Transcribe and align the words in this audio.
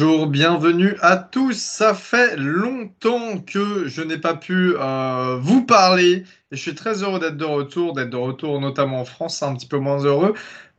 Bonjour, 0.00 0.28
bienvenue 0.28 0.94
à 1.00 1.16
tous. 1.16 1.56
Ça 1.58 1.92
fait 1.92 2.36
longtemps 2.36 3.40
que 3.40 3.88
je 3.88 4.00
n'ai 4.00 4.16
pas 4.16 4.34
pu 4.34 4.76
euh, 4.78 5.38
vous 5.40 5.64
parler 5.64 6.22
et 6.52 6.56
je 6.56 6.56
suis 6.56 6.76
très 6.76 7.02
heureux 7.02 7.18
d'être 7.18 7.36
de 7.36 7.44
retour, 7.44 7.94
d'être 7.94 8.10
de 8.10 8.16
retour 8.16 8.60
notamment 8.60 9.00
en 9.00 9.04
France, 9.04 9.42
un 9.42 9.56
petit 9.56 9.66
peu 9.66 9.78
moins 9.78 10.04
heureux. 10.04 10.34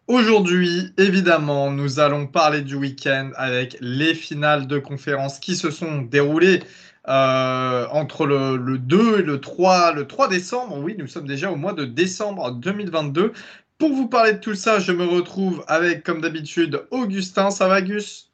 Aujourd'hui, 0.07 0.93
évidemment, 0.97 1.69
nous 1.69 1.99
allons 1.99 2.27
parler 2.27 2.61
du 2.61 2.75
week-end 2.75 3.31
avec 3.35 3.75
les 3.81 4.13
finales 4.15 4.67
de 4.67 4.79
conférence 4.79 5.39
qui 5.39 5.57
se 5.57 5.69
sont 5.69 6.03
déroulées 6.03 6.63
euh, 7.09 7.87
entre 7.91 8.25
le, 8.25 8.55
le, 8.55 8.77
2 8.77 9.19
et 9.19 9.23
le 9.23 9.41
3, 9.41 9.91
le 9.95 10.07
3 10.07 10.29
décembre. 10.29 10.77
Oui, 10.77 10.95
nous 10.97 11.07
sommes 11.07 11.27
déjà 11.27 11.51
au 11.51 11.57
mois 11.57 11.73
de 11.73 11.83
décembre 11.83 12.51
2022. 12.51 13.33
Pour 13.79 13.89
vous 13.91 14.07
parler 14.07 14.33
de 14.33 14.39
tout 14.39 14.55
ça, 14.55 14.79
je 14.79 14.93
me 14.93 15.03
retrouve 15.03 15.61
avec, 15.67 16.03
comme 16.05 16.21
d'habitude, 16.21 16.85
Augustin. 16.91 17.51
Ça 17.51 17.67
va, 17.67 17.81
Gus? 17.81 18.28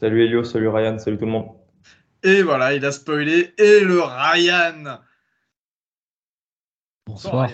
Salut 0.00 0.24
Elio, 0.24 0.42
salut 0.44 0.68
Ryan, 0.68 0.98
salut 0.98 1.18
tout 1.18 1.26
le 1.26 1.30
monde. 1.30 1.50
Et 2.22 2.42
voilà, 2.42 2.72
il 2.72 2.82
a 2.86 2.90
spoilé. 2.90 3.52
Et 3.58 3.80
le 3.80 4.00
Ryan. 4.00 4.98
Bonsoir. 7.06 7.50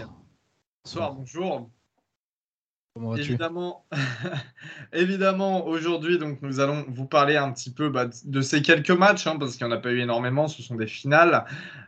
Bonsoir, 0.85 1.15
bonjour. 1.15 1.69
Évidemment, 3.19 3.85
évidemment 4.93 5.67
aujourd'hui, 5.67 6.19
donc 6.19 6.39
nous 6.41 6.61
allons 6.61 6.85
vous 6.89 7.05
parler 7.05 7.37
un 7.37 7.53
petit 7.53 7.71
peu 7.71 7.91
bah, 7.91 8.07
de 8.25 8.41
ces 8.41 8.63
quelques 8.63 8.91
matchs, 8.91 9.27
hein, 9.27 9.37
parce 9.39 9.57
qu'il 9.57 9.67
n'y 9.67 9.73
en 9.73 9.77
a 9.77 9.81
pas 9.81 9.91
eu 9.91 10.01
énormément, 10.01 10.49
ce 10.49 10.63
sont 10.63 10.77
des 10.77 10.87
finales. 10.87 11.45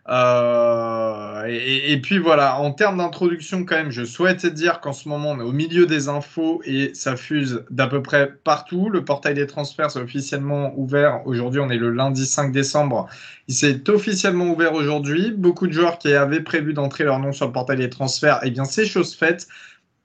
Euh, 0.09 1.45
et, 1.47 2.01
puis 2.01 2.19
voilà, 2.19 2.59
en 2.59 2.73
termes 2.73 2.99
d'introduction, 2.99 3.65
quand 3.65 3.77
même, 3.77 3.91
je 3.91 4.05
souhaitais 4.05 4.51
dire 4.51 4.81
qu'en 4.81 4.93
ce 4.93 5.09
moment, 5.09 5.31
on 5.31 5.41
est 5.41 5.45
au 5.45 5.53
milieu 5.53 5.87
des 5.87 6.09
infos 6.09 6.61
et 6.65 6.93
ça 6.95 7.17
fuse 7.17 7.65
d'à 7.71 7.87
peu 7.87 8.03
près 8.03 8.33
partout. 8.45 8.91
Le 8.91 9.05
portail 9.05 9.35
des 9.35 9.47
transferts 9.47 9.97
est 9.97 10.01
officiellement 10.01 10.73
ouvert. 10.79 11.27
Aujourd'hui, 11.27 11.61
on 11.61 11.71
est 11.71 11.79
le 11.79 11.91
lundi 11.91 12.27
5 12.27 12.53
décembre. 12.53 13.09
Il 13.49 13.55
s'est 13.55 13.89
officiellement 13.91 14.47
ouvert 14.47 14.75
aujourd'hui. 14.75 15.31
Beaucoup 15.31 15.67
de 15.67 15.73
joueurs 15.73 15.99
qui 15.99 16.13
avaient 16.13 16.43
prévu 16.43 16.75
d'entrer 16.75 17.05
leur 17.05 17.19
nom 17.19 17.33
sur 17.33 17.47
le 17.47 17.53
portail 17.53 17.79
des 17.79 17.91
transferts, 17.91 18.41
eh 18.43 18.51
bien, 18.51 18.65
c'est 18.65 18.87
chose 18.87 19.15
faite. 19.15 19.47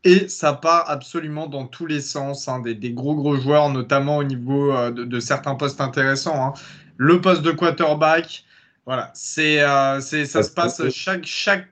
Et 0.06 0.28
ça 0.28 0.54
part 0.54 0.90
absolument 0.90 1.48
dans 1.48 1.66
tous 1.66 1.86
les 1.86 2.02
sens, 2.02 2.48
hein, 2.50 2.60
des, 2.60 2.76
des, 2.76 2.92
gros 2.92 3.16
gros 3.16 3.38
joueurs, 3.38 3.70
notamment 3.70 4.18
au 4.18 4.24
niveau 4.24 4.72
euh, 4.74 4.92
de, 4.92 5.06
de, 5.06 5.20
certains 5.20 5.56
postes 5.56 5.80
intéressants. 5.80 6.46
Hein. 6.46 6.54
Le 6.98 7.22
poste 7.22 7.42
de 7.42 7.52
quarterback, 7.52 8.44
voilà, 8.86 9.12
c'est 9.14 9.62
euh, 9.62 10.02
ça 10.02 10.44
se 10.44 10.52
passe 10.52 10.90
chaque, 10.90 11.26
chaque 11.26 11.68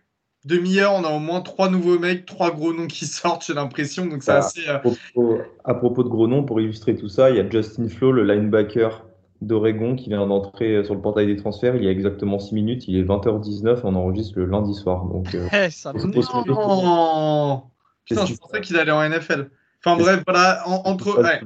demi-heure, 0.45 0.93
on 0.93 1.03
a 1.03 1.09
au 1.09 1.19
moins 1.19 1.41
trois 1.41 1.69
nouveaux 1.69 1.99
mecs, 1.99 2.25
trois 2.25 2.51
gros 2.51 2.73
noms 2.73 2.87
qui 2.87 3.05
sortent, 3.07 3.45
j'ai 3.45 3.53
l'impression. 3.53 4.05
Donc 4.05 4.23
c'est 4.23 4.31
assez. 4.31 4.67
Euh... 4.67 4.75
À, 4.75 4.79
propos, 4.79 5.37
à, 5.65 5.73
propos, 5.73 6.03
de 6.03 6.09
gros 6.09 6.27
noms, 6.27 6.43
pour 6.43 6.61
illustrer 6.61 6.95
tout 6.95 7.09
ça, 7.09 7.29
il 7.29 7.35
y 7.35 7.39
a 7.39 7.49
Justin 7.49 7.89
Flo, 7.89 8.13
le 8.13 8.23
linebacker 8.23 9.05
d'Oregon, 9.41 9.95
qui 9.95 10.09
vient 10.09 10.25
d'entrer 10.25 10.83
sur 10.85 10.93
le 10.93 11.01
portail 11.01 11.25
des 11.25 11.35
transferts 11.35 11.75
il 11.75 11.83
y 11.83 11.87
a 11.87 11.91
exactement 11.91 12.39
6 12.39 12.55
minutes. 12.55 12.87
Il 12.87 12.95
est 12.97 13.03
20h19, 13.03 13.81
on 13.83 13.95
enregistre 13.95 14.39
le 14.39 14.45
lundi 14.45 14.73
soir. 14.73 15.05
Donc, 15.05 15.35
euh, 15.35 15.47
hey, 15.51 15.71
ça 15.71 15.91
non 15.93 17.63
Putain, 18.05 18.25
je 18.25 18.35
pensais 18.35 18.61
qu'il 18.61 18.77
allait 18.77 18.91
en 18.91 19.07
NFL. 19.07 19.49
Enfin 19.83 19.97
bref, 19.97 20.23
voilà, 20.25 20.67
en, 20.67 20.81
entre. 20.85 21.21
Ouais. 21.21 21.41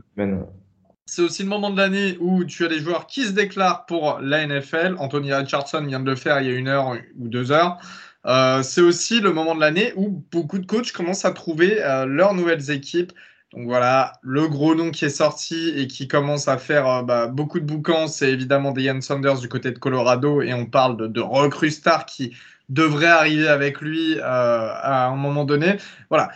C'est 1.07 1.21
aussi 1.21 1.43
le 1.43 1.49
moment 1.49 1.69
de 1.69 1.77
l'année 1.77 2.17
où 2.19 2.43
tu 2.45 2.65
as 2.65 2.67
des 2.67 2.79
joueurs 2.79 3.05
qui 3.05 3.25
se 3.25 3.31
déclarent 3.31 3.85
pour 3.85 4.19
la 4.21 4.45
NFL. 4.45 4.95
Anthony 4.97 5.33
Richardson 5.33 5.85
vient 5.85 5.99
de 5.99 6.09
le 6.09 6.15
faire 6.15 6.41
il 6.41 6.47
y 6.47 6.49
a 6.49 6.55
une 6.55 6.67
heure 6.67 6.95
ou 7.17 7.27
deux 7.27 7.51
heures. 7.51 7.77
Euh, 8.25 8.63
c'est 8.63 8.81
aussi 8.81 9.21
le 9.21 9.31
moment 9.31 9.53
de 9.53 9.59
l'année 9.59 9.93
où 9.95 10.23
beaucoup 10.31 10.57
de 10.57 10.65
coachs 10.65 10.91
commencent 10.91 11.25
à 11.25 11.31
trouver 11.31 11.83
euh, 11.83 12.05
leurs 12.07 12.33
nouvelles 12.33 12.71
équipes. 12.71 13.11
Donc 13.53 13.67
voilà, 13.67 14.13
le 14.23 14.47
gros 14.47 14.73
nom 14.73 14.89
qui 14.89 15.05
est 15.05 15.09
sorti 15.09 15.69
et 15.77 15.87
qui 15.87 16.07
commence 16.07 16.47
à 16.47 16.57
faire 16.57 16.87
euh, 16.87 17.03
bah, 17.03 17.27
beaucoup 17.27 17.59
de 17.59 17.65
boucans, 17.65 18.07
c'est 18.07 18.31
évidemment 18.31 18.71
Deion 18.71 18.99
Sanders 19.01 19.39
du 19.39 19.47
côté 19.47 19.71
de 19.71 19.77
Colorado. 19.77 20.41
Et 20.41 20.53
on 20.55 20.65
parle 20.65 20.97
de, 20.97 21.07
de 21.07 21.21
recrues 21.21 21.69
stars 21.69 22.07
qui 22.07 22.35
devraient 22.69 23.07
arriver 23.07 23.47
avec 23.47 23.81
lui 23.81 24.19
à 24.21 25.07
un 25.07 25.15
moment 25.15 25.45
donné. 25.45 25.77
Voilà, 26.09 26.29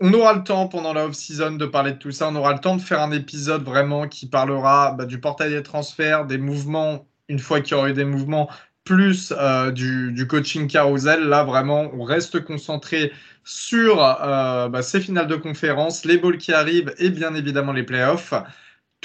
on 0.00 0.12
aura 0.12 0.34
le 0.34 0.44
temps 0.44 0.68
pendant 0.68 0.92
la 0.92 1.06
off-season 1.06 1.52
de 1.52 1.66
parler 1.66 1.92
de 1.92 1.98
tout 1.98 2.10
ça. 2.10 2.28
On 2.28 2.36
aura 2.36 2.52
le 2.52 2.58
temps 2.58 2.76
de 2.76 2.82
faire 2.82 3.00
un 3.00 3.12
épisode 3.12 3.64
vraiment 3.64 4.08
qui 4.08 4.26
parlera 4.28 4.92
bah, 4.92 5.06
du 5.06 5.20
portail 5.20 5.50
des 5.50 5.62
transferts, 5.62 6.26
des 6.26 6.38
mouvements, 6.38 7.06
une 7.28 7.38
fois 7.38 7.60
qu'il 7.60 7.72
y 7.72 7.78
aura 7.78 7.88
eu 7.88 7.94
des 7.94 8.04
mouvements, 8.04 8.50
plus 8.84 9.32
euh, 9.36 9.70
du, 9.72 10.26
coaching 10.28 10.68
carousel. 10.68 11.24
Là, 11.24 11.44
vraiment, 11.44 11.90
on 11.94 12.04
reste 12.04 12.44
concentré 12.44 13.12
sur 13.44 14.02
euh, 14.02 14.68
bah, 14.68 14.82
ces 14.82 15.00
finales 15.00 15.28
de 15.28 15.36
conférence, 15.36 16.04
les 16.04 16.18
balls 16.18 16.38
qui 16.38 16.52
arrivent 16.52 16.94
et 16.98 17.08
bien 17.08 17.34
évidemment 17.34 17.72
les 17.72 17.82
playoffs. 17.82 18.34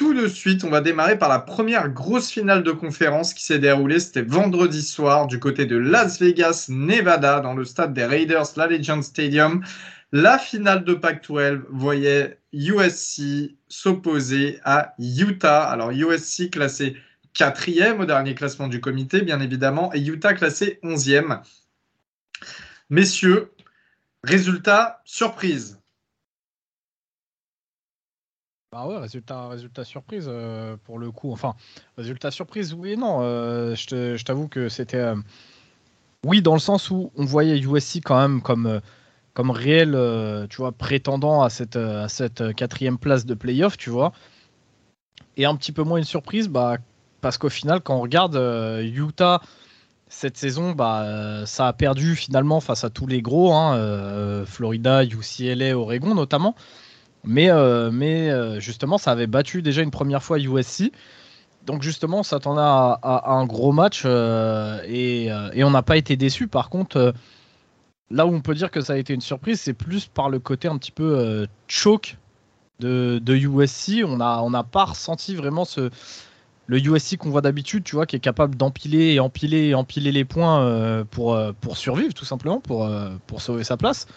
Tout 0.02 0.16
de 0.16 0.28
suite, 0.28 0.64
on 0.64 0.72
va 0.72 0.82
démarrer 0.82 1.16
par 1.16 1.30
la 1.30 1.38
première 1.38 1.88
grosse 1.88 2.32
finale 2.32 2.64
de 2.64 2.72
conférence 2.72 3.36
qui 3.36 3.46
s'est 3.46 3.60
déroulée. 3.60 4.00
C'était 4.00 4.24
vendredi 4.24 4.82
soir 4.82 5.28
du 5.28 5.38
côté 5.38 5.68
de 5.68 5.78
Las 5.78 6.20
Vegas, 6.20 6.66
Nevada, 6.70 7.40
dans 7.40 7.54
le 7.54 7.66
stade 7.66 7.94
des 7.94 8.06
Raiders, 8.06 8.48
la 8.56 8.66
Legend 8.66 9.04
Stadium. 9.04 9.64
La 10.12 10.40
finale 10.40 10.86
de 10.86 10.96
Pac-12 10.96 11.62
voyait 11.70 12.40
USC 12.52 13.56
s'opposer 13.68 14.60
à 14.64 14.96
Utah. 14.98 15.66
Alors 15.66 15.92
USC 15.92 16.50
classé 16.50 16.98
quatrième 17.36 18.00
au 18.00 18.06
dernier 18.06 18.34
classement 18.34 18.70
du 18.70 18.82
comité, 18.82 19.22
bien 19.22 19.40
évidemment, 19.40 19.94
et 19.94 20.02
Utah 20.02 20.34
classé 20.34 20.80
onzième. 20.82 21.42
Messieurs, 22.90 23.52
résultat 24.24 25.04
surprise. 25.06 25.81
Bah 28.72 28.88
ouais, 28.88 28.98
résultat, 28.98 29.50
résultat 29.50 29.84
surprise 29.84 30.28
euh, 30.30 30.78
pour 30.86 30.98
le 30.98 31.12
coup. 31.12 31.32
Enfin, 31.34 31.56
résultat 31.98 32.32
surprise, 32.32 32.74
oui 32.74 32.92
et 32.92 32.96
non. 32.96 33.20
Euh, 33.22 33.76
je 33.76 34.24
t'avoue 34.24 34.48
que 34.48 34.70
c'était. 34.70 34.98
Euh, 34.98 35.16
oui, 36.26 36.42
dans 36.42 36.54
le 36.54 36.60
sens 36.60 36.90
où 36.90 37.12
on 37.18 37.26
voyait 37.26 37.60
USC 37.60 38.02
quand 38.04 38.20
même 38.20 38.42
comme 38.42 38.82
comme 39.34 39.52
réel, 39.52 39.94
euh, 39.96 40.48
tu 40.48 40.58
vois, 40.58 40.72
prétendant 40.72 41.42
à 41.42 41.50
cette, 41.50 41.76
euh, 41.76 42.04
à 42.04 42.10
cette 42.10 42.42
euh, 42.42 42.54
quatrième 42.54 42.98
place 42.98 43.26
de 43.26 43.34
playoff, 43.34 43.78
tu 43.78 43.90
vois. 43.90 44.12
Et 45.38 45.46
un 45.46 45.56
petit 45.56 45.72
peu 45.72 45.84
moins 45.84 45.98
une 45.98 46.04
surprise, 46.04 46.48
bah, 46.50 46.78
parce 47.22 47.38
qu'au 47.38 47.50
final, 47.50 47.82
quand 47.82 47.96
on 47.96 48.02
regarde 48.02 48.36
Utah 48.84 49.42
cette 50.08 50.38
saison, 50.38 50.72
bah, 50.72 51.46
ça 51.46 51.68
a 51.68 51.74
perdu 51.74 52.16
finalement 52.16 52.60
face 52.60 52.84
à 52.84 52.90
tous 52.90 53.08
les 53.08 53.22
gros, 53.22 53.54
hein, 53.54 54.44
Florida, 54.46 55.04
UCLA, 55.06 55.78
Oregon 55.78 56.16
notamment. 56.16 56.56
Mais, 57.24 57.50
mais 57.92 58.60
justement, 58.60 58.98
ça 58.98 59.12
avait 59.12 59.28
battu 59.28 59.62
déjà 59.62 59.82
une 59.82 59.92
première 59.92 60.24
fois 60.24 60.40
USC. 60.40 60.92
Donc 61.66 61.84
justement, 61.84 62.20
on 62.20 62.24
s'attendait 62.24 62.62
à, 62.62 63.24
un 63.28 63.46
gros 63.46 63.72
match 63.72 64.06
et, 64.06 65.26
et, 65.26 65.64
on 65.64 65.72
n'a 65.72 65.84
pas 65.84 65.98
été 65.98 66.18
déçu. 66.18 66.48
Par 66.48 66.70
contre 66.70 67.14
Là 68.12 68.26
où 68.26 68.34
on 68.34 68.42
peut 68.42 68.54
dire 68.54 68.72
que 68.72 68.82
ça 68.82 68.94
a 68.94 68.98
été 68.98 69.14
une 69.14 69.22
surprise, 69.22 69.62
c'est 69.62 69.74
plus 69.74 70.06
par 70.06 70.30
le 70.30 70.40
côté 70.40 70.68
un 70.68 70.78
petit 70.78 70.92
peu 70.92 71.18
euh, 71.18 71.46
choke 71.68 72.18
de, 72.80 73.20
de, 73.24 73.36
USC. 73.36 74.04
On 74.06 74.18
n'a 74.18 74.64
pas 74.64 74.86
ressenti 74.86 75.34
vraiment 75.34 75.66
le 76.68 76.78
USC 76.78 77.18
qu'on 77.18 77.30
voit 77.30 77.42
d'habitude, 77.42 77.84
tu 77.86 77.96
vois, 77.96 78.06
qui 78.06 78.18
est 78.18 78.22
capable 78.22 78.56
d'empiler 78.56 79.14
et 79.14 79.20
empiler 79.22 79.68
et 79.68 79.76
empiler 79.76 80.12
les 80.12 80.26
points 80.26 80.62
euh, 80.62 81.06
pour, 81.10 81.36
euh, 81.36 81.54
survivre, 81.74 82.14
tout 82.14 82.26
simplement, 82.26 82.62
euh, 82.70 83.16
pour 83.28 83.42
sauver 83.42 83.64
sa 83.64 83.78
place. 83.78 84.08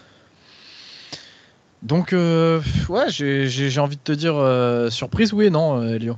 Donc, 1.84 2.12
euh, 2.12 2.60
ouais, 2.88 3.08
j'ai 3.08 3.78
envie 3.78 3.96
de 3.96 4.02
te 4.02 4.12
dire 4.12 4.34
surprise, 4.90 5.32
oui 5.32 5.46
et 5.46 5.50
non, 5.50 5.82
Elio 5.82 6.16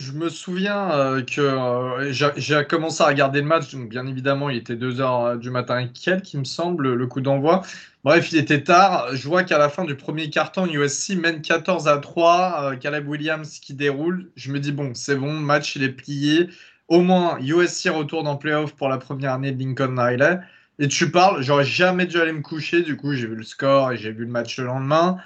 je 0.00 0.12
me 0.12 0.28
souviens 0.28 0.90
euh, 0.92 1.22
que 1.22 1.40
euh, 1.40 2.12
j'ai 2.36 2.64
commencé 2.64 3.02
à 3.02 3.06
regarder 3.06 3.40
le 3.40 3.46
match, 3.46 3.72
donc 3.72 3.88
bien 3.88 4.06
évidemment, 4.06 4.48
il 4.50 4.56
était 4.56 4.74
2h 4.74 5.00
euh, 5.02 5.36
du 5.36 5.50
matin 5.50 5.78
et 5.80 5.88
quelques, 5.88 6.32
il 6.32 6.40
me 6.40 6.44
semble, 6.44 6.94
le 6.94 7.06
coup 7.06 7.20
d'envoi. 7.20 7.62
Bref, 8.04 8.32
il 8.32 8.38
était 8.38 8.62
tard. 8.62 9.14
Je 9.14 9.28
vois 9.28 9.44
qu'à 9.44 9.58
la 9.58 9.68
fin 9.68 9.84
du 9.84 9.94
premier 9.94 10.30
carton, 10.30 10.66
USC 10.66 11.16
mène 11.16 11.42
14 11.42 11.86
à 11.86 11.98
3. 11.98 12.76
Caleb 12.80 13.06
Williams 13.06 13.58
qui 13.60 13.74
déroule. 13.74 14.30
Je 14.36 14.50
me 14.52 14.58
dis, 14.58 14.72
bon, 14.72 14.92
c'est 14.94 15.16
bon, 15.16 15.32
match, 15.34 15.76
il 15.76 15.82
est 15.82 15.90
plié. 15.90 16.48
Au 16.88 17.02
moins, 17.02 17.38
USC 17.40 17.90
retourne 17.90 18.26
en 18.26 18.36
playoff 18.36 18.74
pour 18.74 18.88
la 18.88 18.96
première 18.96 19.34
année 19.34 19.52
de 19.52 19.62
Lincoln 19.62 19.96
Riley. 19.98 20.40
Et 20.82 20.88
tu 20.88 21.10
parles, 21.10 21.42
j'aurais 21.42 21.66
jamais 21.66 22.06
dû 22.06 22.18
aller 22.18 22.32
me 22.32 22.40
coucher. 22.40 22.80
Du 22.80 22.96
coup, 22.96 23.12
j'ai 23.12 23.26
vu 23.26 23.36
le 23.36 23.42
score 23.42 23.92
et 23.92 23.98
j'ai 23.98 24.12
vu 24.12 24.24
le 24.24 24.30
match 24.30 24.58
le 24.58 24.64
lendemain. 24.64 25.18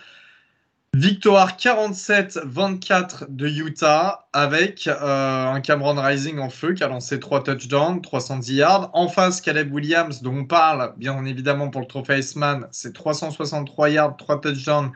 Victoire 0.95 1.57
47-24 1.57 3.27
de 3.29 3.49
Utah 3.49 4.27
avec 4.33 4.89
euh, 4.89 5.47
un 5.47 5.61
Cameron 5.61 5.95
Rising 6.01 6.41
en 6.41 6.51
feu 6.51 6.73
qui 6.73 6.83
a 6.83 6.89
lancé 6.89 7.21
3 7.21 7.45
touchdowns, 7.45 8.01
310 8.01 8.55
yards. 8.55 8.91
En 8.95 9.09
face, 9.09 9.41
Caleb 9.41 9.73
Williams, 9.73 10.23
dont 10.23 10.39
on 10.39 10.45
parle 10.45 10.93
bien 10.97 11.25
évidemment 11.25 11.71
pour 11.71 11.81
le 11.81 11.87
trophée 11.87 12.19
Iceman, 12.19 12.67
c'est 12.73 12.93
363 12.93 13.91
yards, 13.91 14.17
3 14.17 14.41
touchdowns, 14.41 14.91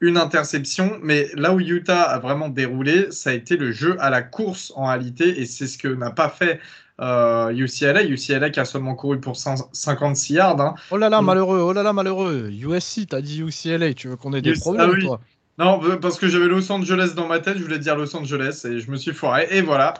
une 0.00 0.16
interception. 0.16 0.98
Mais 1.02 1.28
là 1.34 1.54
où 1.54 1.60
Utah 1.60 2.02
a 2.02 2.18
vraiment 2.18 2.48
déroulé, 2.48 3.10
ça 3.10 3.30
a 3.30 3.32
été 3.32 3.56
le 3.56 3.72
jeu 3.72 3.96
à 4.00 4.10
la 4.10 4.22
course 4.22 4.72
en 4.76 4.86
réalité 4.86 5.40
et 5.40 5.46
c'est 5.46 5.66
ce 5.66 5.78
que 5.78 5.88
n'a 5.88 6.10
pas 6.10 6.28
fait 6.28 6.60
euh, 7.00 7.50
UCLA. 7.50 8.04
UCLA 8.04 8.50
qui 8.50 8.60
a 8.60 8.64
seulement 8.64 8.94
couru 8.94 9.20
pour 9.20 9.36
156 9.36 10.34
yards. 10.34 10.60
Hein. 10.60 10.74
Oh 10.90 10.96
là 10.96 11.08
là, 11.08 11.22
malheureux, 11.22 11.60
oh 11.60 11.72
là 11.72 11.82
là, 11.82 11.92
malheureux. 11.92 12.50
USC, 12.50 13.06
t'as 13.08 13.20
dit 13.20 13.40
UCLA, 13.42 13.94
tu 13.94 14.08
veux 14.08 14.16
qu'on 14.16 14.32
ait 14.32 14.42
des 14.42 14.54
problèmes, 14.54 14.90
ah 14.90 14.92
oui. 14.94 15.04
toi? 15.04 15.20
Non, 15.60 15.78
parce 16.00 16.18
que 16.18 16.26
j'avais 16.26 16.46
Los 16.46 16.72
Angeles 16.72 17.12
dans 17.14 17.26
ma 17.26 17.38
tête, 17.38 17.58
je 17.58 17.62
voulais 17.62 17.78
dire 17.78 17.94
Los 17.94 18.16
Angeles 18.16 18.62
et 18.64 18.80
je 18.80 18.90
me 18.90 18.96
suis 18.96 19.12
foiré. 19.12 19.46
Et 19.50 19.60
voilà. 19.60 19.92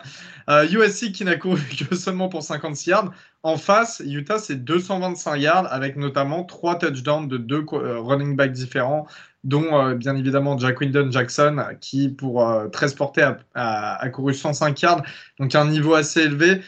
USC 0.49 1.03
euh, 1.03 1.11
qui 1.11 1.23
n'a 1.23 1.35
couru 1.35 1.61
que 1.89 1.95
seulement 1.95 2.29
pour 2.29 2.41
56 2.41 2.89
yards. 2.89 3.11
En 3.43 3.57
face, 3.57 4.01
Utah, 4.03 4.39
c'est 4.39 4.63
225 4.63 5.35
yards 5.35 5.71
avec 5.71 5.97
notamment 5.97 6.43
trois 6.43 6.79
touchdowns 6.79 7.27
de 7.27 7.37
deux 7.37 7.63
euh, 7.73 7.99
running 7.99 8.35
backs 8.35 8.53
différents, 8.53 9.05
dont 9.43 9.79
euh, 9.79 9.95
bien 9.95 10.15
évidemment 10.15 10.57
Jack 10.57 10.81
Windon 10.81 11.11
Jackson 11.11 11.63
qui, 11.79 12.09
pour 12.09 12.47
13 12.71 12.93
portées, 12.95 13.29
a, 13.55 14.09
couru 14.09 14.33
105 14.33 14.81
yards. 14.81 15.03
Donc 15.39 15.55
un 15.55 15.65
niveau 15.65 15.93
assez 15.95 16.21
élevé. 16.21 16.61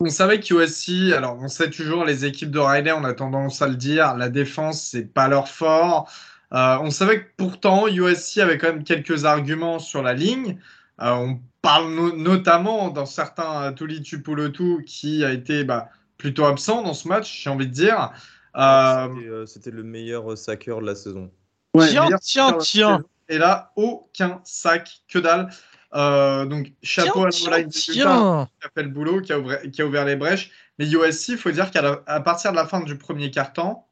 On 0.00 0.10
savait 0.10 0.38
qu'USC, 0.38 1.12
alors 1.12 1.36
on 1.40 1.48
sait 1.48 1.70
toujours 1.70 2.04
les 2.04 2.24
équipes 2.24 2.52
de 2.52 2.60
Riley, 2.60 2.92
on 2.92 3.02
a 3.02 3.14
tendance 3.14 3.62
à 3.62 3.66
le 3.66 3.74
dire, 3.74 4.14
la 4.14 4.28
défense 4.28 4.80
c'est 4.80 5.12
pas 5.12 5.26
leur 5.26 5.48
fort. 5.48 6.08
on 6.52 6.90
savait 6.90 7.22
que 7.22 7.28
pourtant 7.36 7.88
USC 7.88 8.38
avait 8.38 8.58
quand 8.58 8.68
même 8.68 8.84
quelques 8.84 9.24
arguments 9.24 9.80
sur 9.80 10.02
la 10.02 10.14
ligne. 10.14 10.58
on 10.98 11.40
parle 11.62 12.16
notamment 12.16 12.90
dans 12.90 13.06
certains 13.06 13.72
Tuli 13.72 14.00
Tupulotu 14.02 14.84
qui 14.86 15.24
a 15.24 15.32
été 15.32 15.64
bah, 15.64 15.88
plutôt 16.16 16.44
absent 16.44 16.82
dans 16.82 16.94
ce 16.94 17.08
match, 17.08 17.42
j'ai 17.42 17.50
envie 17.50 17.66
de 17.66 17.72
dire. 17.72 18.12
Euh, 18.56 19.08
euh, 19.26 19.46
c'était 19.46 19.70
le 19.70 19.82
meilleur 19.82 20.36
sacker 20.36 20.80
de 20.80 20.86
la 20.86 20.94
saison. 20.94 21.30
tiens, 21.76 22.08
tiens, 22.20 22.52
tiens. 22.54 23.04
Et 23.28 23.38
là, 23.38 23.72
aucun 23.76 24.40
sac, 24.44 25.02
que 25.08 25.18
dalle. 25.18 25.50
Euh, 25.94 26.44
donc, 26.44 26.72
chapeau 26.82 27.24
à 27.24 27.28
l'online 27.28 27.68
qui 27.68 28.02
a 28.02 28.46
fait 28.74 28.82
le 28.82 28.88
boulot, 28.88 29.20
qui 29.20 29.32
a, 29.32 29.38
ouvert, 29.38 29.60
qui 29.70 29.82
a 29.82 29.86
ouvert 29.86 30.04
les 30.04 30.16
brèches. 30.16 30.50
Mais 30.78 30.86
USC, 30.86 31.28
il 31.28 31.38
faut 31.38 31.50
dire 31.50 31.70
qu'à 31.70 32.20
partir 32.20 32.52
de 32.52 32.56
la 32.56 32.66
fin 32.66 32.80
du 32.80 32.96
premier 32.96 33.30
quart-temps, 33.30 33.88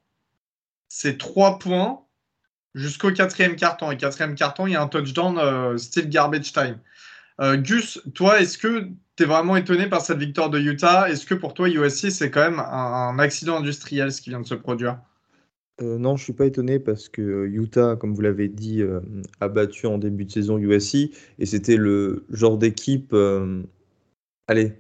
c'est 0.89 1.19
trois 1.19 1.59
points 1.59 2.03
jusqu'au 2.75 3.13
quatrième 3.13 3.57
quart-temps. 3.57 3.91
Et 3.91 3.97
quatrième 3.97 4.35
quart-temps, 4.35 4.67
il 4.67 4.73
y 4.73 4.77
a 4.77 4.83
un 4.83 4.89
touchdown 4.89 5.79
style 5.79 6.09
garbage 6.09 6.53
time. 6.53 6.79
Euh, 7.41 7.57
Gus, 7.57 8.01
toi, 8.15 8.41
est-ce 8.41 8.57
que 8.57 8.89
tu 9.17 9.23
es 9.23 9.27
vraiment 9.27 9.57
étonné 9.57 9.89
par 9.89 10.01
cette 10.01 10.19
victoire 10.19 10.51
de 10.51 10.59
Utah? 10.59 11.11
Est-ce 11.11 11.27
que 11.27 11.35
pour 11.35 11.55
toi, 11.55 11.69
USC, 11.69 12.11
c'est 12.11 12.31
quand 12.31 12.41
même 12.41 12.61
un, 12.61 13.19
accident 13.19 13.59
industriel 13.59 14.13
ce 14.13 14.23
qui 14.23 14.31
vient 14.31 14.41
de 14.41 14.47
se 14.47 14.55
produire? 14.55 14.99
Euh, 15.83 15.99
non, 15.99 16.17
je 16.17 16.25
suis 16.25 16.33
pas 16.33 16.47
étonné 16.47 16.79
parce 16.79 17.11
que 17.11 17.21
euh, 17.21 17.47
Utah, 17.47 17.97
comme 17.97 18.15
vous 18.15 18.23
l'avez 18.23 18.49
dit, 18.49 18.83
a 19.41 19.49
battu 19.49 19.87
en 19.87 19.99
début 19.99 20.25
de 20.25 20.33
saison 20.33 20.57
USC 20.57 21.11
et 21.39 21.47
c'était 21.47 21.77
le 21.77 22.25
genre 22.31 22.57
d'équipe, 22.57 23.15
allez, 24.49 24.73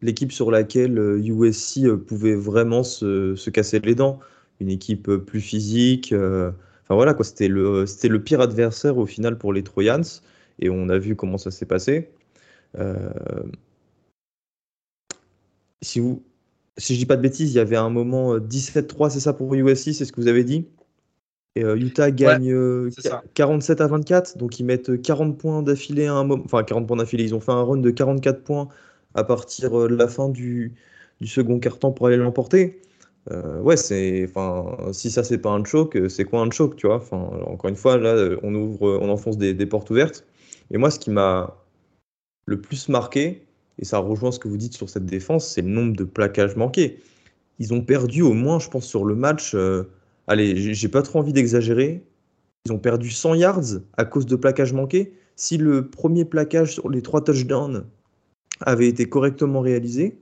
l'équipe 0.00 0.30
sur 0.30 0.52
laquelle 0.52 0.98
USC 1.24 1.92
pouvait 2.06 2.36
vraiment 2.36 2.84
se, 2.84 3.50
casser 3.50 3.80
les 3.80 3.96
dents. 3.96 4.20
Une 4.60 4.70
équipe 4.70 5.10
plus 5.16 5.40
physique. 5.40 6.12
Enfin 6.12 6.94
voilà 6.94 7.14
quoi, 7.14 7.24
c'était 7.24 7.48
le, 7.48 7.86
c'était 7.86 8.08
le 8.08 8.22
pire 8.22 8.40
adversaire 8.40 8.96
au 8.98 9.06
final 9.06 9.38
pour 9.38 9.52
les 9.52 9.64
Trojans 9.64 10.20
et 10.58 10.70
on 10.70 10.88
a 10.88 10.98
vu 10.98 11.16
comment 11.16 11.38
ça 11.38 11.50
s'est 11.50 11.66
passé. 11.66 12.10
Euh, 12.76 13.10
si, 15.82 16.00
vous, 16.00 16.22
si 16.76 16.94
je 16.94 16.98
dis 16.98 17.06
pas 17.06 17.16
de 17.16 17.22
bêtises, 17.22 17.52
il 17.52 17.56
y 17.56 17.60
avait 17.60 17.76
un 17.76 17.90
moment 17.90 18.38
17-3, 18.38 19.06
euh, 19.06 19.10
c'est 19.10 19.20
ça 19.20 19.32
pour 19.32 19.54
USC, 19.54 19.92
c'est 19.92 20.04
ce 20.04 20.12
que 20.12 20.20
vous 20.20 20.28
avez 20.28 20.44
dit? 20.44 20.66
Et 21.56 21.64
euh, 21.64 21.76
Utah 21.76 22.10
gagne 22.10 22.54
47 23.34 23.80
à 23.80 23.86
24, 23.88 24.38
donc 24.38 24.60
ils 24.60 24.64
mettent 24.64 25.00
40 25.00 25.38
points 25.38 25.62
d'affilée 25.62 26.06
à 26.06 26.14
un 26.14 26.24
moment. 26.24 26.42
Enfin, 26.44 26.62
40 26.62 26.86
points 26.86 26.96
d'affilée, 26.96 27.24
ils 27.24 27.34
ont 27.34 27.40
fait 27.40 27.52
un 27.52 27.62
run 27.62 27.78
de 27.78 27.90
44 27.90 28.42
points 28.44 28.68
à 29.14 29.24
partir 29.24 29.70
de 29.70 29.94
la 29.94 30.06
fin 30.08 30.28
du, 30.28 30.74
du 31.20 31.26
second 31.26 31.58
quart-temps 31.58 31.92
pour 31.92 32.06
aller 32.06 32.16
l'emporter. 32.16 32.80
ouais, 33.62 33.76
c'est, 33.76 34.26
enfin, 34.28 34.92
si 34.92 35.10
ça 35.10 35.24
c'est 35.24 35.38
pas 35.38 35.50
un 35.50 35.64
choc, 35.64 35.98
c'est 36.08 36.24
quoi 36.24 36.40
un 36.40 36.50
choc, 36.50 36.76
tu 36.76 36.86
vois? 36.86 36.96
Enfin, 36.96 37.30
encore 37.46 37.70
une 37.70 37.76
fois, 37.76 37.96
là, 37.96 38.36
on 38.42 38.54
ouvre, 38.54 38.98
on 39.00 39.08
enfonce 39.08 39.38
des 39.38 39.66
portes 39.66 39.90
ouvertes. 39.90 40.24
Et 40.70 40.78
moi, 40.78 40.90
ce 40.90 40.98
qui 40.98 41.10
m'a 41.10 41.56
le 42.46 42.60
plus 42.60 42.88
marqué, 42.88 43.46
et 43.78 43.84
ça 43.84 43.98
rejoint 43.98 44.32
ce 44.32 44.38
que 44.38 44.48
vous 44.48 44.56
dites 44.56 44.74
sur 44.74 44.88
cette 44.88 45.06
défense, 45.06 45.48
c'est 45.48 45.62
le 45.62 45.68
nombre 45.68 45.96
de 45.96 46.04
plaquages 46.04 46.56
manqués. 46.56 47.00
Ils 47.58 47.74
ont 47.74 47.82
perdu 47.82 48.22
au 48.22 48.32
moins, 48.32 48.58
je 48.58 48.68
pense, 48.68 48.86
sur 48.86 49.04
le 49.04 49.14
match. 49.14 49.54
Euh, 49.54 49.84
allez, 50.26 50.74
j'ai 50.74 50.88
pas 50.88 51.02
trop 51.02 51.20
envie 51.20 51.32
d'exagérer. 51.32 52.02
Ils 52.66 52.72
ont 52.72 52.78
perdu 52.78 53.10
100 53.10 53.34
yards 53.34 53.80
à 53.96 54.04
cause 54.04 54.26
de 54.26 54.36
plaquages 54.36 54.72
manqués. 54.72 55.12
Si 55.36 55.56
le 55.56 55.88
premier 55.88 56.24
plaquage 56.24 56.74
sur 56.74 56.88
les 56.88 57.02
trois 57.02 57.22
touchdowns 57.22 57.84
avait 58.60 58.88
été 58.88 59.08
correctement 59.08 59.60
réalisé, 59.60 60.18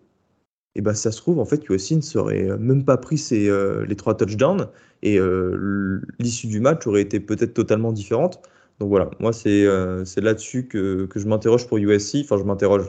et 0.76 0.80
eh 0.80 0.82
ben 0.82 0.92
ça 0.92 1.10
se 1.10 1.16
trouve 1.16 1.38
en 1.38 1.46
fait 1.46 1.70
ne 1.70 1.78
serait 1.78 2.58
même 2.58 2.84
pas 2.84 2.98
pris 2.98 3.18
euh, 3.32 3.86
les 3.86 3.96
trois 3.96 4.14
touchdowns 4.14 4.68
et 5.00 5.18
euh, 5.18 6.02
l'issue 6.18 6.48
du 6.48 6.60
match 6.60 6.86
aurait 6.86 7.00
été 7.00 7.18
peut-être 7.18 7.54
totalement 7.54 7.92
différente. 7.92 8.42
Donc 8.78 8.90
voilà, 8.90 9.10
moi 9.20 9.32
c'est 9.32 9.64
euh, 9.64 10.04
là-dessus 10.18 10.66
que, 10.66 11.06
que, 11.06 11.18
je 11.18 11.26
m'interroge 11.26 11.66
pour 11.66 11.78
USC. 11.78 12.18
Enfin, 12.24 12.36
je 12.36 12.44
m'interroge. 12.44 12.88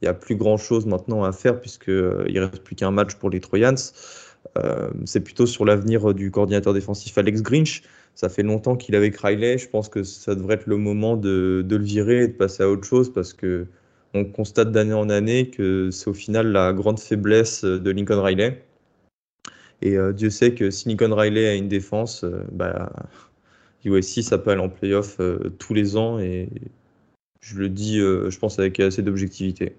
Il 0.00 0.04
n'y 0.04 0.08
a 0.08 0.14
plus 0.14 0.36
grand-chose 0.36 0.86
maintenant 0.86 1.24
à 1.24 1.32
faire 1.32 1.60
puisqu'il 1.60 1.92
euh, 1.92 2.24
ne 2.28 2.40
reste 2.40 2.62
plus 2.62 2.76
qu'un 2.76 2.90
match 2.90 3.14
pour 3.16 3.30
les 3.30 3.40
Trojans. 3.40 3.76
Euh, 4.56 4.90
c'est 5.04 5.20
plutôt 5.20 5.46
sur 5.46 5.64
l'avenir 5.64 6.14
du 6.14 6.30
coordinateur 6.30 6.72
défensif 6.72 7.16
Alex 7.18 7.42
Grinch. 7.42 7.82
Ça 8.14 8.28
fait 8.28 8.42
longtemps 8.42 8.76
qu'il 8.76 8.96
avait 8.96 9.12
Riley. 9.16 9.58
Je 9.58 9.68
pense 9.68 9.88
que 9.88 10.02
ça 10.02 10.34
devrait 10.34 10.54
être 10.54 10.66
le 10.66 10.76
moment 10.76 11.16
de, 11.16 11.64
de, 11.64 11.76
le 11.76 11.84
virer 11.84 12.24
et 12.24 12.28
de 12.28 12.32
passer 12.32 12.64
à 12.64 12.68
autre 12.68 12.84
chose 12.84 13.12
parce 13.12 13.32
que 13.32 13.66
on 14.14 14.24
constate 14.24 14.72
d'année 14.72 14.94
en 14.94 15.10
année 15.10 15.50
que 15.50 15.90
c'est 15.92 16.08
au 16.08 16.14
final 16.14 16.50
la 16.50 16.72
grande 16.72 16.98
faiblesse 16.98 17.64
de 17.64 17.90
Lincoln 17.90 18.22
Riley. 18.22 18.64
Et 19.82 19.96
Dieu 20.14 20.30
sait 20.30 20.54
que 20.54 20.70
si 20.70 20.88
Lincoln 20.88 21.12
Riley 21.12 21.46
a 21.46 21.54
une 21.54 21.68
défense, 21.68 22.24
bah, 22.50 22.90
USC 23.84 24.22
s'appelle 24.22 24.60
en 24.60 24.68
playoff 24.68 25.16
euh, 25.20 25.54
tous 25.58 25.74
les 25.74 25.96
ans 25.96 26.18
et 26.18 26.48
je 27.40 27.58
le 27.58 27.68
dis, 27.68 27.98
euh, 27.98 28.30
je 28.30 28.38
pense, 28.38 28.58
avec 28.58 28.80
assez 28.80 29.02
d'objectivité. 29.02 29.76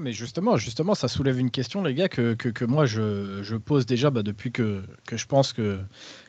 mais 0.00 0.12
justement, 0.12 0.56
justement, 0.56 0.94
ça 0.94 1.06
soulève 1.06 1.38
une 1.38 1.50
question, 1.50 1.82
les 1.82 1.94
gars, 1.94 2.08
que, 2.08 2.32
que, 2.34 2.64
moi 2.64 2.86
je, 2.86 3.42
je, 3.42 3.56
pose 3.56 3.84
déjà 3.84 4.08
bah, 4.10 4.22
depuis 4.22 4.50
que, 4.50 4.80
que, 5.06 5.18
je 5.18 5.26
pense 5.26 5.52
que, 5.52 5.78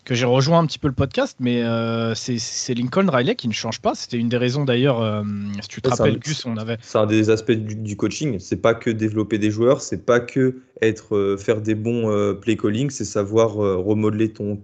que 0.03 0.15
j'ai 0.15 0.25
rejoint 0.25 0.59
un 0.59 0.65
petit 0.65 0.79
peu 0.79 0.89
le 0.89 0.93
podcast. 0.93 1.37
Mais 1.39 1.63
euh, 1.63 2.13
c'est 2.15 2.73
Lincoln 2.73 3.09
Riley 3.09 3.35
qui 3.35 3.47
ne 3.47 3.53
change 3.53 3.81
pas. 3.81 3.95
C'était 3.95 4.17
une 4.17 4.29
des 4.29 4.37
raisons 4.37 4.65
d'ailleurs, 4.65 5.23
si 5.61 5.67
tu 5.69 5.81
te 5.81 5.89
rappelles, 5.89 6.19
Gus, 6.19 6.45
on 6.45 6.57
avait. 6.57 6.77
C'est 6.81 6.97
un 6.97 7.05
des 7.05 7.29
aspects 7.29 7.51
du, 7.51 7.75
du 7.75 7.95
coaching. 7.95 8.39
C'est 8.39 8.61
pas 8.61 8.73
que 8.73 8.89
développer 8.89 9.37
des 9.37 9.51
joueurs, 9.51 9.79
c'est 9.79 10.05
pas 10.05 10.19
que 10.19 10.61
être, 10.81 11.37
faire 11.39 11.61
des 11.61 11.75
bons 11.75 12.35
play 12.41 12.57
calling, 12.57 12.89
c'est 12.89 13.05
savoir 13.05 13.53
remodeler 13.53 14.33
ton, 14.33 14.61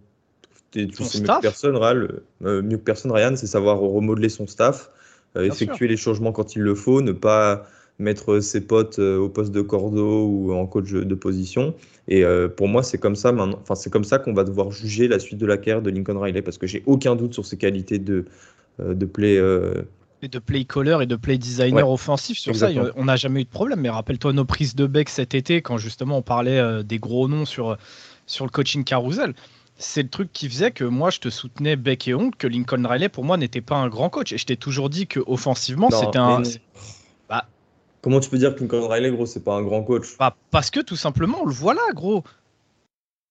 sais 0.74 1.22
mieux 1.22 1.28
que 1.28 1.42
personne, 1.42 1.76
euh, 1.76 2.62
mieux 2.62 2.78
que 2.78 2.84
personne, 2.84 3.12
Ryan, 3.12 3.34
c'est 3.36 3.48
savoir 3.48 3.80
remodeler 3.80 4.30
son 4.30 4.48
staff, 4.48 4.90
euh, 5.36 5.44
effectuer 5.44 5.88
les 5.88 5.98
changements 5.98 6.32
quand 6.32 6.56
il 6.56 6.62
le 6.62 6.76
faut, 6.76 7.02
ne 7.02 7.12
pas 7.12 7.66
mettre 8.00 8.40
ses 8.40 8.62
potes 8.62 9.00
euh, 9.00 9.18
au 9.18 9.30
poste 9.30 9.52
de 9.52 9.62
cordeau 9.62 10.26
ou 10.26 10.54
en 10.54 10.66
coach 10.66 10.92
de 10.92 11.16
position. 11.16 11.74
Et 12.08 12.26
pour 12.58 12.68
moi, 12.68 12.84
c'est 12.84 12.98
comme 12.98 13.16
ça 13.16 13.32
maintenant. 13.32 13.60
Enfin, 13.62 13.76
c'est 13.76 13.90
comme 13.90 14.04
ça 14.04 14.20
qu'on 14.20 14.34
va 14.34 14.44
devoir 14.44 14.72
juger 14.72 15.08
la 15.08 15.20
suite 15.20 15.40
de 15.40 15.46
la 15.46 15.58
carrière 15.58 15.82
de 15.82 15.90
Lincoln 15.90 16.20
Riley 16.20 16.42
parce 16.42 16.58
que 16.58 16.68
j'ai 16.68 16.84
aucun 16.86 17.16
doute 17.16 17.34
sur 17.34 17.46
ses 17.46 17.58
qualités 17.58 17.98
de 17.98 18.26
de 18.80 19.06
play. 19.06 19.40
Et 20.22 20.28
de 20.28 20.40
play 20.40 20.64
caller 20.64 20.98
et 21.02 21.06
de 21.06 21.16
play 21.16 21.38
designer 21.38 21.90
offensif. 21.90 22.38
Sur 22.38 22.56
ça, 22.56 22.70
on 22.96 23.06
n'a 23.06 23.16
jamais 23.16 23.42
eu 23.42 23.44
de 23.46 23.50
problème. 23.50 23.80
Mais 23.80 23.90
rappelle-toi 23.90 24.34
nos 24.34 24.44
prises 24.44 24.76
de 24.76 24.86
bec 24.86 25.08
cet 25.08 25.34
été 25.34 25.62
quand 25.62 25.78
justement 25.78 26.18
on 26.18 26.22
parlait 26.22 26.84
des 26.84 27.00
gros 27.00 27.30
noms 27.30 27.46
sur 27.46 27.78
sur 28.26 28.46
le 28.46 28.52
coaching 28.52 28.84
carousel 28.84 29.34
c'est 29.84 30.04
le 30.04 30.10
truc 30.10 30.32
qui 30.32 30.50
faisait 30.50 30.72
que 30.72 30.84
moi 30.84 31.10
je 31.10 31.20
te 31.20 31.30
soutenais 31.30 31.76
bec 31.76 32.08
et 32.08 32.14
ongle 32.14 32.36
que 32.36 32.48
Lincoln 32.48 32.86
Riley 32.86 33.10
pour 33.10 33.24
moi 33.24 33.38
n'était 33.38 33.62
pas 33.62 33.76
un 33.76 33.90
grand 33.90 34.10
coach. 34.10 34.32
Et 34.34 34.38
je 34.38 34.46
t'ai 34.46 34.58
toujours 34.58 34.90
dit 34.90 35.08
que 35.08 35.20
offensivement 35.28 35.90
c'était 35.92 36.18
un 36.18 36.42
bah, 37.30 37.46
comment 38.02 38.20
tu 38.20 38.30
peux 38.30 38.38
dire 38.38 38.56
que 38.56 38.62
Lincoln 38.62 38.88
Riley 38.88 39.12
gros 39.12 39.26
c'est 39.26 39.44
pas 39.44 39.56
un 39.56 39.62
grand 39.62 39.84
coach? 39.84 40.18
Bah, 40.18 40.36
parce 40.52 40.70
que 40.70 40.80
tout 40.80 40.96
simplement 40.96 41.40
on 41.42 41.46
le 41.46 41.54
voit 41.54 41.74
là 41.74 41.82
gros. 41.94 42.24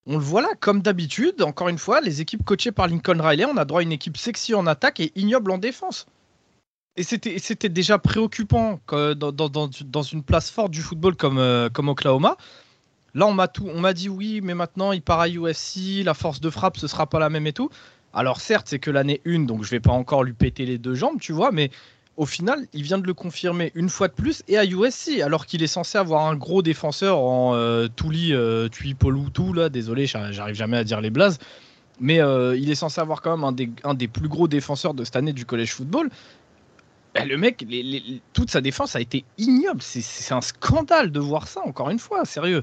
On 0.06 0.14
le 0.14 0.24
voit 0.24 0.42
là 0.42 0.50
comme 0.60 0.82
d'habitude 0.82 1.42
encore 1.42 1.68
une 1.68 1.78
fois 1.78 2.00
les 2.00 2.20
équipes 2.20 2.44
coachées 2.44 2.72
par 2.72 2.88
Lincoln 2.88 3.20
Riley 3.20 3.44
on 3.44 3.56
a 3.56 3.64
droit 3.64 3.80
à 3.80 3.82
une 3.82 3.92
équipe 3.92 4.16
sexy 4.16 4.54
en 4.54 4.66
attaque 4.66 5.00
et 5.00 5.12
ignoble 5.16 5.50
en 5.50 5.58
défense. 5.58 6.06
Et 6.94 7.04
c'était 7.04 7.70
déjà 7.70 7.98
préoccupant 7.98 8.78
dans, 8.88 9.14
dans, 9.14 9.48
dans, 9.48 10.02
une 10.02 10.22
place 10.22 10.50
forte 10.50 10.72
du 10.72 10.82
football 10.82 11.16
comme, 11.16 11.38
euh, 11.38 11.70
comme 11.70 11.88
Oklahoma 11.88 12.36
Là, 13.14 13.26
on 13.26 13.34
m'a 13.34 13.48
tout, 13.48 13.68
on 13.68 13.80
m'a 13.80 13.92
dit 13.92 14.08
oui, 14.08 14.40
mais 14.42 14.54
maintenant 14.54 14.92
il 14.92 15.02
part 15.02 15.20
à 15.20 15.28
USC, 15.28 16.02
la 16.04 16.14
force 16.14 16.40
de 16.40 16.48
frappe 16.48 16.78
ce 16.78 16.86
sera 16.86 17.06
pas 17.06 17.18
la 17.18 17.28
même 17.28 17.46
et 17.46 17.52
tout. 17.52 17.68
Alors 18.14 18.40
certes, 18.40 18.68
c'est 18.68 18.78
que 18.78 18.90
l'année 18.90 19.20
1, 19.26 19.40
donc 19.40 19.64
je 19.64 19.70
vais 19.70 19.80
pas 19.80 19.92
encore 19.92 20.24
lui 20.24 20.32
péter 20.32 20.64
les 20.64 20.78
deux 20.78 20.94
jambes, 20.94 21.18
tu 21.20 21.32
vois, 21.32 21.52
mais 21.52 21.70
au 22.16 22.26
final, 22.26 22.66
il 22.72 22.82
vient 22.82 22.98
de 22.98 23.06
le 23.06 23.14
confirmer 23.14 23.72
une 23.74 23.88
fois 23.88 24.08
de 24.08 24.12
plus 24.12 24.42
et 24.48 24.58
à 24.58 24.64
USC, 24.64 25.20
alors 25.22 25.46
qu'il 25.46 25.62
est 25.62 25.66
censé 25.66 25.96
avoir 25.96 26.26
un 26.26 26.36
gros 26.36 26.62
défenseur 26.62 27.18
en 27.18 27.54
euh, 27.54 27.88
Touli, 27.88 28.32
euh, 28.32 28.68
là, 29.54 29.68
désolé, 29.68 30.06
j'arrive 30.06 30.54
jamais 30.54 30.76
à 30.76 30.84
dire 30.84 31.00
les 31.00 31.10
blazes, 31.10 31.38
mais 32.00 32.20
euh, 32.20 32.56
il 32.56 32.70
est 32.70 32.74
censé 32.74 33.00
avoir 33.00 33.22
quand 33.22 33.36
même 33.36 33.44
un 33.44 33.52
des, 33.52 33.70
un 33.84 33.94
des, 33.94 34.08
plus 34.08 34.28
gros 34.28 34.46
défenseurs 34.46 34.92
de 34.92 35.04
cette 35.04 35.16
année 35.16 35.32
du 35.32 35.46
collège 35.46 35.72
football. 35.72 36.10
Ben, 37.14 37.28
le 37.28 37.36
mec, 37.36 37.66
toute 38.32 38.50
sa 38.50 38.60
défense 38.60 38.96
a 38.96 39.00
été 39.00 39.24
ignoble. 39.36 39.82
C'est 39.82 40.32
un 40.32 40.40
scandale 40.40 41.12
de 41.12 41.20
voir 41.20 41.46
ça, 41.46 41.60
encore 41.66 41.90
une 41.90 41.98
fois, 41.98 42.24
sérieux. 42.24 42.62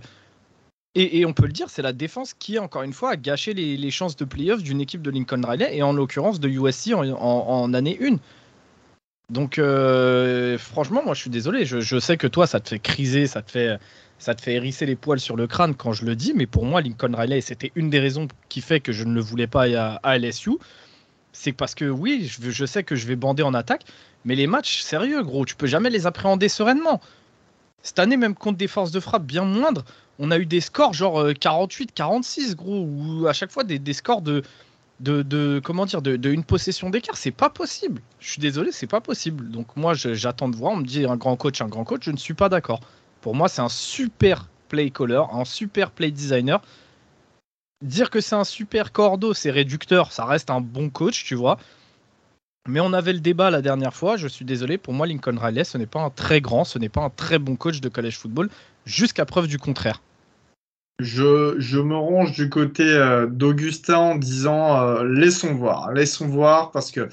Et, 0.96 1.24
on 1.25 1.34
peut 1.34 1.46
le 1.46 1.51
dire, 1.51 1.69
c'est 1.69 1.84
la 1.84 1.93
défense 1.93 2.34
qui, 2.34 2.58
encore 2.58 2.81
une 2.81 2.93
fois, 2.93 3.12
a 3.12 3.15
gâché 3.15 3.53
les, 3.53 3.91
chances 3.91 4.15
de 4.15 4.25
playoff 4.25 4.63
d'une 4.63 4.81
équipe 4.81 5.03
de 5.03 5.12
Lincoln 5.12 5.41
Riley 5.46 5.77
et 5.77 5.84
en 5.84 5.93
l'occurrence 5.93 6.39
de 6.39 6.50
USC 6.50 6.93
en, 6.93 7.74
année 7.75 8.00
1. 8.01 8.15
Donc, 9.29 9.60
euh, 9.60 10.58
franchement, 10.58 11.03
moi, 11.05 11.13
je 11.13 11.22
suis 11.22 11.29
désolé. 11.29 11.63
Je, 11.65 12.00
sais 12.00 12.17
que 12.17 12.25
toi, 12.25 12.48
ça 12.48 12.60
te 12.60 12.69
fait 12.69 12.79
criser, 12.79 13.27
ça 13.27 13.43
te 13.43 13.51
fait, 13.51 13.77
ça 14.17 14.34
te 14.34 14.41
fait 14.41 14.53
hérisser 14.55 14.88
les 14.88 14.96
poils 14.96 15.19
sur 15.19 15.36
le 15.36 15.46
crâne 15.46 15.75
quand 15.75 15.93
je 15.93 16.05
le 16.05 16.15
dis, 16.15 16.34
mais 16.36 16.48
pour 16.48 16.65
moi, 16.65 16.81
Lincoln 16.81 17.13
Riley, 17.15 17.41
c'était 17.41 17.72
une 17.75 17.91
des 17.91 18.00
raisons 18.00 18.27
qui 18.50 18.62
fait 18.62 18.79
que 18.79 18.91
je 18.91 19.03
ne 19.03 19.13
le 19.13 19.22
voulais 19.22 19.48
pas 19.48 19.67
à, 20.01 20.17
LSU. 20.17 20.53
C'est 21.34 21.53
parce 21.53 21.75
que 21.75 21.86
oui, 21.86 22.27
je, 22.27 22.50
je, 22.50 22.65
sais 22.65 22.84
que 22.84 22.96
je 22.96 23.05
vais 23.05 23.15
bander 23.15 23.43
en 23.43 23.53
attaque, 23.53 23.84
mais 24.25 24.34
les 24.34 24.48
matchs, 24.48 24.81
sérieux, 24.81 25.22
gros, 25.22 25.46
tu 25.46 25.55
peux 25.55 25.67
jamais 25.67 25.91
les 25.91 26.08
appréhender 26.08 26.50
sereinement. 26.50 27.00
Cette 27.83 28.00
année, 28.00 28.17
même 28.17 28.36
contre 28.36 28.57
des 28.57 28.67
forces 28.67 28.91
de 28.91 29.00
frappe 29.00 29.24
bien 29.24 29.43
moindres, 29.43 29.83
on 30.19 30.31
a 30.31 30.38
eu 30.38 30.45
des 30.45 30.62
scores 30.62 30.93
genre 30.93 31.27
48, 31.39 31.89
euh, 31.89 31.93
46, 31.95 32.55
gros, 32.55 32.81
ou 32.81 33.27
à 33.27 33.33
chaque 33.33 33.51
fois 33.51 33.63
des, 33.63 33.93
scores 33.93 34.21
de, 34.21 34.43
de, 35.00 35.62
comment 35.63 35.86
dire, 35.86 36.01
de, 36.01 36.29
une 36.29 36.43
possession 36.43 36.89
d'écart. 36.89 37.15
C'est 37.15 37.31
pas 37.31 37.50
possible. 37.50 38.01
Je 38.19 38.31
suis 38.31 38.41
désolé, 38.41 38.71
c'est 38.71 38.88
pas 38.88 39.01
possible. 39.01 39.50
Donc 39.50 39.75
moi, 39.77 39.93
j'attends 39.93 40.50
de 40.50 40.55
voir. 40.55 40.74
On 40.74 40.77
me 40.77 40.86
dit 40.86 41.05
un 41.05 41.15
grand 41.15 41.38
coach, 41.38 41.62
un 41.62 41.67
grand 41.67 41.86
coach. 41.86 42.03
Je 42.03 42.12
ne 42.12 42.17
suis 42.17 42.33
pas 42.33 42.50
d'accord. 42.50 42.81
Pour 43.21 43.33
moi, 43.33 43.48
c'est 43.48 43.62
un 43.62 43.69
super 43.69 44.48
play 44.67 44.91
caller, 44.91 45.24
un 45.31 45.45
super 45.45 45.91
play 45.91 46.12
designer. 46.12 46.62
Dire 47.81 48.09
que 48.09 48.19
c'est 48.19 48.36
un 48.36 48.43
super 48.43 48.91
cordeau, 48.91 49.33
c'est 49.33 49.51
réducteur. 49.51 50.12
Ça 50.12 50.25
reste 50.25 50.50
un 50.50 50.59
bon 50.59 50.89
coach, 50.89 51.24
tu 51.24 51.36
vois. 51.36 51.57
Mais 52.69 52.79
on 52.79 52.93
avait 52.93 53.13
le 53.13 53.19
débat 53.19 53.49
la 53.49 53.63
dernière 53.63 53.95
fois. 53.95 54.15
Je 54.15 54.27
suis 54.27 54.45
désolé. 54.45 54.77
Pour 54.77 54.93
moi, 54.93 55.07
Lincoln 55.07 55.38
Riley, 55.39 55.63
ce 55.63 55.79
n'est 55.79 55.88
pas 55.88 56.01
un 56.01 56.11
très 56.11 56.39
grand, 56.39 56.63
ce 56.63 56.77
n'est 56.77 56.88
pas 56.88 57.01
un 57.01 57.09
très 57.09 57.39
bon 57.39 57.55
coach 57.55 57.81
de 57.81 57.89
college 57.89 58.17
football, 58.17 58.49
jusqu'à 58.85 59.25
preuve 59.25 59.47
du 59.47 59.57
contraire. 59.57 60.01
Je, 61.00 61.56
je, 61.60 61.79
me 61.79 61.96
range 61.96 62.34
du 62.34 62.50
côté 62.50 62.84
euh, 62.84 63.25
d'Augustin 63.25 63.98
en 63.98 64.15
disant 64.15 64.82
euh, 64.82 65.03
laissons 65.06 65.53
voir, 65.56 65.94
laissons 65.94 66.27
voir 66.27 66.72
parce 66.72 66.91
que 66.91 67.08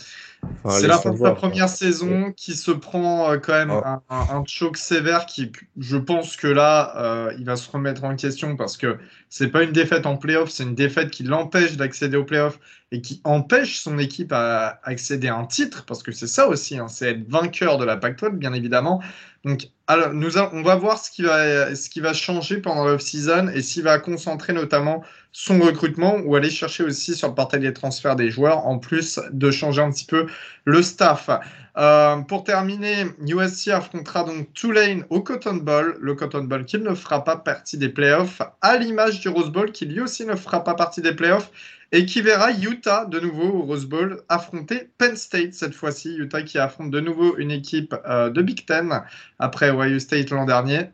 c'est 0.68 0.88
la 0.88 0.98
fin 0.98 1.12
de 1.12 1.18
sa 1.18 1.32
première 1.32 1.68
saison 1.68 2.32
qui 2.32 2.56
se 2.56 2.72
prend 2.72 3.30
euh, 3.30 3.38
quand 3.38 3.52
même 3.52 3.70
ah. 3.70 4.00
un, 4.08 4.42
choc 4.44 4.76
sévère 4.76 5.26
qui, 5.26 5.52
je 5.78 5.96
pense 5.96 6.36
que 6.36 6.48
là, 6.48 7.30
il 7.38 7.44
va 7.44 7.54
se 7.54 7.70
remettre 7.70 8.02
en 8.02 8.16
question 8.16 8.56
parce 8.56 8.76
que 8.76 8.98
c'est 9.28 9.48
pas 9.48 9.62
une 9.62 9.72
défaite 9.72 10.06
en 10.06 10.16
playoff, 10.16 10.50
c'est 10.50 10.64
une 10.64 10.74
défaite 10.74 11.10
qui 11.10 11.22
l'empêche 11.22 11.76
d'accéder 11.76 12.16
au 12.16 12.24
playoff 12.24 12.58
et 12.92 13.00
qui 13.00 13.20
empêche 13.24 13.78
son 13.78 13.98
équipe 13.98 14.32
à 14.32 14.80
accéder 14.84 15.28
à 15.28 15.36
un 15.36 15.46
titre 15.46 15.84
parce 15.86 16.02
que 16.02 16.12
c'est 16.12 16.28
ça 16.28 16.48
aussi, 16.48 16.78
hein, 16.78 16.88
c'est 16.88 17.10
être 17.10 17.28
vainqueur 17.28 17.78
de 17.78 17.84
la 17.84 17.96
Pac-12 17.96 18.30
bien 18.36 18.52
évidemment. 18.52 19.00
Donc, 19.46 19.68
on 19.88 20.62
va 20.62 20.74
voir 20.74 20.98
ce 20.98 21.08
qui 21.08 21.22
va, 21.22 21.72
ce 21.76 21.88
qui 21.88 22.00
va 22.00 22.12
changer 22.12 22.56
pendant 22.56 22.84
l'off-season 22.84 23.46
et 23.54 23.62
s'il 23.62 23.84
va 23.84 24.00
concentrer 24.00 24.52
notamment 24.52 25.04
son 25.30 25.60
recrutement 25.60 26.16
ou 26.24 26.34
aller 26.34 26.50
chercher 26.50 26.82
aussi 26.82 27.14
sur 27.14 27.28
le 27.28 27.34
portail 27.34 27.60
des 27.60 27.72
transferts 27.72 28.16
des 28.16 28.28
joueurs, 28.28 28.66
en 28.66 28.80
plus 28.80 29.20
de 29.30 29.52
changer 29.52 29.82
un 29.82 29.92
petit 29.92 30.04
peu 30.04 30.26
le 30.64 30.82
staff. 30.82 31.30
Euh, 31.76 32.16
pour 32.22 32.42
terminer, 32.42 33.06
USC 33.20 33.68
affrontera 33.68 34.24
donc 34.24 34.52
Tulane 34.52 35.04
au 35.10 35.20
Cotton 35.20 35.56
Bowl, 35.56 35.96
le 36.00 36.14
Cotton 36.16 36.44
Bowl 36.44 36.64
qui 36.64 36.78
ne 36.78 36.94
fera 36.94 37.22
pas 37.22 37.36
partie 37.36 37.78
des 37.78 37.90
playoffs, 37.90 38.42
à 38.62 38.76
l'image 38.78 39.20
du 39.20 39.28
Rose 39.28 39.50
Bowl 39.50 39.70
qui 39.70 39.86
lui 39.86 40.00
aussi 40.00 40.26
ne 40.26 40.34
fera 40.34 40.64
pas 40.64 40.74
partie 40.74 41.02
des 41.02 41.14
playoffs 41.14 41.52
et 41.92 42.06
qui 42.06 42.20
verra 42.20 42.52
Utah 42.52 43.04
de 43.06 43.20
nouveau 43.20 43.48
au 43.48 43.62
Rose 43.62 43.86
Bowl 43.86 44.22
affronter 44.28 44.90
Penn 44.98 45.16
State 45.16 45.54
cette 45.54 45.74
fois-ci. 45.74 46.16
Utah 46.16 46.42
qui 46.42 46.58
affronte 46.58 46.90
de 46.90 47.00
nouveau 47.00 47.36
une 47.36 47.50
équipe 47.50 47.94
euh, 48.08 48.30
de 48.30 48.42
Big 48.42 48.66
Ten 48.66 49.02
après 49.38 49.70
Ohio 49.70 49.98
State 49.98 50.30
l'an 50.30 50.44
dernier. 50.44 50.90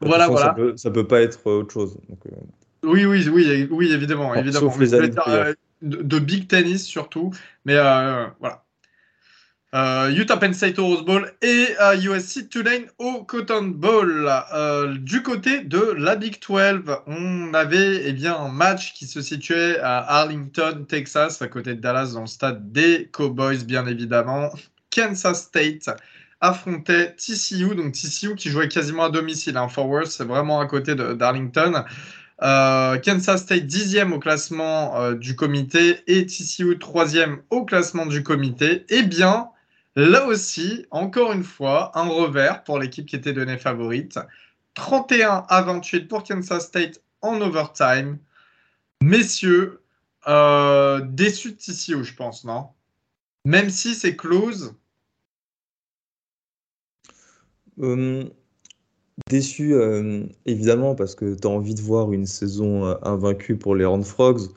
Voilà, 0.00 0.28
voilà. 0.28 0.46
Ça 0.46 0.54
peut, 0.54 0.76
ça 0.76 0.90
peut 0.90 1.06
pas 1.06 1.20
être 1.20 1.46
autre 1.46 1.72
chose. 1.72 1.96
Euh. 2.10 2.30
Oui, 2.82 3.06
oui, 3.06 3.26
oui, 3.28 3.68
oui, 3.70 3.92
évidemment, 3.92 4.34
évidemment. 4.34 4.70
Sauf 4.70 4.78
les 4.78 4.94
années 4.94 5.10
euh, 5.28 5.54
de, 5.80 6.18
Big 6.18 6.48
Tennis 6.48 6.84
surtout, 6.84 7.32
mais 7.64 7.74
voilà. 7.74 8.63
Euh, 9.74 10.14
Utah 10.14 10.36
Penn 10.36 10.54
State 10.54 10.78
au 10.78 10.86
Rose 10.86 11.04
Bowl 11.04 11.32
et 11.42 11.74
USC 12.00 12.36
euh, 12.36 12.48
Tulane 12.48 12.84
au 12.98 13.24
Cotton 13.24 13.64
Bowl. 13.74 14.30
Euh, 14.54 14.94
du 14.98 15.20
côté 15.20 15.62
de 15.62 15.96
la 15.98 16.14
Big 16.14 16.40
12, 16.40 16.84
on 17.08 17.52
avait 17.54 18.02
eh 18.06 18.12
bien, 18.12 18.36
un 18.36 18.50
match 18.50 18.92
qui 18.92 19.08
se 19.08 19.20
situait 19.20 19.80
à 19.80 20.20
Arlington, 20.20 20.84
Texas, 20.88 21.42
à 21.42 21.48
côté 21.48 21.74
de 21.74 21.80
Dallas, 21.80 22.12
dans 22.14 22.20
le 22.20 22.28
stade 22.28 22.70
des 22.70 23.10
Cowboys, 23.12 23.64
bien 23.64 23.84
évidemment. 23.86 24.50
Kansas 24.94 25.42
State 25.42 25.90
affrontait 26.40 27.16
TCU, 27.16 27.74
donc 27.74 27.94
TCU 27.94 28.36
qui 28.36 28.50
jouait 28.50 28.68
quasiment 28.68 29.06
à 29.06 29.10
domicile. 29.10 29.56
Hein. 29.56 29.66
Forward, 29.66 30.06
c'est 30.06 30.24
vraiment 30.24 30.60
à 30.60 30.66
côté 30.66 30.94
d'Arlington. 30.94 31.84
Kansas 32.40 33.42
State 33.42 33.66
dixième 33.66 34.12
au 34.12 34.20
classement 34.20 35.12
du 35.14 35.34
comité 35.34 35.98
et 36.06 36.26
TCU 36.26 36.78
troisième 36.78 37.38
au 37.50 37.64
classement 37.64 38.06
du 38.06 38.22
comité. 38.22 38.84
Eh 38.88 39.02
bien, 39.02 39.48
Là 39.96 40.26
aussi, 40.26 40.86
encore 40.90 41.32
une 41.32 41.44
fois, 41.44 41.96
un 41.96 42.08
revers 42.08 42.64
pour 42.64 42.78
l'équipe 42.78 43.06
qui 43.06 43.16
était 43.16 43.32
donnée 43.32 43.58
favorite. 43.58 44.18
31 44.74 45.46
à 45.48 45.62
28 45.62 46.08
pour 46.08 46.24
Kansas 46.24 46.66
State 46.66 47.00
en 47.22 47.40
overtime. 47.40 48.18
Messieurs, 49.02 49.82
euh, 50.26 51.00
déçu 51.00 51.52
de 51.52 51.56
TCU, 51.56 52.04
je 52.04 52.14
pense, 52.14 52.44
non? 52.44 52.68
Même 53.44 53.70
si 53.70 53.94
c'est 53.94 54.16
close. 54.16 54.74
Euh, 57.80 58.24
déçu, 59.28 59.74
euh, 59.74 60.24
évidemment, 60.46 60.94
parce 60.94 61.14
que 61.14 61.34
tu 61.34 61.46
as 61.46 61.50
envie 61.50 61.74
de 61.74 61.82
voir 61.82 62.12
une 62.12 62.26
saison 62.26 62.84
invaincue 63.02 63.56
pour 63.56 63.76
les 63.76 63.84
Horned 63.84 64.04
Frogs. 64.04 64.48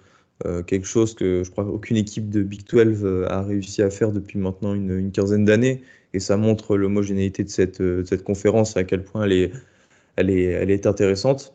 Euh, 0.46 0.62
quelque 0.62 0.86
chose 0.86 1.16
que 1.16 1.44
je 1.44 1.50
crois 1.50 1.66
qu'aucune 1.66 1.98
équipe 1.98 2.30
de 2.30 2.44
Big 2.44 2.64
12 2.64 3.04
euh, 3.04 3.26
a 3.28 3.42
réussi 3.42 3.82
à 3.82 3.90
faire 3.90 4.12
depuis 4.12 4.38
maintenant 4.38 4.76
une, 4.76 5.12
quinzaine 5.12 5.46
d'années. 5.46 5.82
Et 6.14 6.20
ça 6.20 6.38
montre 6.38 6.78
l'homogénéité 6.78 7.44
de 7.44 7.50
cette, 7.50 7.82
euh, 7.82 8.06
cette 8.06 8.24
conférence, 8.24 8.78
à 8.78 8.84
quel 8.84 9.04
point 9.04 9.26
elle 9.26 10.30
est 10.30 10.86
intéressante. 10.86 11.54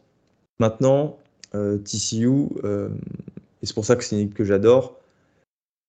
Maintenant, 0.59 1.19
TCU, 1.53 2.47
et 3.63 3.67
c'est 3.67 3.75
pour 3.75 3.85
ça 3.85 3.97
que 3.97 4.05
c'est 4.05 4.17
une 4.17 4.23
équipe 4.23 4.35
que 4.35 4.45
j'adore, 4.45 5.01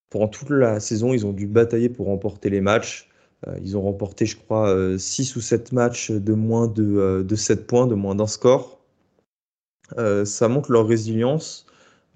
pendant 0.09 0.27
toute 0.27 0.49
la 0.49 0.79
saison, 0.79 1.13
ils 1.13 1.25
ont 1.25 1.33
dû 1.33 1.47
batailler 1.47 1.89
pour 1.89 2.07
remporter 2.07 2.49
les 2.49 2.61
matchs. 2.61 3.09
ils 3.61 3.77
ont 3.77 3.81
remporté, 3.81 4.25
je 4.25 4.37
crois, 4.37 4.97
6 4.97 5.35
ou 5.35 5.41
7 5.41 5.71
matchs 5.73 6.11
de 6.11 6.33
moins 6.33 6.67
de, 6.67 7.23
de 7.27 7.35
7 7.35 7.67
points, 7.67 7.87
de 7.87 7.95
moins 7.95 8.15
d'un 8.15 8.27
score. 8.27 8.79
ça 10.25 10.47
montre 10.47 10.71
leur 10.71 10.87
résilience 10.87 11.67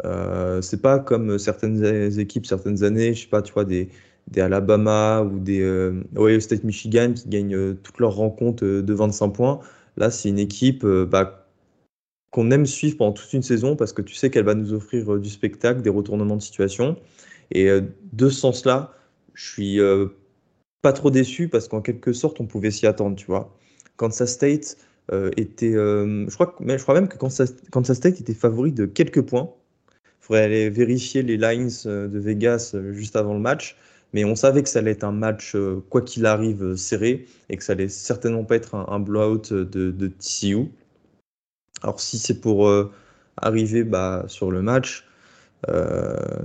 euh, 0.05 0.61
c'est 0.61 0.81
pas 0.81 0.99
comme 0.99 1.39
certaines 1.39 2.19
équipes, 2.19 2.45
certaines 2.45 2.83
années, 2.83 3.13
je 3.13 3.21
sais 3.23 3.27
pas, 3.27 3.41
tu 3.41 3.53
vois, 3.53 3.65
des, 3.65 3.89
des 4.27 4.41
Alabama 4.41 5.21
ou 5.21 5.39
des 5.39 5.61
euh, 5.61 6.03
Ohio 6.17 6.39
State 6.39 6.63
Michigan 6.63 7.13
qui 7.13 7.29
gagnent 7.29 7.55
euh, 7.55 7.73
toutes 7.81 7.99
leurs 7.99 8.15
rencontres 8.15 8.63
de 8.63 8.93
25 8.93 9.29
points. 9.29 9.59
Là, 9.97 10.11
c'est 10.11 10.29
une 10.29 10.39
équipe 10.39 10.85
bah, 10.85 11.47
qu'on 12.31 12.51
aime 12.51 12.67
suivre 12.67 12.97
pendant 12.97 13.13
toute 13.13 13.33
une 13.33 13.41
saison 13.41 13.75
parce 13.75 13.93
que 13.93 14.01
tu 14.03 14.13
sais 14.13 14.29
qu'elle 14.29 14.45
va 14.45 14.53
nous 14.53 14.73
offrir 14.73 15.17
du 15.17 15.29
spectacle, 15.29 15.81
des 15.81 15.89
retournements 15.89 16.35
de 16.35 16.41
situation. 16.41 16.97
Et 17.49 17.67
de 18.13 18.29
ce 18.29 18.39
sens-là, 18.39 18.93
je 19.33 19.51
suis 19.51 19.79
pas 20.83 20.93
trop 20.93 21.09
déçu 21.09 21.47
parce 21.47 21.67
qu'en 21.67 21.81
quelque 21.81 22.13
sorte, 22.13 22.39
on 22.39 22.45
pouvait 22.45 22.69
s'y 22.69 22.85
attendre, 22.85 23.15
tu 23.15 23.25
vois. 23.25 23.57
Kansas 23.95 24.31
State 24.33 24.77
était, 25.35 25.71
je 25.71 26.33
crois, 26.35 26.55
je 26.59 26.83
crois 26.83 26.93
même 26.93 27.07
que 27.07 27.17
Kansas 27.17 27.97
State 27.97 28.21
était 28.21 28.35
favori 28.35 28.71
de 28.71 28.85
quelques 28.85 29.23
points 29.23 29.51
faudrait 30.27 30.43
aller 30.43 30.69
vérifier 30.69 31.23
les 31.23 31.37
lines 31.37 31.71
euh, 31.85 32.07
de 32.07 32.19
Vegas 32.19 32.71
euh, 32.73 32.91
juste 32.91 33.15
avant 33.15 33.33
le 33.33 33.39
match. 33.39 33.77
Mais 34.13 34.25
on 34.25 34.35
savait 34.35 34.63
que 34.63 34.69
ça 34.69 34.79
allait 34.79 34.91
être 34.91 35.03
un 35.03 35.11
match, 35.11 35.53
euh, 35.55 35.83
quoi 35.89 36.01
qu'il 36.01 36.25
arrive, 36.25 36.75
serré 36.75 37.25
et 37.49 37.57
que 37.57 37.63
ça 37.63 37.73
allait 37.73 37.89
certainement 37.89 38.43
pas 38.43 38.55
être 38.55 38.75
un, 38.75 38.99
blowout 38.99 39.53
de, 39.53 40.07
TCU. 40.07 40.69
Alors, 41.83 41.99
si 41.99 42.17
c'est 42.17 42.39
pour 42.39 42.71
arriver 43.35 43.83
bah, 43.83 44.23
sur 44.27 44.49
le 44.49 44.61
match, 44.61 45.05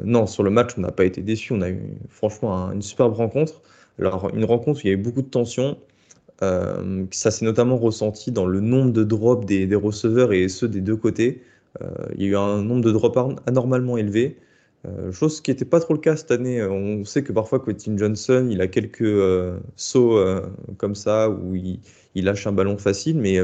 non, 0.05 0.27
sur 0.27 0.43
le 0.43 0.51
match, 0.51 0.73
on 0.77 0.81
n'a 0.81 0.91
pas 0.91 1.05
été 1.05 1.23
déçu. 1.23 1.53
On 1.53 1.62
a 1.62 1.71
eu 1.71 1.81
franchement 2.11 2.73
une 2.73 2.83
superbe 2.83 3.15
rencontre. 3.15 3.62
Alors, 4.01 4.31
une 4.35 4.45
rencontre 4.45 4.81
où 4.81 4.83
il 4.85 4.89
y 4.89 4.91
a 4.91 4.95
eu 4.95 5.01
beaucoup 5.01 5.23
de 5.23 5.31
tension. 5.31 5.79
ça 6.41 7.31
s'est 7.31 7.45
notamment 7.45 7.79
ressenti 7.79 8.33
dans 8.33 8.47
le 8.47 8.59
nombre 8.61 8.93
de 8.93 9.05
drops 9.05 9.47
des 9.47 9.75
receveurs 9.77 10.33
et 10.33 10.49
ceux 10.49 10.69
des 10.69 10.81
deux 10.81 10.97
côtés. 10.97 11.43
Euh, 11.81 11.88
il 12.17 12.23
y 12.23 12.26
a 12.26 12.31
eu 12.31 12.37
un 12.37 12.62
nombre 12.62 12.83
de 12.83 12.93
drops 12.93 13.37
anormalement 13.47 13.97
élevé. 13.97 14.38
Euh, 14.85 15.12
chose 15.12 15.41
qui 15.41 15.50
n'était 15.50 15.64
pas 15.64 15.81
trop 15.81 15.95
le 15.95 16.00
cas 16.00 16.17
cette 16.17 16.31
année. 16.31 16.62
On 16.62 17.05
sait 17.05 17.23
que 17.23 17.33
parfois, 17.33 17.61
Quentin 17.61 17.97
Johnson, 17.97 18.49
il 18.50 18.61
a 18.61 18.67
quelques 18.67 19.02
euh, 19.02 19.59
sauts 19.76 20.19
comme 20.76 20.95
ça 20.95 21.31
où 21.31 21.55
il, 21.55 21.81
lâche 22.17 22.47
un 22.47 22.52
ballon 22.52 22.79
facile, 22.79 23.19
mais 23.19 23.38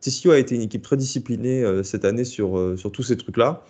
TCU 0.00 0.30
a 0.32 0.38
été 0.38 0.56
une 0.56 0.62
équipe 0.62 0.82
très 0.82 0.96
disciplinée 0.96 1.64
cette 1.84 2.04
année 2.04 2.24
sur, 2.24 2.74
tous 2.92 3.02
ces 3.02 3.16
trucs-là. 3.16 3.64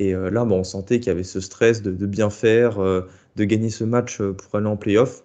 Et 0.00 0.12
là, 0.12 0.44
bon, 0.44 0.60
on 0.60 0.64
sentait 0.64 1.00
qu'il 1.00 1.08
y 1.08 1.10
avait 1.10 1.22
ce 1.24 1.40
stress 1.40 1.82
de, 1.82 1.92
de 1.92 2.06
bien 2.06 2.30
faire, 2.30 2.78
de 2.78 3.44
gagner 3.44 3.70
ce 3.70 3.84
match 3.84 4.20
pour 4.20 4.54
aller 4.56 4.66
en 4.66 4.76
playoff. 4.76 5.24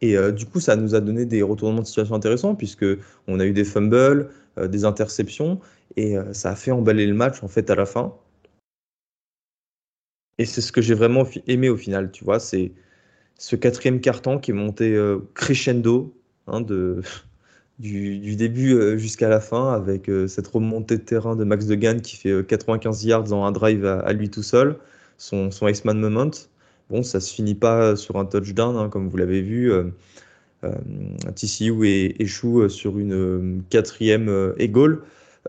Et 0.00 0.16
du 0.32 0.46
coup, 0.46 0.60
ça 0.60 0.76
nous 0.76 0.94
a 0.94 1.00
donné 1.00 1.24
des 1.24 1.42
retournements 1.42 1.80
de 1.80 1.86
situation 1.86 2.14
intéressants, 2.14 2.54
puisque 2.54 2.86
on 3.26 3.40
a 3.40 3.46
eu 3.46 3.52
des 3.52 3.64
fumbles, 3.64 4.28
des 4.62 4.84
interceptions, 4.84 5.60
et 5.96 6.16
ça 6.32 6.50
a 6.50 6.56
fait 6.56 6.70
emballer 6.70 7.06
le 7.06 7.14
match 7.14 7.42
en 7.42 7.48
fait 7.48 7.70
à 7.70 7.74
la 7.74 7.86
fin. 7.86 8.14
Et 10.38 10.44
c'est 10.44 10.60
ce 10.60 10.70
que 10.70 10.80
j'ai 10.80 10.94
vraiment 10.94 11.26
aimé 11.46 11.68
au 11.68 11.76
final, 11.76 12.12
tu 12.12 12.24
vois, 12.24 12.38
c'est 12.38 12.72
ce 13.36 13.56
quatrième 13.56 14.00
carton 14.00 14.38
qui 14.38 14.52
est 14.52 14.54
monté 14.54 14.96
crescendo 15.34 16.14
hein, 16.46 16.60
de, 16.60 17.02
du, 17.78 18.36
début 18.36 18.98
jusqu'à 18.98 19.28
la 19.28 19.40
fin, 19.40 19.72
avec 19.72 20.10
cette 20.28 20.46
remontée 20.46 20.98
de 20.98 21.02
terrain 21.02 21.34
de 21.36 21.44
Max 21.44 21.66
Degan 21.66 22.00
qui 22.00 22.16
fait 22.16 22.46
95 22.46 23.04
yards 23.04 23.32
en 23.32 23.44
un 23.46 23.52
drive 23.52 23.84
à, 23.84 24.12
lui 24.12 24.30
tout 24.30 24.44
seul, 24.44 24.78
son, 25.16 25.50
son 25.50 25.66
Iceman 25.66 25.98
Moment. 25.98 26.30
Bon, 26.90 27.02
ça 27.02 27.20
se 27.20 27.34
finit 27.34 27.54
pas 27.54 27.96
sur 27.96 28.16
un 28.16 28.24
touchdown, 28.24 28.76
hein, 28.76 28.88
comme 28.88 29.08
vous 29.08 29.16
l'avez 29.16 29.42
vu. 29.42 29.70
Euh, 29.70 29.84
euh, 30.64 30.72
TCU 31.36 31.86
échoue 32.18 32.68
sur 32.68 32.98
une 32.98 33.62
quatrième 33.70 34.54
et 34.56 34.68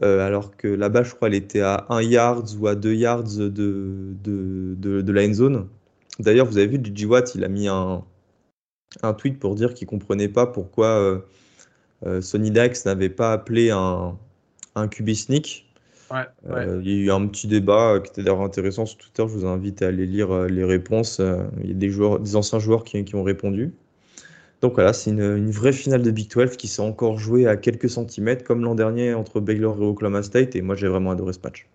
goal, 0.01 0.19
alors 0.19 0.55
que 0.57 0.67
là-bas, 0.67 1.03
je 1.03 1.15
crois, 1.15 1.27
elle 1.27 1.35
était 1.35 1.61
à 1.61 1.85
1 1.89 2.01
yard 2.01 2.47
ou 2.59 2.67
à 2.67 2.75
2 2.75 2.93
yards 2.93 3.23
de, 3.23 3.49
de, 3.49 4.75
de, 4.75 5.11
la 5.11 5.23
end 5.25 5.33
zone. 5.33 5.67
D'ailleurs, 6.19 6.45
vous 6.45 6.57
avez 6.57 6.67
vu, 6.67 6.79
Gigi 6.83 7.05
Watt, 7.05 7.33
il 7.35 7.43
a 7.43 7.47
mis 7.47 7.67
un, 7.67 8.03
un 9.01 9.13
tweet 9.13 9.39
pour 9.39 9.55
dire 9.55 9.73
qu'il 9.73 9.87
comprenait 9.87 10.27
pas 10.27 10.47
pourquoi 10.47 11.21
euh, 12.05 12.21
Sony 12.21 12.51
Dax 12.51 12.85
n'avait 12.85 13.09
pas 13.09 13.33
appelé 13.33 13.71
un, 13.71 14.17
un 14.75 14.87
QB 14.87 15.13
sneak 15.13 15.69
euh, 16.49 16.81
il 16.83 16.89
y 16.89 16.93
a 16.93 16.97
eu 17.05 17.11
un 17.11 17.27
petit 17.27 17.47
débat 17.47 17.93
euh, 17.93 17.99
qui 17.99 18.09
était 18.09 18.23
d'ailleurs 18.23 18.41
intéressant 18.41 18.85
sur 18.85 18.97
Twitter. 18.97 19.23
Je 19.27 19.33
vous 19.33 19.45
invite 19.45 19.81
à 19.81 19.87
aller 19.87 20.05
lire 20.05 20.31
euh, 20.31 20.47
les 20.47 20.63
réponses. 20.63 21.21
il 21.61 21.67
y 21.67 21.71
a 21.71 21.75
des, 21.75 21.89
joueurs, 21.89 22.19
des 22.19 22.35
anciens 22.35 22.59
joueurs 22.59 22.83
qui, 22.83 23.15
ont 23.15 23.23
répondu. 23.23 23.73
Donc 24.61 24.73
voilà, 24.73 24.91
c'est 24.91 25.11
une, 25.11 25.51
vraie 25.51 25.71
finale 25.71 26.01
de 26.01 26.11
Big 26.11 26.29
12 26.29 26.57
qui 26.57 26.67
s'est 26.67 26.81
encore 26.81 27.17
jouée 27.17 27.47
à 27.47 27.55
quelques 27.55 27.89
centimètres, 27.89 28.43
comme 28.43 28.63
l'an 28.63 28.75
dernier 28.75 29.13
entre 29.13 29.39
Baylor 29.39 29.81
et 29.81 29.85
Oklahoma 29.85 30.21
State. 30.23 30.55
Et 30.55 30.61
moi, 30.61 30.75
j'ai 30.75 30.87
vraiment 30.87 31.11
adoré 31.11 31.33
ce 31.33 31.39
match. 31.39 31.67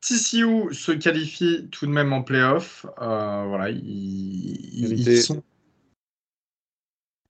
TCU 0.00 0.72
se 0.72 0.92
qualifie 0.92 1.68
tout 1.70 1.86
de 1.86 1.90
même 1.90 2.12
en 2.12 2.22
playoff. 2.22 2.86
voilà, 2.96 3.68
ils, 3.70 5.22
sont, 5.22 5.42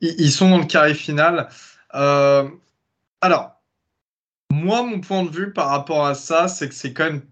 ils, 0.01 0.31
sont, 0.31 0.51
dans 0.51 0.59
le 0.59 0.67
carré 0.67 0.95
final. 0.95 1.49
alors, 1.91 3.59
moi, 4.51 4.83
mon 4.83 5.01
point 5.01 5.25
de 5.25 5.31
vue 5.31 5.53
par 5.53 5.69
rapport 5.69 6.07
à 6.07 6.15
ça, 6.15 6.49
c'est 6.49 6.69
que 6.69 6.75
c'est 6.75 6.93
quand 6.93 7.05
même 7.05 7.23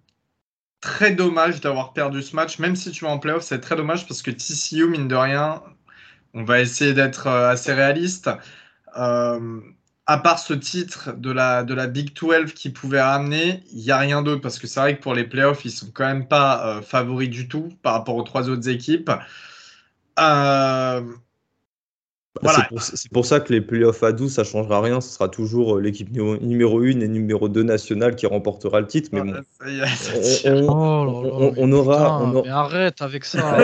très 0.87 1.11
dommage 1.11 1.61
d'avoir 1.61 1.93
perdu 1.93 2.23
ce 2.23 2.37
match. 2.37 2.61
Même 2.61 2.77
si 2.77 2.93
tu 2.93 3.05
vas 3.05 3.11
en 3.11 3.19
playoff, 3.19 3.43
c'est 3.43 3.59
très 3.59 3.75
dommage 3.75 4.07
parce 4.07 4.23
que 4.23 4.31
TCU, 4.31 4.87
mine 4.87 5.09
de 5.09 5.17
rien, 5.17 5.61
on 6.33 6.45
va 6.45 6.61
essayer 6.61 6.95
d'être 6.95 7.27
euh, 7.27 7.51
assez 7.51 7.73
réaliste. 7.73 8.31
Euh, 8.97 9.61
à 10.07 10.19
part 10.19 10.39
ce 10.39 10.55
titre 10.55 11.13
de 11.15 11.33
la, 11.33 11.65
de 11.65 11.75
la 11.75 11.89
Big 11.89 12.15
12 12.15 12.55
qui 12.55 12.71
pouvait 12.71 13.03
ramener, 13.03 13.65
il 13.73 13.83
n'y 13.83 13.91
a 13.91 13.99
rien 13.99 14.23
d'autre 14.23 14.41
parce 14.41 14.61
que 14.61 14.69
c'est 14.69 14.79
vrai 14.79 14.97
que 14.97 15.03
pour 15.03 15.15
les 15.15 15.25
playoffs, 15.25 15.65
ils 15.65 15.73
sont 15.73 15.91
quand 15.93 16.07
même 16.07 16.29
pas 16.29 16.79
euh, 16.79 16.83
favoris 16.83 17.31
du 17.31 17.49
tout 17.49 17.71
par 17.83 17.95
rapport 17.95 18.15
aux 18.15 18.23
trois 18.23 18.49
autres 18.49 18.69
équipes. 18.69 19.11
Euh, 20.21 21.03
bah, 22.43 22.69
c'est 22.79 23.11
pour, 23.11 23.27
ça 23.27 23.41
que 23.41 23.53
les 23.53 23.61
playoffs 23.61 24.03
à 24.03 24.13
12, 24.13 24.33
ça 24.33 24.43
ne 24.43 24.47
changera 24.47 24.81
rien. 24.81 25.01
Ce 25.01 25.11
sera 25.11 25.29
toujours 25.29 25.77
euh, 25.77 25.81
l'équipe 25.81 26.11
numéro 26.11 26.81
1 26.81 27.01
et 27.01 27.09
numéro 27.09 27.49
2 27.49 27.63
nationale 27.63 28.17
qui 28.17 28.27
remportera 28.27 28.81
le 28.81 28.87
titre. 28.87 29.11
Mais 29.13 29.23
bon, 29.23 29.35
on, 31.57 31.73
aura. 31.73 32.23
on 32.23 32.43
Mais 32.43 32.49
arrête 32.49 33.03
avec 33.03 33.25
ça. 33.25 33.59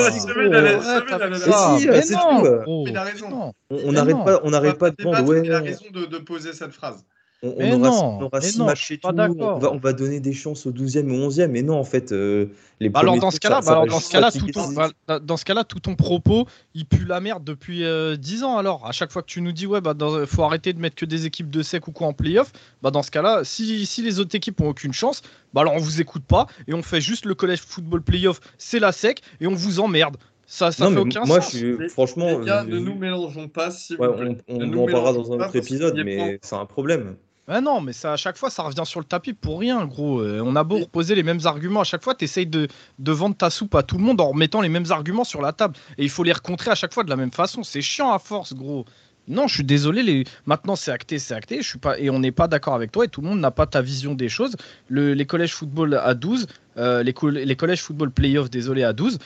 On 3.71 3.93
n'arrête 3.93 4.25
pas, 4.25 4.41
on 4.45 4.51
n'arrête 4.51 4.79
pas 4.79 4.91
de 4.91 4.97
prendre. 4.97 5.37
Il 5.45 5.53
a 5.53 5.61
raison 5.61 5.87
de 5.93 6.19
poser 6.19 6.53
cette 6.53 6.73
phrase. 6.73 7.05
On, 7.45 7.85
aura, 8.21 8.41
six 8.41 8.61
matchs 8.61 8.93
et 8.93 8.99
tout. 8.99 9.09
On 9.09 9.79
va, 9.79 9.93
donner 9.93 10.21
des 10.21 10.33
chances 10.33 10.65
au 10.65 10.71
12e 10.71 11.11
ou 11.11 11.29
11e. 11.29 11.49
Mais 11.49 11.63
non, 11.63 11.77
en 11.77 11.83
fait, 11.83 12.13
euh, 12.13 12.47
les 12.79 12.89
bah 12.89 13.01
alors, 13.01 13.19
dans 13.19 13.33
ce 13.33 13.41
cas-là, 13.41 13.61
bah 13.67 13.85
dans, 13.89 13.99
ce 13.99 14.13
cas-là, 14.13 14.31
tout 14.31 14.47
ton, 14.47 15.19
dans 15.21 15.37
ce 15.37 15.45
cas-là, 15.45 15.65
tout 15.65 15.81
ton 15.81 15.97
propos, 15.97 16.47
il 16.75 16.87
pue 16.87 17.05
la 17.05 17.21
merde 17.21 17.43
depuis 17.43 17.79
10 17.79 17.83
euh, 17.83 18.47
ans. 18.47 18.59
Alors, 18.59 18.87
à 18.87 18.93
chaque 18.93 19.11
fois 19.11 19.23
que 19.23 19.27
tu 19.27 19.41
nous 19.41 19.51
dis, 19.51 19.67
ouais, 19.67 19.81
bah, 19.81 19.95
faut 20.27 20.45
arrêter 20.45 20.73
de 20.73 20.79
mettre 20.79 20.95
que 20.95 21.05
des 21.05 21.27
équipes 21.27 21.51
de 21.51 21.63
sec 21.63 21.89
ou 21.89 21.93
quoi 21.93 22.07
en 22.07 22.13
playoff, 22.13 22.53
bah, 22.81 22.93
dans 22.93 23.03
ce 23.03 23.11
cas-là, 23.11 23.41
si, 23.43 23.87
si 23.87 24.03
les 24.03 24.21
autres 24.21 24.37
équipes 24.37 24.61
ont 24.61 24.69
aucune 24.69 24.93
chance, 24.93 25.23
bah, 25.53 25.63
alors 25.63 25.75
on 25.75 25.81
vous 25.81 26.01
écoute 26.01 26.25
pas 26.25 26.47
et 26.69 26.75
on 26.75 26.83
fait 26.83 27.01
juste 27.01 27.27
le 27.27 27.35
collège 27.35 27.63
football 27.63 28.03
playoff, 28.03 28.41
c'est 28.57 28.79
la 28.79 28.93
sec 28.93 29.21
et 29.41 29.49
on 29.49 29.55
vous 29.55 29.81
emmerde. 29.81 30.17
Ça, 30.47 30.71
ça 30.71 30.89
fait 30.89 30.97
aucun 30.99 31.25
moi, 31.25 31.41
sens. 31.41 31.53
Je 31.55 31.57
suis, 31.57 31.89
franchement, 31.89 32.39
les 32.39 32.47
gars, 32.47 32.63
ne 32.63 32.79
nous 32.79 32.95
mélangeons 32.95 33.49
pas. 33.49 33.71
Si 33.71 33.97
on, 33.99 34.39
en 34.79 34.87
parlera 34.87 35.13
dans 35.13 35.33
un 35.33 35.41
autre 35.41 35.57
épisode, 35.57 36.01
mais 36.05 36.39
c'est 36.43 36.57
un 36.57 36.67
problème. 36.67 37.17
Ah 37.49 37.61
non, 37.61 37.81
mais 37.81 37.93
ça, 37.93 38.13
à 38.13 38.17
chaque 38.17 38.37
fois, 38.37 38.51
ça 38.51 38.63
revient 38.63 38.85
sur 38.85 39.01
le 39.01 39.05
tapis 39.05 39.33
pour 39.33 39.59
rien, 39.59 39.85
gros. 39.85 40.21
Euh, 40.21 40.41
on 40.45 40.55
a 40.55 40.63
beau 40.63 40.79
reposer 40.79 41.17
les 41.17 41.25
mêmes 41.25 41.41
arguments. 41.45 41.81
À 41.81 41.85
chaque 41.85 42.05
fois, 42.05 42.15
tu 42.15 42.25
essayes 42.25 42.47
de, 42.47 42.69
de, 43.01 43.13
vendre 43.13 43.37
ta 43.37 43.51
soupe 43.51 43.75
à 43.75 43.83
tout 43.83 43.99
le 43.99 44.05
monde 44.05 44.21
en 44.21 44.29
remettant 44.29 44.61
les 44.61 44.69
mêmes 44.69 44.91
arguments 44.91 45.25
sur 45.25 45.43
la 45.43 45.53
table. 45.53 45.75
Et 45.99 46.05
il 46.05 46.11
faut 46.11 46.23
les 46.23 46.33
recontrer 46.33 46.71
à 46.71 46.77
chaque 46.77 46.95
fois 46.95 47.03
de 47.03 47.11
la 47.11 47.17
même 47.17 47.33
façon. 47.33 47.65
C'est 47.65 47.83
chiant 47.83 48.13
à 48.13 48.21
force, 48.21 48.55
gros. 48.55 48.85
Non, 49.27 49.49
je 49.49 49.55
suis 49.55 49.65
désolé. 49.65 50.05
Les... 50.05 50.25
Maintenant, 50.47 50.77
c'est 50.77 50.93
acté, 50.93 51.19
c'est 51.19 51.35
acté. 51.35 51.63
Je 51.63 51.69
suis 51.69 51.79
pas... 51.79 51.99
Et 51.99 52.11
on 52.11 52.21
n'est 52.21 52.31
pas 52.31 52.47
d'accord 52.47 52.75
avec 52.75 52.93
toi. 52.93 53.05
Et 53.07 53.09
tout 53.09 53.21
le 53.21 53.29
monde 53.29 53.41
n'a 53.41 53.51
pas 53.51 53.67
ta 53.67 53.83
vision 53.83 54.15
des 54.15 54.29
choses. 54.29 54.55
les 54.89 55.27
collèges 55.27 55.55
football 55.55 55.95
à 55.95 56.15
12, 56.15 56.47
euh, 56.77 57.03
les, 57.03 57.15
les 57.45 57.57
collèges 57.57 57.83
football 57.83 58.13
playoff, 58.13 58.51
désolé, 58.51 58.85
à 58.85 58.93
12, 58.93 59.19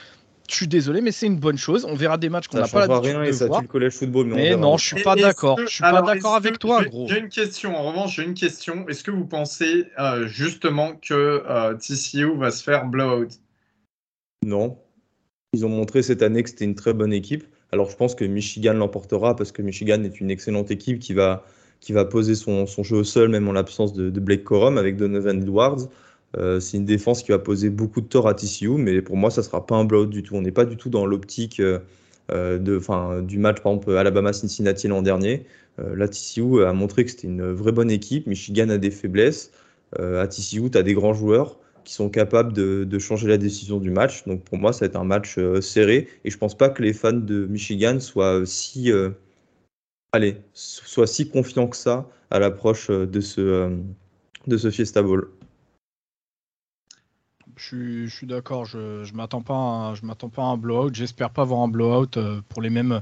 je 0.50 0.56
suis 0.56 0.68
désolé, 0.68 1.00
mais 1.00 1.12
c'est 1.12 1.26
une 1.26 1.38
bonne 1.38 1.58
chose. 1.58 1.84
On 1.84 1.94
verra 1.94 2.18
des 2.18 2.28
matchs 2.28 2.48
qu'on 2.48 2.58
n'a 2.58 2.68
pas 2.68 2.86
l'habitude 2.86 3.16
rien 3.16 3.22
et 3.22 3.32
ça 3.32 3.48
tue 3.48 3.62
le 3.62 3.68
collège 3.68 3.92
football. 3.92 4.26
Mais, 4.26 4.56
non, 4.56 4.76
je 4.76 4.86
suis 4.86 5.02
pas 5.02 5.16
d'accord. 5.16 5.58
Je 5.60 5.66
suis 5.66 5.82
pas 5.82 6.02
d'accord 6.02 6.34
avec 6.34 6.58
toi, 6.58 6.84
gros. 6.84 7.06
J'ai 7.08 7.18
une 7.18 7.28
question. 7.28 7.76
En 7.76 7.88
revanche, 7.88 8.16
j'ai 8.16 8.24
une 8.24 8.34
question. 8.34 8.86
Est-ce 8.88 9.04
que 9.04 9.10
vous 9.10 9.26
pensez 9.26 9.86
euh, 9.98 10.26
justement 10.26 10.94
que 10.96 11.42
euh, 11.48 11.74
TCU 11.74 12.36
va 12.36 12.50
se 12.50 12.62
faire 12.62 12.86
blowout? 12.86 13.28
Non. 14.44 14.78
Ils 15.52 15.64
ont 15.64 15.70
montré 15.70 16.02
cette 16.02 16.22
année 16.22 16.42
que 16.42 16.50
c'était 16.50 16.64
une 16.64 16.74
très 16.74 16.92
bonne 16.92 17.12
équipe. 17.12 17.44
Alors, 17.72 17.90
je 17.90 17.96
pense 17.96 18.14
que 18.14 18.24
Michigan 18.24 18.74
l'emportera 18.74 19.34
parce 19.34 19.52
que 19.52 19.62
Michigan 19.62 20.02
est 20.04 20.20
une 20.20 20.30
excellente 20.30 20.70
équipe 20.70 20.98
qui 20.98 21.14
va, 21.14 21.44
qui 21.80 21.92
va 21.92 22.04
poser 22.04 22.34
son, 22.34 22.66
son 22.66 22.82
jeu 22.82 22.98
au 22.98 23.04
sol, 23.04 23.28
même 23.28 23.48
en 23.48 23.52
l'absence 23.52 23.92
de, 23.92 24.10
de 24.10 24.20
Blake 24.20 24.44
Corum 24.44 24.78
avec 24.78 24.96
Donovan 24.96 25.42
Edwards. 25.42 25.88
Euh, 26.38 26.60
c'est 26.60 26.76
une 26.76 26.84
défense 26.84 27.22
qui 27.22 27.30
va 27.32 27.38
poser 27.38 27.70
beaucoup 27.70 28.00
de 28.00 28.06
tort 28.06 28.28
à 28.28 28.34
TCU, 28.34 28.70
mais 28.70 29.00
pour 29.02 29.16
moi, 29.16 29.30
ça 29.30 29.40
ne 29.40 29.46
sera 29.46 29.66
pas 29.66 29.76
un 29.76 29.84
blowout 29.84 30.06
du 30.06 30.22
tout. 30.22 30.34
On 30.34 30.42
n'est 30.42 30.52
pas 30.52 30.64
du 30.64 30.76
tout 30.76 30.90
dans 30.90 31.06
l'optique 31.06 31.60
euh, 31.60 31.78
euh, 32.32 32.58
du 33.22 33.38
match, 33.38 33.60
par 33.60 33.72
exemple, 33.72 33.96
Alabama-Cincinnati 33.96 34.88
l'an 34.88 35.02
dernier. 35.02 35.46
là, 35.78 36.08
TCU 36.08 36.64
a 36.64 36.72
montré 36.72 37.04
que 37.04 37.10
c'était 37.10 37.28
une 37.28 37.52
vraie 37.52 37.72
bonne 37.72 37.90
équipe. 37.90 38.26
Michigan 38.26 38.68
a 38.70 38.78
des 38.78 38.90
faiblesses. 38.90 39.52
à 39.98 40.26
TCU, 40.26 40.70
tu 40.70 40.78
as 40.78 40.82
des 40.82 40.94
grands 40.94 41.14
joueurs 41.14 41.58
qui 41.84 41.94
sont 41.94 42.10
capables 42.10 42.52
de, 42.52 42.98
changer 42.98 43.28
la 43.28 43.38
décision 43.38 43.78
du 43.78 43.90
match. 43.90 44.24
Donc 44.26 44.42
pour 44.42 44.58
moi, 44.58 44.72
ça 44.72 44.80
va 44.80 44.86
être 44.86 44.96
un 44.96 45.04
match 45.04 45.38
serré. 45.60 46.08
Et 46.24 46.30
je 46.30 46.36
ne 46.36 46.40
pense 46.40 46.56
pas 46.56 46.68
que 46.68 46.82
les 46.82 46.92
fans 46.92 47.12
de 47.12 47.46
Michigan 47.46 48.00
soient 48.00 48.42
si, 48.44 48.90
allez, 50.12 50.36
soient 50.52 51.06
si 51.06 51.28
confiants 51.30 51.68
que 51.68 51.76
ça 51.76 52.08
à 52.30 52.40
l'approche 52.40 52.90
de 52.90 53.20
ce, 53.20 53.70
de 54.46 54.56
ce 54.56 54.70
Fiesta 54.70 55.02
Bowl 55.02 55.28
je 57.56 58.06
suis, 58.08 58.26
d'accord. 58.26 58.66
Je 58.66 58.78
ne 58.78 59.16
m'attends 59.16 59.40
pas, 59.40 59.94
je 59.94 60.04
m'attends 60.06 60.28
pas 60.28 60.42
à 60.42 60.46
un 60.46 60.56
blowout. 60.56 60.94
J'espère 60.94 61.30
pas 61.30 61.42
avoir 61.42 61.60
un 61.60 61.68
blowout 61.68 62.16
euh, 62.16 62.40
pour 62.48 62.62
les 62.62 62.70
mêmes 62.70 63.00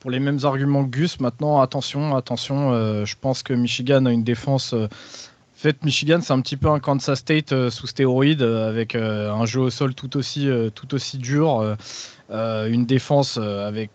pour 0.00 0.10
les 0.10 0.20
mêmes 0.20 0.38
arguments 0.44 0.84
que 0.84 0.90
Gus. 0.90 1.20
Maintenant, 1.20 1.60
attention, 1.62 2.14
attention. 2.14 2.72
Euh, 2.72 3.06
je 3.06 3.16
pense 3.18 3.42
que 3.42 3.54
Michigan 3.54 4.04
a 4.04 4.12
une 4.12 4.22
défense. 4.22 4.74
Euh, 4.74 4.86
en 4.86 5.56
fait, 5.56 5.82
Michigan, 5.82 6.18
c'est 6.20 6.34
un 6.34 6.42
petit 6.42 6.58
peu 6.58 6.68
un 6.68 6.78
Kansas 6.78 7.18
State 7.18 7.70
sous 7.70 7.86
stéroïde, 7.86 8.42
avec 8.42 8.94
un 8.96 9.46
jeu 9.46 9.60
au 9.60 9.70
sol 9.70 9.94
tout 9.94 10.18
aussi, 10.18 10.46
tout 10.74 10.94
aussi 10.94 11.16
dur, 11.16 11.76
une 12.30 12.84
défense 12.84 13.38
avec 13.38 13.90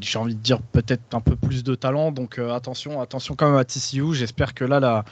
j'ai 0.00 0.18
envie 0.18 0.34
de 0.34 0.40
dire 0.40 0.62
peut-être 0.62 1.02
un 1.12 1.20
peu 1.20 1.36
plus 1.36 1.62
de 1.62 1.74
talent. 1.74 2.10
Donc 2.10 2.38
attention, 2.38 3.02
attention 3.02 3.34
quand 3.34 3.50
même 3.50 3.58
à 3.58 3.64
TCU. 3.64 4.14
J'espère 4.14 4.54
que 4.54 4.64
là, 4.64 4.80
la, 4.80 5.04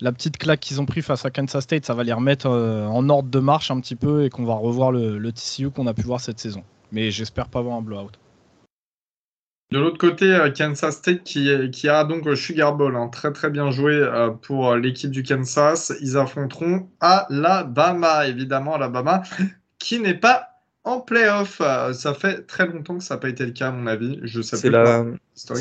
la 0.00 0.12
petite 0.12 0.36
claque 0.36 0.60
qu'ils 0.60 0.80
ont 0.80 0.86
pris 0.86 1.02
face 1.02 1.24
à 1.24 1.30
Kansas 1.30 1.64
State, 1.64 1.86
ça 1.86 1.94
va 1.94 2.04
les 2.04 2.12
remettre 2.12 2.46
euh, 2.46 2.86
en 2.86 3.08
ordre 3.08 3.30
de 3.30 3.38
marche 3.38 3.70
un 3.70 3.80
petit 3.80 3.96
peu 3.96 4.24
et 4.24 4.30
qu'on 4.30 4.44
va 4.44 4.54
revoir 4.54 4.92
le, 4.92 5.32
TCU 5.32 5.70
qu'on 5.70 5.86
a 5.86 5.94
pu 5.94 6.02
voir 6.02 6.20
cette 6.20 6.38
saison. 6.38 6.62
Mais 6.92 7.10
j'espère 7.10 7.48
pas 7.48 7.62
voir 7.62 7.76
un 7.76 7.82
blowout. 7.82 8.12
De 9.72 9.78
l'autre 9.78 9.98
côté, 9.98 10.32
euh, 10.32 10.50
Kansas 10.50 10.96
State 10.96 11.24
qui, 11.24 11.50
qui 11.72 11.88
a 11.88 12.04
donc 12.04 12.32
Sugar 12.36 12.76
Bowl, 12.76 12.94
hein. 12.94 13.08
très 13.08 13.32
très 13.32 13.50
bien 13.50 13.70
joué 13.70 13.94
euh, 13.94 14.30
pour 14.30 14.76
l'équipe 14.76 15.10
du 15.10 15.22
Kansas. 15.22 15.92
Ils 16.00 16.16
affronteront 16.16 16.88
Alabama, 17.00 18.28
évidemment 18.28 18.74
Alabama, 18.74 19.22
qui 19.78 19.98
n'est 19.98 20.14
pas 20.14 20.50
en 20.84 21.00
playoff. 21.00 21.60
Ça 21.94 22.14
fait 22.14 22.42
très 22.46 22.66
longtemps 22.66 22.98
que 22.98 23.02
ça 23.02 23.14
n'a 23.14 23.20
pas 23.20 23.28
été 23.28 23.44
le 23.44 23.50
cas, 23.50 23.68
à 23.68 23.72
mon 23.72 23.88
avis. 23.88 24.20
Je 24.22 24.40
c'est 24.40 24.70
la, 24.70 25.04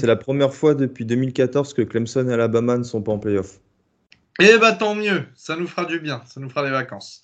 la 0.03 0.15
première 0.15 0.53
fois 0.53 0.75
depuis 0.75 1.05
2014 1.05 1.73
que 1.73 1.81
Clemson 1.81 2.27
et 2.29 2.33
Alabama 2.33 2.77
ne 2.77 2.83
sont 2.83 3.01
pas 3.01 3.13
en 3.13 3.17
playoff. 3.17 3.59
Eh 4.41 4.57
bah 4.57 4.73
tant 4.73 4.95
mieux, 4.95 5.27
ça 5.33 5.55
nous 5.55 5.65
fera 5.65 5.85
du 5.85 5.99
bien, 6.01 6.21
ça 6.25 6.41
nous 6.41 6.49
fera 6.49 6.65
des 6.65 6.71
vacances. 6.71 7.21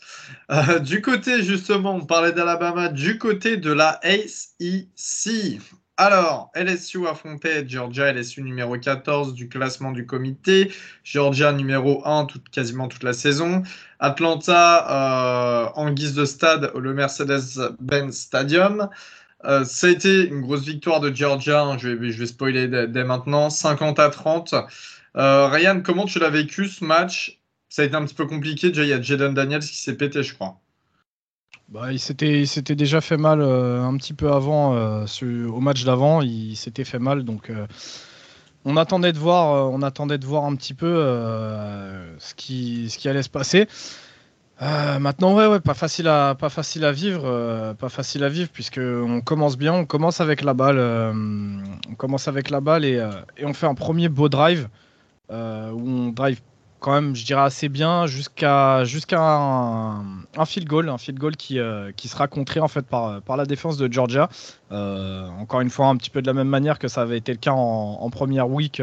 Euh, 0.50 0.80
du 0.80 1.02
côté 1.02 1.44
justement, 1.44 1.96
on 1.96 2.06
parlait 2.06 2.32
d'Alabama, 2.32 2.88
du 2.88 3.18
côté 3.18 3.58
de 3.58 3.72
la 3.72 4.00
ACC. 4.04 5.60
Alors, 5.98 6.52
LSU 6.56 7.06
affrontait 7.08 7.68
Georgia, 7.68 8.14
LSU 8.14 8.42
numéro 8.42 8.78
14 8.78 9.34
du 9.34 9.50
classement 9.50 9.92
du 9.92 10.06
comité, 10.06 10.72
Georgia 11.04 11.52
numéro 11.52 12.02
1 12.08 12.28
quasiment 12.52 12.88
toute 12.88 13.04
la 13.04 13.14
saison, 13.14 13.62
Atlanta 14.00 15.68
euh, 15.68 15.70
en 15.76 15.92
guise 15.92 16.14
de 16.16 16.24
stade, 16.24 16.72
le 16.76 16.94
Mercedes-Benz 16.94 18.16
Stadium. 18.16 18.90
Euh, 19.44 19.66
ça 19.66 19.88
a 19.88 19.90
été 19.90 20.28
une 20.28 20.42
grosse 20.42 20.64
victoire 20.64 21.02
de 21.02 21.14
Georgia, 21.14 21.62
hein, 21.62 21.78
je, 21.78 21.90
vais, 21.90 22.26
spoiler 22.26 22.68
dès, 22.68 23.04
maintenant, 23.04 23.50
50 23.50 24.00
à 24.00 24.10
30. 24.10 24.56
Euh, 25.18 25.48
Ryan, 25.48 25.82
comment 25.82 26.06
tu 26.06 26.20
l'as 26.20 26.30
vécu 26.30 26.68
ce 26.68 26.86
match? 26.86 27.40
Ça 27.70 27.82
a 27.82 27.86
été 27.86 27.96
un 27.96 28.06
petit 28.06 28.16
peu 28.16 28.26
compliqué, 28.26 28.70
déjà 28.70 28.84
il 28.84 28.90
y 28.90 28.94
a 28.94 29.02
Jaden 29.02 29.34
Daniels 29.34 29.62
qui 29.62 29.78
s'est 29.78 29.96
pété 29.96 30.24
je 30.24 30.34
crois. 30.34 30.60
Bah, 31.70 31.94
il 31.94 32.00
s'était 32.00 32.76
déjà 32.76 33.00
fait 33.00 33.16
mal 33.16 33.40
euh, 33.40 33.82
un 33.82 33.96
petit 33.96 34.14
peu 34.14 34.32
avant, 34.32 34.76
euh, 34.76 35.06
au 35.48 35.62
match 35.62 35.86
d'avant, 35.86 36.22
il 36.22 36.56
s'était 36.58 36.84
fait 36.84 37.00
mal, 37.00 37.24
donc 37.24 37.50
on 38.66 38.76
attendait 38.78 39.14
de 39.14 39.18
voir, 39.18 39.72
on 39.72 39.82
attendait 39.82 40.18
de 40.18 40.26
voir 40.26 40.46
un 40.46 40.56
petit 40.56 40.74
peu 40.74 40.96
ce 42.20 42.36
qui, 42.36 43.08
allait 43.08 43.24
se 43.24 43.30
passer. 43.30 43.68
maintenant, 44.60 45.34
ouais, 45.34 45.48
ouais, 45.48 45.62
pas 45.62 45.74
facile 45.74 46.10
à, 46.10 46.36
pas 46.36 46.50
facile 46.50 46.84
à 46.84 46.92
vivre, 46.92 47.74
pas 47.80 47.90
facile 47.90 48.26
à 48.26 48.30
vivre 48.30 48.50
puisque 48.52 48.82
on 48.82 49.22
commence 49.22 49.58
bien, 49.58 49.74
on 49.74 49.86
commence 49.86 50.20
avec 50.20 50.42
la 50.44 50.54
balle, 50.54 50.78
on 50.78 51.96
commence 51.96 52.28
avec 52.28 52.50
la 52.50 52.60
balle 52.60 52.84
et, 52.84 53.02
on 53.44 53.54
fait 53.54 53.68
un 53.68 53.76
premier 53.76 54.10
beau 54.10 54.28
drive 54.28 54.68
où 55.32 55.90
on 55.90 56.10
drive 56.10 56.42
quand 56.82 56.94
même, 56.94 57.16
je 57.16 57.24
dirais, 57.24 57.44
assez 57.44 57.70
bien 57.70 58.08
jusqu'à 58.08 58.80
un, 58.80 60.46
field 60.46 60.68
goal, 60.68 60.90
un 60.90 60.98
field 60.98 61.20
goal 61.20 61.38
qui, 61.38 61.60
euh, 61.60 61.92
qui 61.96 62.08
sera 62.08 62.28
contré 62.28 62.60
en 62.60 62.68
fait 62.68 62.82
par, 62.82 63.22
par 63.22 63.38
la 63.38 63.46
défense 63.46 63.78
de 63.78 63.92
Georgia. 63.92 64.30
Euh, 64.72 65.28
encore 65.40 65.62
une 65.62 65.70
fois, 65.70 65.88
un 65.88 65.96
petit 65.96 66.10
peu 66.10 66.24
de 66.24 66.28
la 66.28 66.34
même 66.34 66.50
manière 66.50 66.80
que 66.80 66.88
ça 66.88 67.04
avait 67.04 67.20
été 67.20 67.32
le 67.32 67.38
cas 67.38 67.54
en, 67.54 68.10
première 68.10 68.50
week 68.50 68.82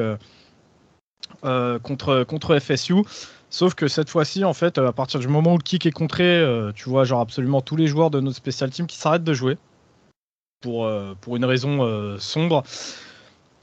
euh, 1.45 1.79
contre, 1.81 2.23
contre 2.23 2.59
FSU. 2.59 3.03
Sauf 3.51 3.75
que 3.75 3.89
cette 3.89 4.11
fois-ci, 4.11 4.45
en 4.45 4.55
fait, 4.55 4.79
à 4.79 4.93
partir 4.93 5.19
du 5.19 5.27
moment 5.27 5.55
où 5.55 5.59
le 5.59 5.63
kick 5.63 5.85
est 5.85 5.91
contré, 5.91 6.45
tu 6.77 6.89
vois, 6.89 7.03
genre 7.03 7.21
absolument 7.21 7.61
tous 7.63 7.77
les 7.77 7.89
joueurs 7.89 8.11
de 8.11 8.21
notre 8.21 8.37
special 8.37 8.71
team 8.71 8.87
qui 8.87 8.97
s'arrêtent 8.97 9.25
de 9.25 9.35
jouer 9.35 9.59
pour, 10.61 10.89
pour 11.21 11.37
une 11.37 11.45
raison 11.45 12.17
sombre. 12.19 12.63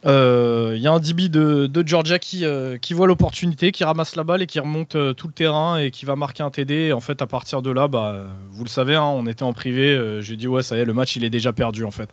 Il 0.03 0.11
euh, 0.11 0.77
y 0.77 0.85
a 0.85 0.91
un 0.91 0.99
DB 0.99 1.29
de, 1.29 1.83
Georgia 1.83 2.19
qui, 2.19 2.45
euh, 2.45 2.77
qui 2.77 2.93
voit 2.93 3.07
l'opportunité, 3.07 3.71
qui 3.71 3.83
ramasse 3.83 4.15
la 4.15 4.23
balle 4.23 4.43
et 4.43 4.45
qui 4.45 4.59
remonte 4.59 4.95
euh, 4.95 5.13
tout 5.13 5.25
le 5.25 5.33
terrain 5.33 5.79
et 5.79 5.89
qui 5.89 6.05
va 6.05 6.15
marquer 6.15 6.43
un 6.43 6.51
TD. 6.51 6.93
en 6.93 6.99
fait, 6.99 7.23
à 7.23 7.27
partir 7.27 7.63
de 7.63 7.71
là, 7.71 7.87
bah, 7.87 8.27
vous 8.51 8.63
le 8.63 8.69
savez, 8.69 8.95
hein, 8.95 9.03
on 9.03 9.25
était 9.25 9.41
en 9.41 9.53
privé. 9.53 10.21
J'ai 10.21 10.35
dit, 10.35 10.47
ouais, 10.47 10.61
ça 10.61 10.77
y 10.77 10.81
est, 10.81 10.85
le 10.85 10.93
match, 10.93 11.15
il 11.15 11.23
est 11.23 11.31
déjà 11.31 11.53
perdu 11.53 11.85
en 11.85 11.91
fait. 11.91 12.09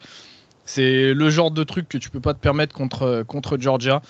C'est 0.65 1.13
le 1.13 1.31
genre 1.31 1.51
de 1.51 1.65
truc 1.65 1.87
que 1.87 1.99
tu 1.99 2.09
peux 2.09 2.21
pas 2.21 2.33
te 2.33 2.39
permettre 2.39 2.75
contre, 2.75 3.25
contre 3.27 3.59
Georgia. 3.59 4.01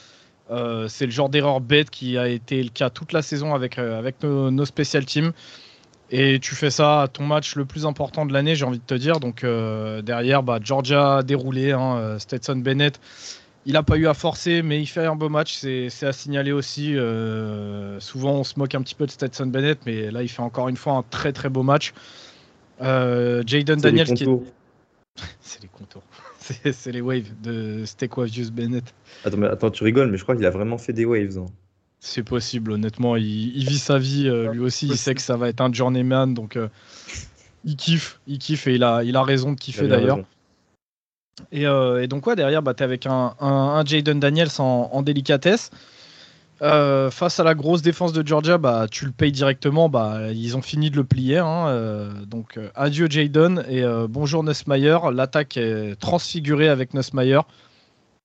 c'est 0.86 1.06
le 1.06 1.10
genre 1.10 1.28
d'erreur 1.28 1.60
bête 1.60 1.90
qui 1.90 2.18
a 2.18 2.28
été 2.28 2.62
le 2.62 2.68
cas 2.68 2.88
toute 2.88 3.12
la 3.12 3.22
saison 3.22 3.52
avec, 3.52 3.78
avec 3.78 4.22
nos, 4.22 4.64
special 4.64 5.04
teams. 5.04 5.32
Et 6.12 6.38
tu 6.38 6.54
fais 6.54 6.70
ça 6.70 7.02
à 7.02 7.08
ton 7.08 7.24
match 7.24 7.56
le 7.56 7.64
plus 7.64 7.86
important 7.86 8.26
de 8.26 8.32
l'année, 8.32 8.54
j'ai 8.54 8.66
envie 8.66 8.78
de 8.78 8.84
te 8.84 8.94
dire. 8.94 9.18
Donc 9.18 9.44
derrière, 10.04 10.44
bah, 10.44 10.60
Georgia 10.62 11.24
déroulé, 11.24 11.72
hein, 11.72 12.16
Stetson 12.20 12.56
Bennett 12.56 13.00
il 13.64 13.74
n'a 13.74 13.82
pas 13.82 13.96
eu 13.96 14.06
à 14.06 14.14
forcer, 14.14 14.62
mais 14.62 14.80
il 14.80 14.86
fait 14.86 15.06
un 15.06 15.14
beau 15.14 15.28
match, 15.28 15.54
c'est 15.54 16.06
à 16.06 16.12
signaler 16.12 16.52
aussi. 16.52 16.96
Euh, 16.96 18.00
souvent, 18.00 18.32
on 18.32 18.44
se 18.44 18.58
moque 18.58 18.74
un 18.74 18.82
petit 18.82 18.94
peu 18.94 19.06
de 19.06 19.10
Stetson 19.10 19.46
Bennett, 19.46 19.78
mais 19.86 20.10
là, 20.10 20.22
il 20.22 20.28
fait 20.28 20.42
encore 20.42 20.68
une 20.68 20.76
fois 20.76 20.94
un 20.94 21.02
très 21.02 21.32
très 21.32 21.48
beau 21.48 21.62
match. 21.62 21.92
Euh, 22.80 23.42
Jaden 23.46 23.80
Daniels 23.80 24.14
qui 24.14 24.24
est... 24.24 24.26
c'est 25.40 25.62
les 25.62 25.68
contours. 25.68 26.02
c'est 26.38 26.90
les 26.90 27.00
waves 27.00 27.30
de 27.42 27.84
Stequavius 27.84 28.50
Bennett. 28.50 28.92
Attends, 29.24 29.36
mais 29.36 29.46
attends, 29.46 29.70
tu 29.70 29.84
rigoles, 29.84 30.10
mais 30.10 30.18
je 30.18 30.24
crois 30.24 30.34
qu'il 30.34 30.46
a 30.46 30.50
vraiment 30.50 30.78
fait 30.78 30.92
des 30.92 31.04
waves. 31.04 31.38
Hein. 31.38 31.46
C'est 32.00 32.24
possible, 32.24 32.72
honnêtement. 32.72 33.14
Il, 33.16 33.64
vit 33.64 33.78
sa 33.78 33.98
vie, 33.98 34.26
euh, 34.26 34.52
lui 34.52 34.60
aussi. 34.60 34.88
Il 34.88 34.96
sait 34.96 35.14
que 35.14 35.22
ça 35.22 35.36
va 35.36 35.48
être 35.48 35.60
un 35.60 35.72
journeyman, 35.72 36.34
donc 36.34 36.58
il 37.64 37.76
kiffe, 37.76 38.20
il 38.26 38.38
kiffe 38.38 38.66
et 38.66 38.74
il 38.74 38.82
a, 38.82 39.04
il 39.04 39.14
a 39.14 39.22
raison 39.22 39.52
de 39.52 39.60
kiffer 39.60 39.86
d'ailleurs. 39.86 40.18
Euh, 41.54 42.02
et, 42.02 42.06
donc, 42.06 42.22
quoi, 42.22 42.34
derrière, 42.34 42.62
bah, 42.62 42.74
tu 42.74 42.82
avec 42.82 43.06
un, 43.06 43.34
un, 43.40 43.84
Jaden 43.84 44.20
Daniels 44.20 44.48
en, 44.58 45.02
délicatesse. 45.02 45.70
Euh, 46.60 47.10
face 47.10 47.40
à 47.40 47.44
la 47.44 47.54
grosse 47.54 47.82
défense 47.82 48.12
de 48.12 48.24
Georgia, 48.24 48.56
bah, 48.56 48.86
tu 48.90 49.04
le 49.04 49.10
payes 49.10 49.32
directement. 49.32 49.88
Bah, 49.88 50.30
ils 50.32 50.56
ont 50.56 50.62
fini 50.62 50.90
de 50.90 50.96
le 50.96 51.04
plier. 51.04 51.38
Hein, 51.38 51.66
euh, 51.68 52.10
donc, 52.26 52.58
adieu 52.74 53.08
Jaden 53.08 53.64
et 53.68 53.82
bonjour 54.08 54.44
Nussmeyer. 54.44 54.98
L'attaque 55.12 55.56
est 55.56 55.96
transfigurée 55.96 56.68
avec 56.68 56.94
Nussmeyer. 56.94 57.40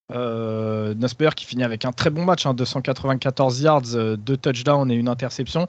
Nussmeyer 0.09 1.31
qui 1.35 1.45
finit 1.45 1.63
avec 1.63 1.83
un 1.85 1.91
très 1.91 2.09
bon 2.09 2.23
match, 2.25 2.45
294 2.45 3.59
hein, 3.59 3.63
yards, 3.63 4.17
deux 4.17 4.37
touchdowns 4.37 4.91
et 4.91 4.95
une 4.95 5.09
interception. 5.09 5.67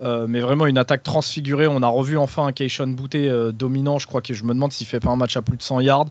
mais 0.00 0.40
vraiment 0.40 0.66
une 0.66 0.78
attaque 0.78 1.02
transfigurée. 1.02 1.66
On 1.66 1.82
a 1.82 1.88
revu 1.88 2.16
enfin 2.16 2.46
un 2.46 2.52
Keishon 2.52 2.88
Bouté 2.88 3.28
dominant. 3.52 3.98
Je 3.98 4.06
crois 4.06 4.22
que 4.22 4.34
je 4.34 4.44
me 4.44 4.54
demande 4.54 4.70
s'il 4.70 4.86
fait 4.86 5.00
pas 5.00 5.10
un 5.10 5.16
match 5.16 5.36
à 5.36 5.42
plus 5.42 5.56
de 5.56 5.62
100 5.62 5.80
yards. 5.80 6.06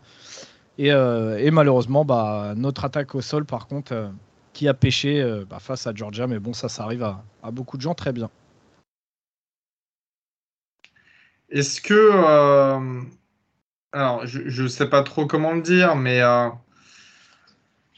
Euh, 0.80 1.38
et, 1.38 1.50
malheureusement, 1.50 2.04
bah, 2.04 2.54
notre 2.56 2.84
attaque 2.84 3.14
au 3.14 3.20
sol, 3.20 3.44
par 3.44 3.66
contre, 3.66 3.92
euh, 3.92 4.08
qui 4.52 4.68
a 4.68 4.74
pêché 4.74 5.20
euh, 5.20 5.44
bah, 5.48 5.58
face 5.60 5.86
à 5.86 5.94
Georgia. 5.94 6.26
Mais 6.26 6.38
bon, 6.38 6.52
ça, 6.52 6.68
ça 6.68 6.84
arrive 6.84 7.02
à, 7.02 7.50
beaucoup 7.50 7.76
de 7.76 7.82
gens 7.82 7.94
très 7.94 8.12
bien. 8.12 8.30
Est-ce 11.50 11.80
que. 11.80 12.12
alors, 13.92 14.26
je 14.26 14.62
ne 14.62 14.68
sais 14.68 14.88
pas 14.88 15.02
trop 15.02 15.26
comment 15.26 15.52
le 15.52 15.62
dire, 15.62 15.96
mais. 15.96 16.22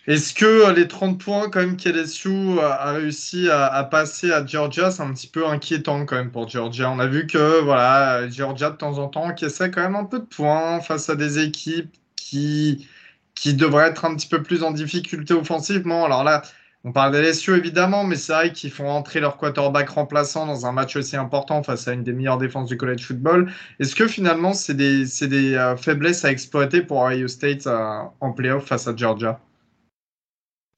Est-ce 0.06 0.32
que 0.32 0.72
les 0.72 0.88
30 0.88 1.22
points 1.22 1.50
quand 1.50 1.60
même 1.60 1.76
qu'LSU 1.76 2.58
a 2.58 2.92
réussi 2.92 3.50
à, 3.50 3.84
passer 3.84 4.32
à 4.32 4.44
Georgia, 4.44 4.90
c'est 4.90 5.02
un 5.02 5.12
petit 5.12 5.28
peu 5.28 5.46
inquiétant 5.46 6.06
quand 6.06 6.16
même 6.16 6.30
pour 6.30 6.48
Georgia. 6.48 6.90
On 6.90 6.98
a 6.98 7.06
vu 7.06 7.26
que 7.26 7.60
voilà, 7.60 8.28
Georgia 8.28 8.70
de 8.70 8.76
temps 8.76 8.98
en 8.98 9.08
temps 9.08 9.32
essaie 9.36 9.70
quand 9.70 9.82
même 9.82 9.96
un 9.96 10.04
peu 10.04 10.20
de 10.20 10.24
points 10.24 10.80
face 10.80 11.10
à 11.10 11.16
des 11.16 11.38
équipes 11.38 11.94
qui, 12.30 12.86
qui 13.34 13.54
devrait 13.54 13.88
être 13.88 14.04
un 14.04 14.14
petit 14.14 14.28
peu 14.28 14.42
plus 14.42 14.62
en 14.62 14.70
difficulté 14.70 15.34
offensivement. 15.34 16.04
Alors 16.04 16.22
là, 16.22 16.42
on 16.84 16.92
parle 16.92 17.12
des 17.12 17.22
LSU 17.22 17.54
évidemment, 17.56 18.04
mais 18.04 18.16
c'est 18.16 18.32
vrai 18.32 18.52
qu'ils 18.52 18.70
font 18.70 18.88
entrer 18.88 19.20
leur 19.20 19.36
quarterback 19.36 19.88
remplaçant 19.90 20.46
dans 20.46 20.64
un 20.64 20.72
match 20.72 20.96
aussi 20.96 21.16
important 21.16 21.62
face 21.62 21.88
à 21.88 21.92
une 21.92 22.04
des 22.04 22.12
meilleures 22.12 22.38
défenses 22.38 22.68
du 22.68 22.76
college 22.76 23.04
football. 23.04 23.52
Est-ce 23.80 23.94
que 23.94 24.06
finalement 24.06 24.54
c'est 24.54 24.74
des, 24.74 25.04
des 25.22 25.54
euh, 25.54 25.76
faiblesses 25.76 26.24
à 26.24 26.30
exploiter 26.30 26.82
pour 26.82 27.02
Ohio 27.02 27.28
State 27.28 27.66
euh, 27.66 28.02
en 28.20 28.32
playoff 28.32 28.64
face 28.64 28.86
à 28.86 28.94
Georgia? 28.94 29.40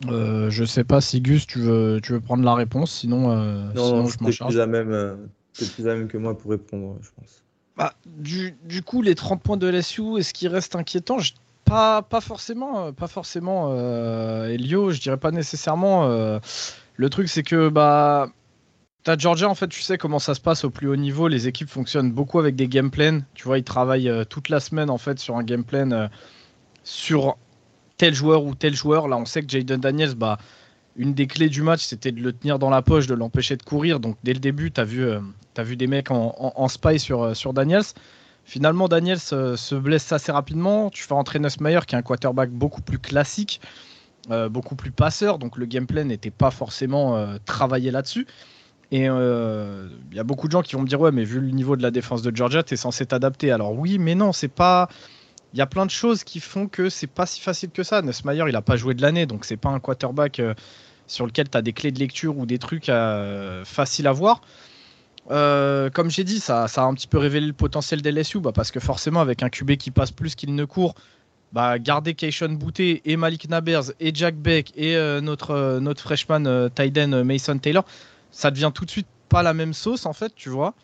Euh, 0.09 0.51
je 0.51 0.65
sais 0.65 0.83
pas 0.83 1.01
si 1.01 1.21
Gus, 1.21 1.47
tu 1.47 1.61
veux, 1.61 2.01
tu 2.03 2.13
veux 2.13 2.21
prendre 2.21 2.43
la 2.43 2.55
réponse, 2.55 2.91
sinon, 2.91 3.31
euh, 3.31 3.73
non, 3.75 4.07
je 4.07 4.17
m'en 4.21 4.31
charge. 4.33 4.55
Plus 4.55 4.61
à 4.61 4.67
même, 4.67 5.29
plus 5.55 5.87
à 5.87 5.95
même 5.95 6.09
que 6.09 6.17
moi 6.17 6.37
pour 6.37 6.51
répondre, 6.51 6.99
je 7.01 7.11
pense. 7.15 7.45
Bah, 7.77 7.95
du, 8.07 8.55
coup, 8.85 9.03
les 9.03 9.15
30 9.15 9.43
points 9.43 9.57
de 9.57 9.67
LSU, 9.67 10.19
est-ce 10.19 10.35
qu'ils 10.35 10.49
restent 10.49 10.77
inquiétants 10.77 11.19
pas, 11.65 12.05
forcément, 12.21 12.87
euh, 12.87 12.93
pas 12.93 13.07
forcément 13.07 13.71
euh, 13.71 14.49
Elio, 14.49 14.91
je 14.91 15.01
dirais 15.01 15.17
pas 15.17 15.31
nécessairement. 15.31 16.05
Euh. 16.05 16.39
le 16.97 17.09
truc, 17.09 17.29
c'est 17.29 17.43
que 17.43 17.71
bah, 17.71 18.29
T'as 19.05 19.17
Georgia, 19.17 19.49
en 19.49 19.55
fait, 19.55 19.69
tu 19.69 19.81
sais 19.81 19.97
comment 19.97 20.19
ça 20.19 20.35
se 20.35 20.41
passe 20.41 20.65
au 20.65 20.71
plus 20.71 20.89
haut 20.89 20.97
niveau. 20.97 21.29
Les 21.29 21.49
équipes 21.49 21.71
fonctionnent 21.71 22.13
beaucoup 22.13 22.39
avec 22.39 22.57
des 22.57 22.69
game 22.69 22.91
plans. 22.91 23.21
Tu 23.35 23.45
vois, 23.45 23.59
ils 23.59 23.65
travaillent 23.65 24.13
toute 24.29 24.49
la 24.49 24.61
semaine, 24.61 24.91
en 24.91 24.99
fait, 24.99 25.19
sur 25.19 25.37
un 25.37 25.43
game 25.43 25.65
plan 25.65 26.09
sur 26.85 27.37
tel 27.97 28.15
joueur 28.15 28.45
ou 28.45 28.55
tel 28.55 28.75
joueur. 28.75 29.09
Là, 29.09 29.17
on 29.17 29.25
sait 29.25 29.43
que 29.43 29.49
Jaden 29.49 29.81
Daniels, 29.81 30.15
bah, 30.15 30.39
une 30.97 31.15
des 31.15 31.27
clés 31.27 31.49
du 31.49 31.63
match, 31.63 31.83
c'était 31.83 32.13
de 32.13 32.21
le 32.21 32.33
tenir 32.33 32.59
dans 32.59 32.71
la 32.71 32.83
poche, 32.83 33.07
de 33.07 33.15
l'empêcher 33.15 33.57
de 33.57 33.63
courir. 33.63 34.01
Donc 34.01 34.17
dès 34.25 34.35
le 34.35 34.41
début, 34.41 34.71
tu 34.71 34.81
as, 34.81 34.85
vu, 34.85 35.05
euh, 35.05 35.21
vu 35.59 35.77
des 35.77 35.87
mecs 35.87 36.11
en, 36.11 36.69
spy 36.69 36.99
sur, 36.99 37.23
euh, 37.23 37.35
sur 37.35 37.53
Daniels. 37.53 37.85
Finalement, 38.45 38.89
Daniels 38.89 39.19
euh, 39.33 39.57
se 39.57 39.75
blesse 39.75 40.11
assez 40.13 40.33
rapidement. 40.33 40.91
Tu 40.91 41.03
fais 41.03 41.15
rentrer 41.15 41.39
Nussmeyer, 41.39 41.81
qui 41.87 41.95
est 41.95 41.99
un 41.99 42.03
quarterback 42.03 42.51
beaucoup 42.51 42.83
plus 42.83 42.99
classique, 42.99 43.61
beaucoup 44.51 44.77
plus 44.77 44.93
passeur. 44.93 45.39
Donc 45.39 45.57
le 45.57 45.67
gameplay 45.67 46.05
n'était 46.05 46.31
pas 46.31 46.51
forcément 46.51 47.37
travaillé 47.45 47.91
là-dessus. 47.91 48.27
Et 48.93 49.07
il 49.07 50.17
y 50.17 50.19
a 50.19 50.25
beaucoup 50.25 50.47
de 50.47 50.53
gens 50.53 50.63
qui 50.63 50.77
vont 50.77 50.83
me 50.83 50.87
dire 50.87 51.01
Ouais, 51.01 51.11
mais 51.11 51.25
vu 51.25 51.41
le 51.41 51.51
niveau 51.51 51.77
de 51.77 51.83
la 51.83 51.91
défense 51.91 52.23
de 52.23 52.35
Georgia, 52.35 52.63
tu 52.63 52.75
es 52.75 52.77
censé 52.77 53.05
t'adapter. 53.05 53.51
Alors 53.51 53.77
oui, 53.77 53.99
mais 53.99 54.15
non, 54.15 54.33
c'est 54.33 54.47
pas 54.47 54.89
il 55.53 55.59
y 55.59 55.63
a 55.63 55.67
plein 55.67 55.87
de 55.87 55.91
choses 55.91 56.25
qui 56.25 56.41
font 56.41 56.67
que 56.67 56.89
c'est 56.89 57.07
pas 57.07 57.27
si 57.27 57.41
facile 57.41 57.71
que 57.71 57.83
ça. 57.83 58.03
Nussmeyer, 58.03 58.45
il 58.49 58.57
a 58.57 58.63
pas 58.63 58.77
joué 58.77 58.95
de 58.95 59.03
l'année, 59.03 59.27
donc 59.27 59.45
c'est 59.45 59.57
pas 59.57 59.69
un 59.69 59.81
quarterback 59.81 60.41
euh, 60.41 60.55
sur 61.07 61.27
lequel 61.27 61.51
tu 61.51 61.59
as 61.59 61.63
des 61.63 61.73
clés 61.73 61.93
de 61.93 61.99
lecture 61.99 62.39
ou 62.39 62.47
des 62.47 62.59
trucs 62.59 62.89
euh, 62.89 63.65
faciles 63.65 64.07
à 64.07 64.13
voir. 64.13 64.41
Euh, 65.31 65.91
comme 65.91 66.11
j'ai 66.11 66.25
dit, 66.25 66.41
ça, 66.41 66.69
ça, 66.69 66.83
a 66.83 66.87
un 66.87 66.95
petit 66.95 67.07
peu 67.07 67.19
révélé 67.19 67.47
le 67.47 67.53
potentiel 67.53 68.03
d'LSU, 68.03 68.41
bah, 68.41 68.53
parce 68.53 68.71
que 68.71 68.81
forcément, 68.81 69.21
avec 69.21 69.43
un 69.43 69.51
QB 69.51 69.73
qui 69.73 69.91
passe 69.91 70.11
plus 70.11 70.35
qu'il 70.35 70.55
ne 70.55 70.65
court, 70.65 70.95
bah, 71.53 71.79
garder 71.79 72.15
Keishon 72.15 72.55
Bouté 72.55 73.03
et 73.05 73.17
Malik 73.17 73.49
Nabers 73.49 73.93
et 74.01 74.13
Jack 74.15 74.37
Beck 74.37 74.73
et 74.75 74.97
notre, 75.21 75.79
notre 75.81 76.01
freshman 76.01 76.71
Tyden 76.75 77.23
Mason 77.25 77.59
Taylor, 77.59 77.85
ça 78.31 78.51
devient 78.51 78.71
tout 78.75 78.87
de 78.87 78.91
suite 78.91 79.07
pas 79.29 79.43
la 79.43 79.53
même 79.53 79.75
sauce 79.75 80.07
en 80.07 80.15
fait, 80.15 80.33
tu 80.35 80.49
vois. 80.49 80.75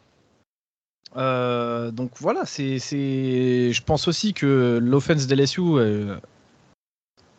Euh, 1.16 1.90
donc 1.90 2.12
voilà, 2.18 2.44
c'est, 2.44 2.78
je 2.78 3.82
pense 3.82 4.08
aussi 4.08 4.34
que 4.34 4.78
l'offense 4.80 5.26
de 5.26 5.34
LSU, 5.34 5.60
euh, 5.60 6.16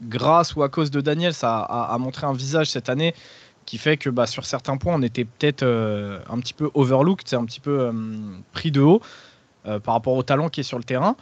grâce 0.01 0.55
ou 0.55 0.63
à 0.63 0.69
cause 0.69 0.91
de 0.91 1.01
Daniel, 1.01 1.34
ça 1.34 1.60
a, 1.60 1.97
montré 1.97 2.25
un 2.27 2.34
visage 2.34 2.69
cette 2.69 2.89
année 2.89 3.13
qui 3.65 3.77
fait 3.77 3.97
que 3.97 4.10
bah, 4.10 4.25
sur 4.25 4.45
certains 4.45 4.77
points, 4.77 4.95
on 4.95 5.01
était 5.03 5.25
peut-être 5.25 5.63
un 5.63 6.39
petit 6.39 6.53
peu 6.53 6.71
overlooked, 6.73 7.27
c'est 7.27 7.36
un 7.36 7.45
petit 7.45 7.60
peu 7.60 7.91
pris 8.53 8.71
de 8.71 8.82
haut 8.82 9.01
par 9.63 9.93
rapport 9.93 10.13
au 10.13 10.23
talent 10.23 10.49
qui 10.49 10.62
est 10.62 10.63
sur 10.63 10.77
le 10.77 10.84
terrain. 10.84 11.15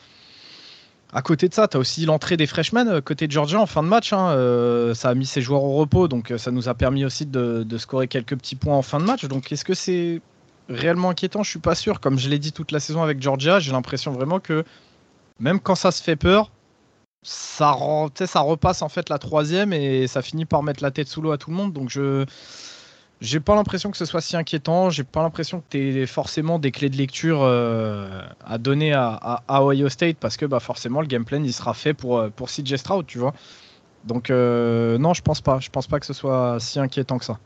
À 1.14 1.22
côté 1.22 1.48
de 1.48 1.54
ça, 1.54 1.68
tu 1.68 1.78
as 1.78 1.80
aussi 1.80 2.06
l'entrée 2.06 2.36
des 2.36 2.48
freshmen 2.48 2.88
euh, 2.90 3.02
côté 3.02 3.28
de 3.28 3.32
Georgia 3.32 3.60
en 3.62 3.66
fin 3.66 3.82
de 3.82 3.88
match. 3.88 4.12
Hein. 4.12 4.30
Euh, 4.32 4.94
ça 4.94 5.10
a 5.10 5.16
mis 5.16 5.26
ses 5.26 5.42
joueurs 5.42 5.64
au 5.64 5.76
repos, 5.76 6.08
donc 6.08 6.32
euh, 6.32 6.38
ça 6.38 6.52
nous 6.52 6.68
a 6.68 6.74
permis 6.74 7.06
aussi 7.06 7.26
de, 7.26 7.66
scorer 7.78 8.08
quelques 8.08 8.36
petits 8.36 8.56
points 8.56 8.76
en 8.76 8.82
fin 8.82 9.00
de 9.00 9.06
match. 9.06 9.26
Donc 9.26 9.52
est-ce 9.52 9.64
que 9.64 9.74
c'est 9.74 10.22
réellement 10.70 11.10
inquiétant 11.10 11.44
Je 11.44 11.50
suis 11.50 11.60
pas 11.60 11.76
sûr. 11.76 12.00
Comme 12.00 12.18
je 12.20 12.30
l'ai 12.30 12.40
dit 12.40 12.52
toute 12.52 12.72
la 12.72 12.80
saison 12.80 13.04
avec 13.04 13.22
Georgia, 13.22 13.60
j'ai 13.60 13.72
l'impression 13.72 14.12
vraiment 14.12 14.40
que 14.40 14.64
même 15.40 15.60
quand 15.60 15.76
ça 15.76 15.92
se 15.92 16.02
fait 16.02 16.16
peur, 16.16 16.52
ça, 17.24 17.76
ça 18.26 18.40
repasse 18.40 18.82
en 18.82 18.90
fait 18.90 19.10
la 19.10 19.20
troisième 19.20 19.74
et 19.74 20.08
ça 20.08 20.22
finit 20.22 20.46
par 20.46 20.64
mettre 20.64 20.84
la 20.84 20.92
tête 20.92 21.08
sous 21.08 21.22
l'eau 21.22 21.32
à 21.32 21.38
tout 21.38 21.50
le 21.50 21.56
monde. 21.56 21.74
Donc 21.74 21.90
je 21.90 22.26
j'ai 23.20 23.40
pas 23.40 23.56
l'impression 23.56 23.90
que 23.90 23.98
ce 23.98 24.06
soit 24.06 24.22
si 24.22 24.38
inquiétant. 24.38 24.90
J'ai 24.90 25.04
pas 25.04 25.24
l'impression 25.24 25.60
que 25.60 25.66
tu 25.72 26.02
aies 26.02 26.06
forcément 26.06 26.60
des 26.60 26.72
clés 26.72 26.90
de 26.90 26.98
lecture 26.98 27.42
euh, 27.42 28.22
à 28.46 28.58
donner 28.58 28.94
à, 28.94 29.42
Ohio 29.50 29.90
State 29.90 30.18
parce 30.20 30.38
que 30.38 30.46
bah, 30.46 30.60
forcément 30.60 31.02
le 31.02 31.08
game 31.08 31.26
plan 31.26 31.44
il 31.44 31.54
sera 31.54 31.74
fait 31.74 31.94
pour, 31.94 32.20
euh, 32.20 32.30
pour 32.30 32.50
CJ 32.50 32.76
Stroud, 32.76 33.06
tu 33.08 33.18
vois. 33.18 33.34
Donc 34.06 34.30
euh, 34.30 34.98
non, 34.98 35.14
je 35.14 35.22
pense 35.22 35.42
pas. 35.42 35.60
Je 35.60 35.70
pense 35.70 35.88
pas 35.88 36.00
que 36.00 36.06
ce 36.06 36.14
soit 36.14 36.58
si 36.60 36.80
inquiétant 36.80 37.18
que 37.18 37.26
ça. 37.26 37.40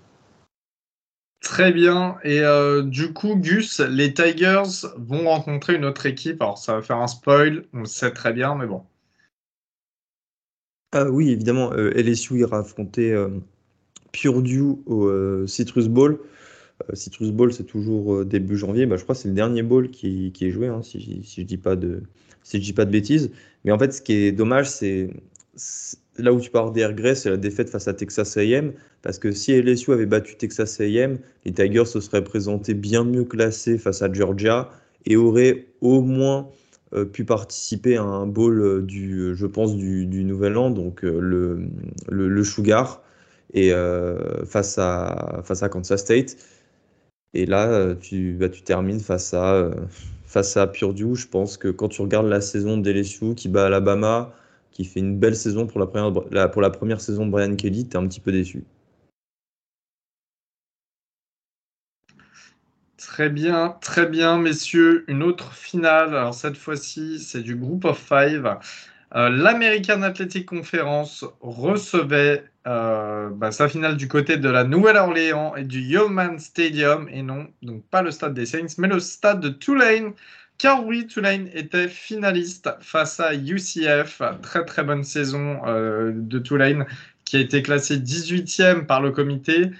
Très 1.41 1.71
bien. 1.71 2.17
Et 2.23 2.41
du 2.85 3.13
coup, 3.13 3.35
Gus, 3.35 3.79
les 3.79 4.13
Tigers 4.13 4.87
vont 4.97 5.25
rencontrer 5.25 5.75
une 5.75 5.85
autre 5.85 6.05
équipe. 6.05 6.41
Alors 6.41 6.57
ça 6.57 6.75
va 6.75 6.81
faire 6.81 6.97
un 6.97 7.07
spoil, 7.07 7.65
on 7.73 7.79
le 7.79 7.85
sait 7.85 8.11
très 8.11 8.31
bien, 8.31 8.55
mais 8.55 8.67
bon. 8.67 8.83
Ah 10.93 11.09
oui, 11.09 11.31
évidemment, 11.31 11.71
LSU 11.73 12.39
ira 12.39 12.59
affronter 12.59 13.15
Purdue 14.11 14.75
au 14.85 15.05
euh, 15.05 15.47
Citrus 15.47 15.87
Bowl. 15.87 16.19
Euh, 16.89 16.95
Citrus 16.95 17.31
Bowl, 17.31 17.53
c'est 17.53 17.63
toujours 17.63 18.15
euh, 18.15 18.25
début 18.25 18.57
janvier. 18.57 18.85
Bah, 18.85 18.97
je 18.97 19.03
crois 19.03 19.15
que 19.15 19.21
c'est 19.21 19.29
le 19.29 19.33
dernier 19.33 19.63
bowl 19.63 19.89
qui, 19.89 20.33
est 20.39 20.51
joué, 20.51 20.67
hein, 20.67 20.81
si, 20.83 20.99
si, 21.01 21.11
je 21.11 21.19
dis 21.19 21.59
si 22.43 22.59
dis 22.59 22.73
pas 22.73 22.85
de 22.85 22.91
bêtises. 22.91 23.31
Mais 23.63 23.71
en 23.71 23.79
fait, 23.79 23.93
ce 23.93 24.01
qui 24.01 24.13
est 24.13 24.31
dommage, 24.31 24.69
c'est 24.69 25.09
là 26.17 26.33
où 26.33 26.39
tu 26.39 26.49
parles 26.49 26.73
des 26.73 26.85
regrets, 26.85 27.15
c'est 27.15 27.29
la 27.29 27.37
défaite 27.37 27.69
face 27.69 27.87
à 27.87 27.93
Texas 27.93 28.37
A&M. 28.37 28.73
Parce 29.01 29.19
que 29.19 29.31
si 29.31 29.53
LSU 29.53 29.91
avait 29.91 30.05
battu 30.05 30.35
Texas 30.35 30.79
A&M, 30.79 31.17
les 31.45 31.51
Tigers 31.51 31.85
se 31.85 31.99
seraient 31.99 32.23
présentés 32.23 32.73
bien 32.73 33.03
mieux 33.03 33.23
classés 33.23 33.77
face 33.77 34.01
à 34.01 34.11
Georgia 34.11 34.69
et 35.05 35.15
auraient 35.15 35.67
au 35.81 36.01
moins 36.01 36.49
pu 37.13 37.23
participer 37.23 37.95
à 37.95 38.03
un 38.03 38.27
bowl 38.27 38.85
du, 38.85 39.33
je 39.33 39.45
pense, 39.45 39.77
du, 39.77 40.05
Nouvel 40.25 40.57
An, 40.57 40.69
donc 40.69 41.03
le, 41.03 41.67
le, 42.09 42.43
Sugar 42.43 43.01
et 43.53 43.73
euh, 43.73 44.45
face, 44.45 44.77
à, 44.77 45.41
face 45.43 45.63
à 45.63 45.69
Kansas 45.69 46.01
State. 46.01 46.37
Et 47.33 47.45
là, 47.45 47.95
tu, 47.95 48.33
bah, 48.33 48.49
tu 48.49 48.61
termines 48.61 48.99
face 48.99 49.33
à, 49.33 49.53
euh, 49.53 49.71
face 50.25 50.57
à 50.57 50.67
Purdue. 50.67 51.15
Je 51.15 51.27
pense 51.27 51.57
que 51.57 51.69
quand 51.69 51.89
tu 51.89 52.01
regardes 52.01 52.27
la 52.27 52.41
saison 52.41 52.77
de 52.77 52.91
LSU 52.91 53.35
qui 53.35 53.47
bat 53.49 53.67
Alabama, 53.67 54.33
qui 54.71 54.85
fait 54.85 54.99
une 54.99 55.17
belle 55.19 55.35
saison 55.35 55.67
pour 55.67 55.79
la 55.79 55.85
première, 55.85 56.51
pour 56.51 56.61
la 56.61 56.69
première 56.69 57.01
saison 57.01 57.25
de 57.25 57.31
Brian 57.31 57.55
Kelly, 57.55 57.87
tu 57.87 57.95
es 57.95 57.99
un 57.99 58.07
petit 58.07 58.19
peu 58.19 58.31
déçu. 58.31 58.63
Très 62.97 63.29
bien, 63.29 63.77
très 63.81 64.05
bien, 64.05 64.37
messieurs. 64.37 65.03
Une 65.07 65.23
autre 65.23 65.53
finale. 65.53 66.09
Alors 66.09 66.33
cette 66.33 66.55
fois-ci, 66.55 67.19
c'est 67.19 67.41
du 67.41 67.55
Group 67.55 67.85
of 67.85 67.99
Five. 67.99 68.57
Euh, 69.15 69.29
L'American 69.29 70.01
Athletic 70.03 70.45
Conference 70.45 71.25
recevait 71.41 72.45
euh, 72.67 73.29
bah, 73.29 73.51
sa 73.51 73.67
finale 73.67 73.97
du 73.97 74.07
côté 74.07 74.37
de 74.37 74.47
la 74.47 74.63
Nouvelle-Orléans 74.63 75.55
et 75.55 75.63
du 75.63 75.81
Yeoman 75.81 76.39
Stadium, 76.39 77.09
et 77.09 77.21
non, 77.21 77.47
donc 77.63 77.83
pas 77.87 78.01
le 78.01 78.11
stade 78.11 78.33
des 78.33 78.45
Saints, 78.45 78.75
mais 78.77 78.87
le 78.87 78.99
stade 78.99 79.41
de 79.41 79.49
Tulane. 79.49 80.13
Oui, 80.85 81.07
Tulane 81.07 81.49
était 81.53 81.87
finaliste 81.87 82.69
face 82.81 83.19
à 83.19 83.33
UCF. 83.33 84.21
Très 84.41 84.65
très 84.65 84.83
bonne 84.83 85.03
saison 85.03 85.61
euh, 85.65 86.11
de 86.15 86.39
Tulane 86.39 86.85
qui 87.25 87.37
a 87.37 87.39
été 87.39 87.61
classé 87.61 87.97
18e 87.97 88.85
par 88.85 89.01
le 89.01 89.11
comité. 89.11 89.71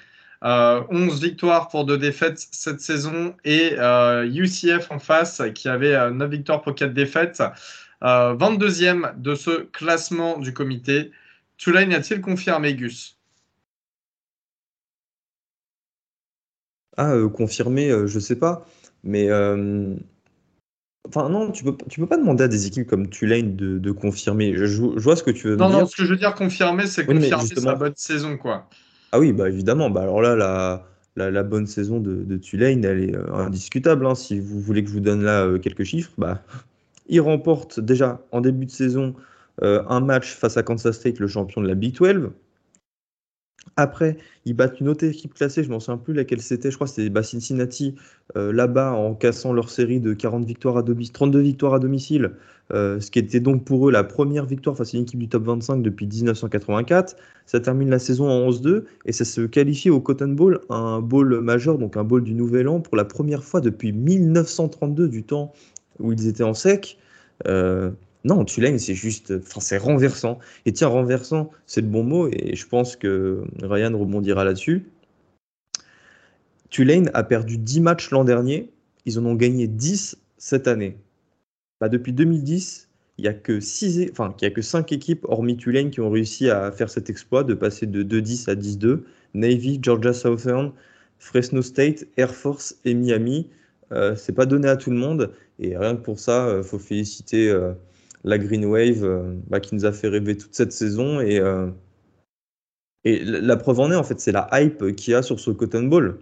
11 0.44 1.22
victoires 1.22 1.68
pour 1.68 1.86
deux 1.86 2.00
défaites 2.00 2.48
cette 2.52 2.82
saison 2.82 3.36
et 3.46 3.76
UCF 3.76 4.90
en 4.90 4.98
face 4.98 5.44
qui 5.54 5.70
avait 5.70 6.12
9 6.12 6.30
victoires 6.32 6.62
pour 6.64 6.74
4 6.74 6.94
défaites. 6.94 7.44
22e 8.02 9.06
euh, 9.06 9.12
de 9.14 9.36
ce 9.36 9.64
classement 9.72 10.38
du 10.38 10.54
comité. 10.54 11.12
Tulane 11.58 11.94
a-t-il 11.94 12.22
confirmé 12.22 12.76
Gus? 12.76 13.20
Ah, 16.98 17.14
euh, 17.14 17.30
confirmé, 17.30 17.90
euh, 17.90 18.08
je 18.08 18.20
sais 18.20 18.38
pas. 18.38 18.66
Mais. 19.04 19.28
Enfin, 21.08 21.30
non, 21.30 21.52
tu 21.52 21.64
peux, 21.64 21.76
tu 21.90 22.00
peux 22.00 22.06
pas 22.06 22.18
demander 22.18 22.44
à 22.44 22.48
des 22.48 22.68
équipes 22.68 22.88
comme 22.88 23.10
Tulane 23.10 23.56
de, 23.56 23.92
confirmer. 23.92 24.54
Je, 24.56 24.82
vois 24.82 25.16
ce 25.16 25.24
que 25.24 25.32
tu 25.32 25.48
veux 25.48 25.56
non, 25.56 25.70
dire. 25.70 25.80
Non, 25.80 25.86
ce 25.86 25.96
que 25.96 26.06
je 26.06 26.10
veux 26.10 26.18
dire, 26.18 26.36
confirmer, 26.36 26.86
c'est 26.88 27.06
confirmer 27.06 27.46
sa 27.56 27.76
bonne 27.76 27.94
saison, 27.96 28.38
quoi. 28.38 28.70
Ah 29.12 29.20
oui, 29.20 29.34
bah 29.34 29.50
évidemment. 29.50 29.90
Bah 29.90 30.04
alors 30.04 30.22
là, 30.22 30.36
la, 30.36 31.32
la, 31.32 31.44
bonne 31.44 31.68
saison 31.68 32.00
de, 32.00 32.38
Tulane, 32.38 32.86
elle 32.86 33.04
est 33.04 33.16
indiscutable. 33.34 34.06
Hein. 34.06 34.16
Si 34.16 34.40
vous 34.40 34.60
voulez 34.60 34.84
que 34.84 34.90
je 34.90 34.94
vous 34.94 35.00
donne 35.00 35.24
là 35.24 35.48
quelques 35.60 35.84
chiffres, 35.84 36.12
bah 36.18 36.44
il 37.10 37.20
remporte 37.20 37.80
déjà 37.80 38.22
en 38.32 38.42
début 38.42 38.68
de 38.68 38.72
saison 38.72 39.16
euh, 39.64 39.84
un 39.90 40.00
match 40.00 40.34
face 40.34 40.58
à 40.58 40.64
Kansas 40.64 40.96
State, 40.96 41.20
le 41.20 41.28
champion 41.28 41.62
de 41.62 41.68
la 41.68 41.76
Big 41.76 41.96
12. 41.96 42.32
Après, 43.78 44.18
ils 44.46 44.54
battent 44.54 44.80
une 44.80 44.90
autre 44.90 45.06
équipe 45.06 45.34
classée, 45.34 45.64
je 45.64 45.70
ne 45.70 45.74
m'en 45.74 45.80
souviens 45.80 45.98
plus 45.98 46.14
laquelle 46.14 46.42
c'était, 46.42 46.72
je 46.72 46.76
crois 46.76 46.88
que 46.88 46.94
c'était 46.94 47.24
Cincinnati, 47.24 47.96
euh, 48.36 48.52
là-bas 48.52 48.92
en 48.92 49.14
cassant 49.16 49.54
leur 49.54 49.70
série 49.70 50.00
de 50.00 50.14
40 50.14 50.46
victoires 50.46 50.78
à 50.78 50.84
domicile, 50.84 51.14
32 51.14 51.40
victoires 51.40 51.74
à 51.74 51.80
domicile, 51.80 52.32
ce 52.72 53.12
qui 53.12 53.20
était 53.20 53.42
donc 53.42 53.66
pour 53.66 53.90
eux 53.90 53.92
la 53.92 54.04
première 54.04 54.46
victoire 54.46 54.78
face 54.78 54.94
à 54.94 54.98
une 54.98 55.04
équipe 55.04 55.20
du 55.20 55.28
top 55.28 55.44
25 55.44 55.82
depuis 55.82 56.08
1984. 56.08 57.18
Ça 57.46 57.60
termine 57.60 57.90
la 57.90 58.00
saison 58.00 58.30
en 58.30 58.50
11-2 58.50 58.86
et 59.06 59.12
ça 59.12 59.26
se 59.26 59.42
qualifie 59.42 59.90
au 59.90 60.00
Cotton 60.00 60.30
Bowl, 60.30 60.62
un 60.70 61.02
bowl 61.02 61.42
majeur, 61.42 61.78
donc 61.78 61.98
un 61.98 62.04
bowl 62.04 62.24
du 62.24 62.34
Nouvel 62.34 62.68
An, 62.70 62.80
pour 62.80 62.96
la 62.96 63.04
première 63.04 63.44
fois 63.44 63.60
depuis 63.60 63.92
1932, 63.92 65.10
du 65.10 65.24
temps 65.24 65.52
où 66.00 66.14
ils 66.14 66.28
étaient 66.28 66.44
en 66.44 66.54
sec. 66.54 66.98
Euh, 67.48 67.92
non, 68.24 68.46
Tulane, 68.46 68.78
c'est 68.78 68.94
juste, 68.94 69.34
enfin, 69.40 69.60
c'est 69.60 69.78
renversant. 69.78 70.40
Et 70.66 70.74
tiens, 70.74 70.88
renversant, 70.88 71.50
c'est 71.66 71.82
le 71.82 71.88
bon 71.88 72.04
mot, 72.04 72.28
et 72.32 72.56
je 72.56 72.68
pense 72.68 72.96
que 72.96 73.44
Ryan 73.64 73.98
rebondira 73.98 74.44
là-dessus. 74.44 74.86
Tulane 76.70 77.10
a 77.14 77.24
perdu 77.24 77.58
10 77.58 77.82
matchs 77.82 78.12
l'an 78.12 78.24
dernier, 78.24 78.72
ils 79.06 79.20
en 79.20 79.26
ont 79.26 79.36
gagné 79.36 79.68
10 79.68 80.18
cette 80.38 80.68
année. 80.68 80.98
Bah, 81.80 81.90
depuis 81.90 82.14
2010, 82.14 82.90
il 83.18 83.24
n'y 83.24 83.28
a 83.28 83.34
que 83.34 83.60
enfin, 84.12 84.34
il 84.40 84.44
y 84.44 84.48
a 84.48 84.52
que 84.52 84.62
5 84.62 84.92
équipes, 84.92 85.26
hormis 85.28 85.58
Tulane, 85.58 85.90
qui 85.90 86.00
ont 86.00 86.10
réussi 86.10 86.50
à 86.50 86.72
faire 86.72 86.90
cet 86.90 87.10
exploit 87.10 87.44
de 87.44 87.54
passer 87.54 87.88
de 87.88 88.04
2-10 88.04 88.50
à 88.50 88.56
10-2. 88.56 89.04
Navy, 89.34 89.80
Georgia 89.82 90.14
Southern, 90.14 90.72
Fresno 91.20 91.62
State, 91.62 92.08
Air 92.18 92.34
Force 92.34 92.78
et 92.86 92.94
Miami. 92.94 93.48
Euh, 93.92 94.16
c'est 94.16 94.34
pas 94.34 94.46
donné 94.46 94.68
à 94.68 94.78
tout 94.78 94.92
le 94.92 94.98
monde. 94.98 95.34
Et 95.60 95.78
rien 95.78 95.96
que 95.96 96.02
pour 96.02 96.20
ça, 96.20 96.48
il 96.48 96.56
euh, 96.56 96.64
faut 96.64 96.80
féliciter 96.80 97.50
euh, 97.50 97.74
la 98.24 98.38
Green 98.38 98.66
Wave 98.66 99.04
euh, 99.04 99.36
bah, 99.48 99.60
qui 99.60 99.76
nous 99.76 99.86
a 99.86 99.92
fait 99.92 100.08
rêver 100.08 100.38
toute 100.38 100.54
cette 100.56 100.72
saison. 100.72 101.20
Et, 101.22 101.42
et 103.04 103.24
la 103.24 103.58
preuve 103.58 103.80
en 103.80 103.92
est, 103.92 103.96
en 103.96 104.04
fait, 104.04 104.20
c'est 104.20 104.32
la 104.32 104.48
hype 104.54 104.96
qu'il 104.96 105.14
y 105.14 105.16
a 105.16 105.22
sur 105.22 105.40
ce 105.40 105.52
Cotton 105.52 105.84
Bowl. 105.84 106.20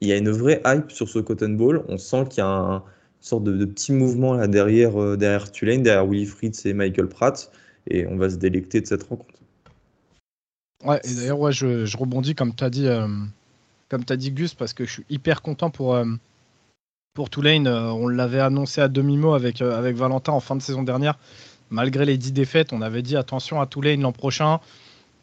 Il 0.00 0.08
y 0.08 0.12
a 0.12 0.16
une 0.16 0.30
vraie 0.30 0.60
hype 0.66 0.90
sur 0.90 1.08
ce 1.08 1.18
Cotton 1.18 1.50
Bowl. 1.50 1.84
On 1.88 1.98
sent 1.98 2.24
qu'il 2.30 2.38
y 2.38 2.46
a 2.46 2.48
une 2.48 2.82
sorte 3.20 3.44
de, 3.44 3.64
petit 3.64 3.92
mouvement 3.92 4.34
là 4.34 4.46
derrière, 4.46 5.16
derrière 5.16 5.50
Tulane, 5.50 5.82
derrière 5.82 6.06
Willie 6.06 6.26
Fritz 6.26 6.66
et 6.66 6.74
Michael 6.74 7.08
Pratt. 7.08 7.50
Et 7.88 8.06
on 8.06 8.16
va 8.16 8.28
se 8.28 8.36
délecter 8.36 8.80
de 8.80 8.86
cette 8.86 9.04
rencontre. 9.04 9.40
Ouais, 10.84 11.00
et 11.04 11.14
d'ailleurs, 11.14 11.40
ouais, 11.40 11.52
je, 11.52 11.96
rebondis 11.96 12.34
comme 12.34 12.54
tu 12.54 12.64
as 12.64 12.70
dit, 12.70 12.88
as 12.88 14.16
dit 14.16 14.32
Gus, 14.32 14.54
parce 14.54 14.72
que 14.72 14.84
je 14.84 14.90
suis 14.90 15.04
hyper 15.08 15.42
content 15.42 15.70
pour, 15.70 15.96
pour 17.16 17.30
Tulane. 17.30 17.66
Euh, 17.66 17.90
on 17.90 18.06
l'avait 18.06 18.38
annoncé 18.38 18.80
à 18.80 18.86
demi-mot 18.86 19.34
avec, 19.34 19.60
euh, 19.60 19.76
avec 19.76 19.96
Valentin 19.96 20.32
en 20.32 20.40
fin 20.40 20.54
de 20.54 20.62
saison 20.62 20.84
dernière. 20.84 21.18
Malgré 21.70 22.04
les 22.04 22.16
10 22.16 22.30
défaites, 22.32 22.72
on 22.72 22.80
avait 22.80 23.02
dit 23.02 23.16
attention 23.16 23.60
à 23.60 23.66
Tulane 23.66 24.02
l'an 24.02 24.12
prochain. 24.12 24.60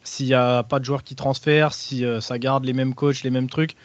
S'il 0.02 0.26
n'y 0.26 0.34
a 0.34 0.62
pas 0.64 0.80
de 0.80 0.84
joueurs 0.84 1.04
qui 1.04 1.14
transfèrent, 1.14 1.72
si 1.72 2.04
euh, 2.04 2.20
ça 2.20 2.38
garde 2.38 2.66
les 2.66 2.74
mêmes 2.74 2.94
coachs, 2.94 3.22
les 3.22 3.30
mêmes 3.30 3.48
trucs, 3.48 3.76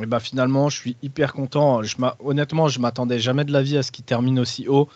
et 0.00 0.06
bah 0.06 0.18
finalement, 0.18 0.70
je 0.70 0.78
suis 0.78 0.96
hyper 1.02 1.34
content. 1.34 1.82
Je 1.82 1.96
honnêtement, 2.20 2.68
je 2.68 2.80
m'attendais 2.80 3.18
jamais 3.18 3.44
de 3.44 3.52
la 3.52 3.62
vie 3.62 3.76
à 3.76 3.82
ce 3.82 3.92
qu'il 3.92 4.04
termine 4.04 4.40
aussi 4.40 4.66
haut. 4.66 4.88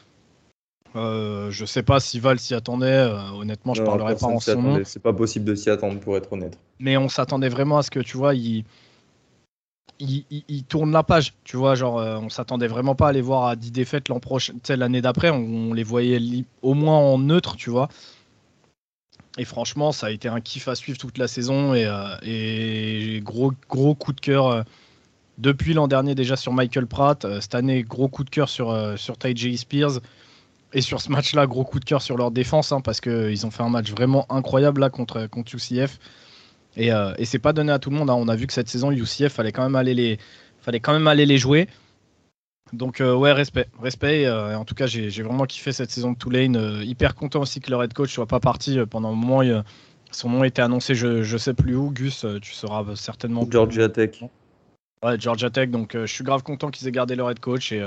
Euh, 0.97 1.51
je 1.51 1.67
sais 1.67 1.83
pas 1.83 2.01
si 2.01 2.19
Val 2.19 2.39
s'y 2.39 2.55
attendait. 2.55 3.09
honnêtement, 3.35 3.75
je 3.75 3.83
ne 3.83 3.87
parlerai 3.87 4.17
pas 4.17 4.27
en 4.27 4.41
son 4.41 4.63
nom. 4.63 4.81
C'est 4.85 5.03
pas 5.03 5.13
possible 5.13 5.45
de 5.45 5.55
s'y 5.55 5.71
attendre, 5.71 6.01
pour 6.01 6.17
être 6.17 6.33
honnête. 6.33 6.59
Mais 6.81 6.97
on 6.97 7.09
s'attendait 7.09 7.51
vraiment 7.51 7.79
à 7.79 7.83
ce 7.83 7.91
que 7.91 8.01
tu 8.01 8.17
vois, 8.17 8.35
il, 8.35 8.65
il, 10.01 10.65
tourne 10.65 10.93
la 10.93 11.03
page, 11.03 11.35
tu 11.45 11.57
vois, 11.57 11.75
genre 11.75 11.99
euh, 11.99 12.19
on 12.19 12.29
s'attendait 12.29 12.69
vraiment 12.69 12.95
pas 12.95 13.09
à 13.09 13.13
les 13.13 13.21
voir 13.21 13.47
à 13.47 13.57
10 13.57 13.73
défaites 13.73 14.09
l'an 14.09 14.21
prochain, 14.21 14.55
l'année 14.69 15.01
d'après, 15.01 15.31
on, 15.31 15.73
les 15.73 15.83
voyait 15.83 16.45
au 16.63 16.75
moins 16.75 16.99
en 16.99 17.19
neutre, 17.19 17.57
tu 17.57 17.71
vois. 17.71 17.89
Et 19.39 19.45
franchement, 19.45 19.93
ça 19.93 20.07
a 20.07 20.11
été 20.11 20.29
un 20.29 20.41
kiff 20.41 20.69
à 20.69 20.75
suivre 20.75 20.99
toute 20.99 21.19
la 21.19 21.29
saison 21.29 21.75
et, 21.75 21.89
et 22.23 23.21
gros, 23.21 23.53
gros 23.69 23.95
coup 23.95 24.13
de 24.13 24.21
cœur 24.21 24.65
depuis 25.39 25.75
l'an 25.75 25.87
dernier 25.87 26.17
déjà 26.17 26.35
sur 26.35 26.53
Michael 26.53 26.87
Pratt. 26.87 27.25
cette 27.41 27.55
année, 27.55 27.85
gros 27.85 28.09
coup 28.09 28.25
de 28.25 28.31
cœur 28.31 28.49
sur, 28.49 28.99
sur 28.99 29.17
Ty 29.17 29.57
Spears. 29.57 30.01
Et 30.73 30.81
sur 30.81 31.01
ce 31.01 31.11
match-là, 31.11 31.47
gros 31.47 31.65
coup 31.65 31.79
de 31.81 31.85
cœur 31.85 32.03
sur 32.03 32.17
leur 32.17 32.31
défense, 32.31 32.73
hein, 32.73 32.81
parce 32.81 33.01
qu'ils 33.01 33.47
ont 33.47 33.51
fait 33.51 33.63
un 33.63 33.71
match 33.71 33.91
vraiment 33.91 34.27
incroyable 34.29 34.81
là 34.81 34.91
contre 34.91 35.29
UCF. 35.55 35.99
Et, 36.79 36.93
euh, 36.93 37.13
et 37.19 37.27
c'est 37.27 37.39
pas 37.39 37.53
donné 37.53 37.73
à 37.73 37.79
tout 37.79 37.91
le 37.91 37.97
monde. 37.97 38.09
Hein. 38.09 38.17
On 38.17 38.29
a 38.29 38.37
vu 38.37 38.47
que 38.47 38.53
cette 38.53 38.69
saison, 38.69 38.91
UCF, 38.91 39.29
fallait 39.29 39.53
quand 39.53 39.63
même 39.63 39.77
aller 39.77 39.95
les, 39.95 40.19
fallait 40.61 40.81
quand 40.81 40.93
même 40.93 41.07
aller 41.07 41.27
les 41.27 41.37
jouer. 41.37 41.69
Donc 42.73 43.01
euh, 43.01 43.15
ouais, 43.15 43.33
respect, 43.33 43.67
respect. 43.83 44.27
Euh, 44.27 44.57
en 44.57 44.65
tout 44.65 44.75
cas, 44.75 44.87
j'ai 44.87 45.23
vraiment 45.23 45.45
kiffé 45.45 45.73
cette 45.73 45.91
saison 45.91 46.13
de 46.13 46.19
Tulane. 46.19 46.83
hyper 46.83 47.15
content 47.15 47.41
aussi 47.41 47.61
que 47.61 47.71
leur 47.71 47.83
head 47.83 47.93
coach 47.93 48.13
soit 48.13 48.27
pas 48.27 48.41
parti 48.41 48.79
pendant 48.89 49.11
un 49.11 49.15
moment. 49.15 49.63
son 50.11 50.31
nom 50.31 50.45
était 50.45 50.63
annoncé, 50.63 50.95
je, 50.95 51.23
je 51.23 51.37
sais 51.37 51.55
plus 51.55 51.77
où. 51.77 51.91
Gus, 51.91 52.25
tu 52.41 52.53
seras 52.53 52.85
certainement. 52.95 53.47
Georgia 53.51 53.89
Tech. 53.89 54.23
Ouais, 55.03 55.19
Georgia 55.19 55.51
Tech. 55.51 55.71
Donc 55.71 55.93
je 55.95 56.07
suis 56.07 56.25
grave 56.25 56.43
content 56.43 56.71
qu'ils 56.71 56.87
aient 56.89 56.93
gardé 56.93 57.17
leur 57.17 57.31
head 57.31 57.41
coach 57.41 57.73
et. 57.73 57.87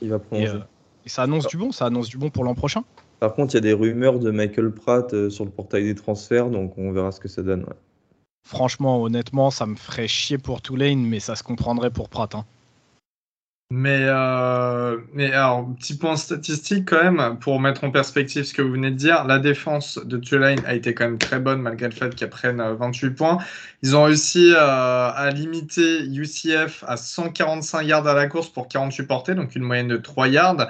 Il 0.00 0.08
va 0.08 0.18
prolonger. 0.18 0.60
Et 1.04 1.08
ça 1.08 1.22
annonce 1.22 1.46
du 1.46 1.56
bon, 1.56 1.72
ça 1.72 1.86
annonce 1.86 2.08
du 2.08 2.18
bon 2.18 2.30
pour 2.30 2.44
l'an 2.44 2.54
prochain. 2.54 2.84
Par 3.20 3.34
contre, 3.34 3.54
il 3.54 3.56
y 3.56 3.58
a 3.58 3.62
des 3.62 3.72
rumeurs 3.72 4.18
de 4.18 4.30
Michael 4.30 4.72
Pratt 4.72 5.12
euh, 5.12 5.30
sur 5.30 5.44
le 5.44 5.50
portail 5.50 5.84
des 5.84 5.94
transferts, 5.94 6.48
donc 6.48 6.76
on 6.78 6.92
verra 6.92 7.12
ce 7.12 7.20
que 7.20 7.28
ça 7.28 7.42
donne. 7.42 7.66
Franchement, 8.44 9.02
honnêtement, 9.02 9.50
ça 9.50 9.66
me 9.66 9.76
ferait 9.76 10.08
chier 10.08 10.38
pour 10.38 10.62
Tulane, 10.62 11.04
mais 11.06 11.20
ça 11.20 11.36
se 11.36 11.42
comprendrait 11.42 11.90
pour 11.90 12.08
Pratt. 12.08 12.34
Hein. 12.34 12.44
Mais, 13.72 14.00
euh, 14.02 14.96
mais 15.14 15.30
alors, 15.32 15.72
petit 15.76 15.96
point 15.96 16.16
statistique 16.16 16.88
quand 16.88 17.04
même, 17.12 17.38
pour 17.38 17.60
mettre 17.60 17.84
en 17.84 17.92
perspective 17.92 18.42
ce 18.42 18.52
que 18.52 18.62
vous 18.62 18.72
venez 18.72 18.90
de 18.90 18.96
dire, 18.96 19.24
la 19.24 19.38
défense 19.38 19.96
de 20.04 20.16
Tulane 20.16 20.58
a 20.66 20.74
été 20.74 20.92
quand 20.92 21.04
même 21.04 21.18
très 21.18 21.38
bonne 21.38 21.62
malgré 21.62 21.86
le 21.86 21.94
fait 21.94 22.12
qu'elle 22.16 22.30
prenne 22.30 22.60
28 22.60 23.06
euh, 23.06 23.14
points. 23.14 23.38
Ils 23.84 23.94
ont 23.94 24.02
réussi 24.02 24.52
euh, 24.52 24.58
à 24.58 25.30
limiter 25.30 26.04
UCF 26.04 26.82
à 26.88 26.96
145 26.96 27.82
yards 27.82 28.08
à 28.08 28.14
la 28.14 28.26
course 28.26 28.48
pour 28.48 28.66
48 28.66 29.06
portées, 29.06 29.34
donc 29.36 29.54
une 29.54 29.62
moyenne 29.62 29.86
de 29.86 29.98
3 29.98 30.26
yards 30.26 30.66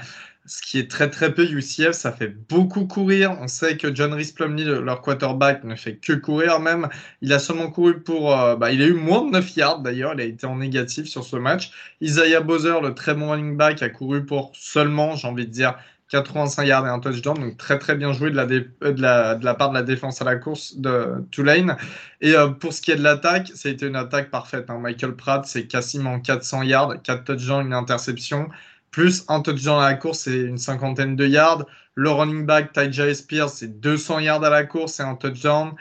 ce 0.50 0.62
qui 0.62 0.80
est 0.80 0.90
très 0.90 1.08
très 1.08 1.32
peu 1.32 1.44
UCF, 1.44 1.92
ça 1.92 2.10
fait 2.10 2.26
beaucoup 2.26 2.84
courir. 2.84 3.36
On 3.40 3.46
sait 3.46 3.76
que 3.76 3.94
John 3.94 4.12
Rhys 4.12 4.32
Plumlee, 4.32 4.64
leur 4.64 5.00
quarterback, 5.00 5.62
ne 5.62 5.76
fait 5.76 5.94
que 5.94 6.12
courir 6.12 6.58
même. 6.58 6.88
Il 7.22 7.32
a 7.32 7.38
seulement 7.38 7.70
couru 7.70 8.00
pour... 8.00 8.36
Euh, 8.36 8.56
bah, 8.56 8.72
il 8.72 8.82
a 8.82 8.86
eu 8.86 8.94
moins 8.94 9.24
de 9.24 9.30
9 9.30 9.56
yards 9.56 9.78
d'ailleurs, 9.78 10.12
il 10.14 10.20
a 10.20 10.24
été 10.24 10.46
en 10.48 10.56
négatif 10.56 11.06
sur 11.06 11.22
ce 11.22 11.36
match. 11.36 11.70
Isaiah 12.00 12.40
Bowser, 12.40 12.80
le 12.82 12.94
très 12.94 13.14
bon 13.14 13.30
running 13.30 13.56
back, 13.56 13.80
a 13.80 13.90
couru 13.90 14.26
pour 14.26 14.50
seulement, 14.56 15.14
j'ai 15.14 15.28
envie 15.28 15.46
de 15.46 15.52
dire, 15.52 15.76
85 16.08 16.64
yards 16.64 16.86
et 16.86 16.90
un 16.90 16.98
touchdown, 16.98 17.38
donc 17.38 17.56
très 17.56 17.78
très 17.78 17.94
bien 17.94 18.12
joué 18.12 18.32
de 18.32 18.36
la, 18.36 18.42
euh, 18.42 18.92
de 18.92 19.00
la, 19.00 19.36
de 19.36 19.44
la 19.44 19.54
part 19.54 19.68
de 19.68 19.74
la 19.74 19.84
défense 19.84 20.20
à 20.20 20.24
la 20.24 20.34
course 20.34 20.76
de 20.78 21.24
Tulane. 21.30 21.76
Et 22.20 22.34
euh, 22.34 22.48
pour 22.48 22.72
ce 22.72 22.82
qui 22.82 22.90
est 22.90 22.96
de 22.96 23.04
l'attaque, 23.04 23.52
ça 23.54 23.68
a 23.68 23.72
été 23.72 23.86
une 23.86 23.94
attaque 23.94 24.30
parfaite. 24.32 24.68
Hein. 24.68 24.80
Michael 24.80 25.14
Pratt, 25.14 25.46
c'est 25.46 25.68
quasiment 25.68 26.18
400 26.18 26.64
yards, 26.64 27.02
4 27.02 27.22
touchdowns, 27.22 27.66
une 27.66 27.72
interception 27.72 28.48
plus 28.90 29.24
un 29.28 29.40
touchdown 29.40 29.82
à 29.82 29.90
la 29.90 29.94
course, 29.94 30.20
c'est 30.20 30.38
une 30.38 30.58
cinquantaine 30.58 31.16
de 31.16 31.26
yards. 31.26 31.64
Le 31.94 32.10
running 32.10 32.46
back, 32.46 32.72
Ty 32.72 33.14
Spears, 33.14 33.50
c'est 33.50 33.80
200 33.80 34.20
yards 34.20 34.44
à 34.44 34.50
la 34.50 34.64
course 34.64 35.00
et 35.00 35.02
un 35.02 35.16
touchdown. 35.16 35.74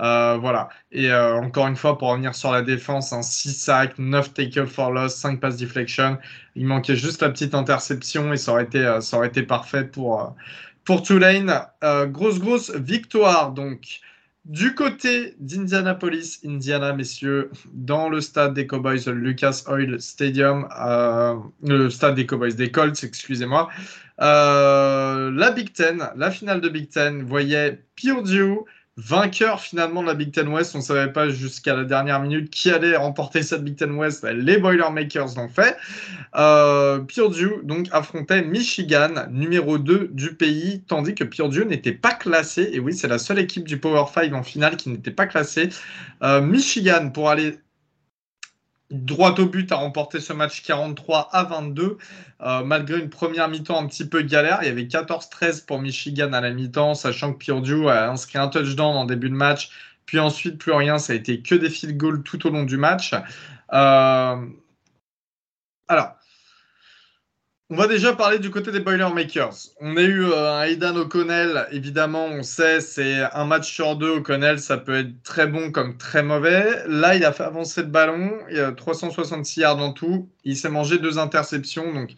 Euh, 0.00 0.36
voilà. 0.40 0.68
Et 0.90 1.10
euh, 1.10 1.36
encore 1.36 1.66
une 1.68 1.76
fois, 1.76 1.98
pour 1.98 2.08
revenir 2.08 2.34
sur 2.34 2.50
la 2.52 2.62
défense, 2.62 3.12
un 3.12 3.22
6 3.22 3.54
sacs, 3.54 3.98
9 3.98 4.34
tackle 4.34 4.66
for 4.66 4.90
loss, 4.90 5.14
5 5.14 5.40
pass 5.40 5.56
deflection. 5.56 6.18
Il 6.56 6.66
manquait 6.66 6.96
juste 6.96 7.22
la 7.22 7.30
petite 7.30 7.54
interception 7.54 8.32
et 8.32 8.36
ça 8.36 8.52
aurait 8.52 8.64
été, 8.64 8.84
euh, 8.84 9.00
ça 9.00 9.16
aurait 9.16 9.28
été 9.28 9.42
parfait 9.42 9.84
pour, 9.84 10.34
pour 10.84 11.02
Tulane. 11.02 11.60
grosse, 12.08 12.40
grosse 12.40 12.70
victoire. 12.74 13.52
Donc, 13.52 14.00
du 14.44 14.74
côté 14.74 15.34
d'Indianapolis, 15.38 16.40
Indiana, 16.44 16.92
messieurs, 16.92 17.50
dans 17.72 18.08
le 18.08 18.20
stade 18.20 18.54
des 18.54 18.66
Cowboys, 18.66 19.00
le 19.06 19.14
Lucas 19.14 19.64
Oil 19.68 20.00
Stadium, 20.00 20.68
euh, 20.78 21.36
le 21.62 21.88
stade 21.88 22.14
des 22.14 22.26
Cowboys, 22.26 22.54
des 22.54 22.70
Colts, 22.70 23.02
excusez-moi, 23.02 23.70
euh, 24.20 25.30
la 25.30 25.50
Big 25.50 25.72
Ten, 25.72 26.08
la 26.16 26.30
finale 26.30 26.60
de 26.60 26.68
Big 26.68 26.90
Ten, 26.90 27.22
voyait 27.22 27.82
Purdue 27.96 28.58
Vainqueur 28.96 29.60
finalement 29.60 30.02
de 30.02 30.06
la 30.06 30.14
Big 30.14 30.30
Ten 30.30 30.46
West, 30.46 30.76
on 30.76 30.78
ne 30.78 30.82
savait 30.84 31.12
pas 31.12 31.28
jusqu'à 31.28 31.74
la 31.74 31.82
dernière 31.82 32.20
minute 32.20 32.48
qui 32.48 32.70
allait 32.70 32.96
remporter 32.96 33.42
cette 33.42 33.64
Big 33.64 33.74
Ten 33.74 33.90
West. 33.90 34.24
Les 34.24 34.56
Boilermakers 34.56 35.34
l'ont 35.36 35.48
fait. 35.48 35.76
Euh, 36.36 37.00
Purdue 37.00 37.54
donc 37.64 37.88
affrontait 37.90 38.42
Michigan, 38.42 39.26
numéro 39.30 39.78
2 39.78 40.10
du 40.12 40.36
pays, 40.36 40.84
tandis 40.86 41.16
que 41.16 41.24
Purdue 41.24 41.66
n'était 41.66 41.92
pas 41.92 42.12
classé. 42.12 42.70
Et 42.72 42.78
oui, 42.78 42.94
c'est 42.94 43.08
la 43.08 43.18
seule 43.18 43.40
équipe 43.40 43.66
du 43.66 43.78
Power 43.78 44.04
5 44.14 44.32
en 44.32 44.44
finale 44.44 44.76
qui 44.76 44.90
n'était 44.90 45.10
pas 45.10 45.26
classée. 45.26 45.70
Euh, 46.22 46.40
Michigan, 46.40 47.10
pour 47.10 47.30
aller 47.30 47.58
droit 48.94 49.34
au 49.38 49.46
but, 49.46 49.70
a 49.72 49.76
remporté 49.76 50.20
ce 50.20 50.32
match 50.32 50.62
43 50.62 51.28
à 51.32 51.44
22, 51.44 51.98
euh, 52.40 52.64
malgré 52.64 52.98
une 52.98 53.10
première 53.10 53.48
mi-temps 53.48 53.80
un 53.80 53.86
petit 53.86 54.06
peu 54.06 54.22
galère. 54.22 54.60
Il 54.62 54.68
y 54.68 54.70
avait 54.70 54.84
14-13 54.84 55.66
pour 55.66 55.80
Michigan 55.80 56.32
à 56.32 56.40
la 56.40 56.50
mi-temps, 56.50 56.94
sachant 56.94 57.32
que 57.32 57.38
Purdue 57.38 57.88
a 57.88 58.10
inscrit 58.10 58.38
un 58.38 58.48
touchdown 58.48 58.96
en 58.96 59.04
début 59.04 59.30
de 59.30 59.34
match, 59.34 59.70
puis 60.06 60.18
ensuite 60.18 60.58
plus 60.58 60.72
rien, 60.72 60.98
ça 60.98 61.12
a 61.12 61.16
été 61.16 61.40
que 61.40 61.54
des 61.54 61.70
field 61.70 61.96
goals 61.96 62.22
tout 62.22 62.46
au 62.46 62.50
long 62.50 62.64
du 62.64 62.76
match. 62.76 63.12
Euh, 63.72 64.36
alors, 65.88 66.16
on 67.70 67.76
va 67.76 67.86
déjà 67.86 68.12
parler 68.12 68.38
du 68.38 68.50
côté 68.50 68.70
des 68.72 68.80
Boilermakers. 68.80 69.54
On 69.80 69.96
a 69.96 70.02
eu 70.02 70.24
euh, 70.24 70.52
un 70.52 70.62
Aidan 70.64 70.94
O'Connell, 70.96 71.66
évidemment, 71.70 72.26
on 72.26 72.42
sait, 72.42 72.80
c'est 72.80 73.22
un 73.32 73.46
match 73.46 73.72
sur 73.72 73.96
deux. 73.96 74.10
O'Connell, 74.18 74.58
ça 74.58 74.76
peut 74.76 74.96
être 74.96 75.22
très 75.22 75.46
bon 75.46 75.72
comme 75.72 75.96
très 75.96 76.22
mauvais. 76.22 76.84
Là, 76.86 77.14
il 77.14 77.24
a 77.24 77.32
fait 77.32 77.44
avancer 77.44 77.80
le 77.80 77.88
ballon, 77.88 78.32
il 78.50 78.60
a 78.60 78.72
366 78.72 79.60
yards 79.60 79.78
en 79.78 79.92
tout. 79.92 80.28
Il 80.44 80.56
s'est 80.58 80.68
mangé 80.68 80.98
deux 80.98 81.18
interceptions, 81.18 81.92
donc 81.94 82.10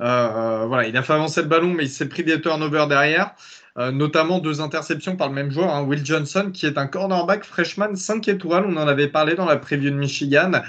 euh, 0.00 0.04
euh, 0.04 0.66
voilà, 0.66 0.88
il 0.88 0.96
a 0.96 1.02
fait 1.02 1.12
avancer 1.12 1.42
le 1.42 1.48
ballon, 1.48 1.68
mais 1.74 1.84
il 1.84 1.90
s'est 1.90 2.08
pris 2.08 2.24
des 2.24 2.40
turnovers 2.40 2.88
derrière. 2.88 3.34
Euh, 3.76 3.90
notamment 3.90 4.38
deux 4.38 4.60
interceptions 4.60 5.16
par 5.16 5.28
le 5.28 5.34
même 5.34 5.50
joueur, 5.50 5.74
hein, 5.74 5.82
Will 5.82 6.06
Johnson, 6.06 6.50
qui 6.54 6.64
est 6.64 6.78
un 6.78 6.86
cornerback 6.86 7.42
freshman 7.42 7.96
5 7.96 8.28
étoiles. 8.28 8.66
On 8.68 8.76
en 8.76 8.86
avait 8.86 9.08
parlé 9.08 9.34
dans 9.34 9.46
la 9.46 9.56
preview 9.56 9.90
de 9.90 9.96
Michigan. 9.96 10.62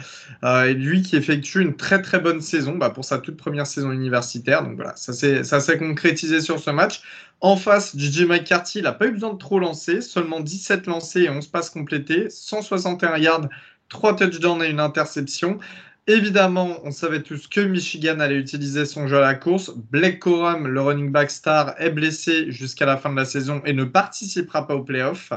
Euh, 0.44 0.64
et 0.64 0.74
lui 0.74 1.04
qui 1.04 1.16
effectue 1.16 1.62
une 1.62 1.76
très 1.76 2.02
très 2.02 2.20
bonne 2.20 2.42
saison 2.42 2.76
bah, 2.76 2.90
pour 2.90 3.06
sa 3.06 3.20
toute 3.20 3.38
première 3.38 3.68
saison 3.68 3.92
universitaire. 3.92 4.64
Donc 4.64 4.76
voilà, 4.76 4.96
ça 4.96 5.14
s'est 5.14 5.78
concrétisé 5.78 6.42
sur 6.42 6.60
ce 6.60 6.72
match. 6.72 7.02
En 7.42 7.58
face, 7.58 7.96
JJ 7.96 8.26
McCarthy, 8.26 8.80
il 8.80 8.86
n'a 8.86 8.92
pas 8.92 9.06
eu 9.06 9.12
besoin 9.12 9.34
de 9.34 9.38
trop 9.38 9.60
lancer, 9.60 10.02
seulement 10.02 10.40
17 10.40 10.88
lancés 10.88 11.22
et 11.24 11.30
11 11.30 11.46
passes 11.48 11.70
complétées, 11.70 12.32
161 12.32 13.18
yards, 13.18 13.50
3 13.90 14.16
touchdowns 14.16 14.64
et 14.64 14.70
une 14.70 14.80
interception. 14.80 15.60
Évidemment, 16.08 16.78
on 16.84 16.92
savait 16.92 17.24
tous 17.24 17.48
que 17.48 17.62
Michigan 17.62 18.20
allait 18.20 18.38
utiliser 18.38 18.86
son 18.86 19.08
jeu 19.08 19.18
à 19.18 19.22
la 19.22 19.34
course. 19.34 19.72
Blake 19.76 20.20
Corum, 20.20 20.68
le 20.68 20.80
running 20.80 21.12
back 21.12 21.32
star, 21.32 21.74
est 21.80 21.90
blessé 21.90 22.52
jusqu'à 22.52 22.86
la 22.86 22.96
fin 22.96 23.10
de 23.10 23.16
la 23.16 23.26
saison 23.26 23.60
et 23.66 23.74
ne 23.74 23.86
participera 23.86 24.68
pas 24.68 24.76
aux 24.76 24.84
playoffs. 24.84 25.34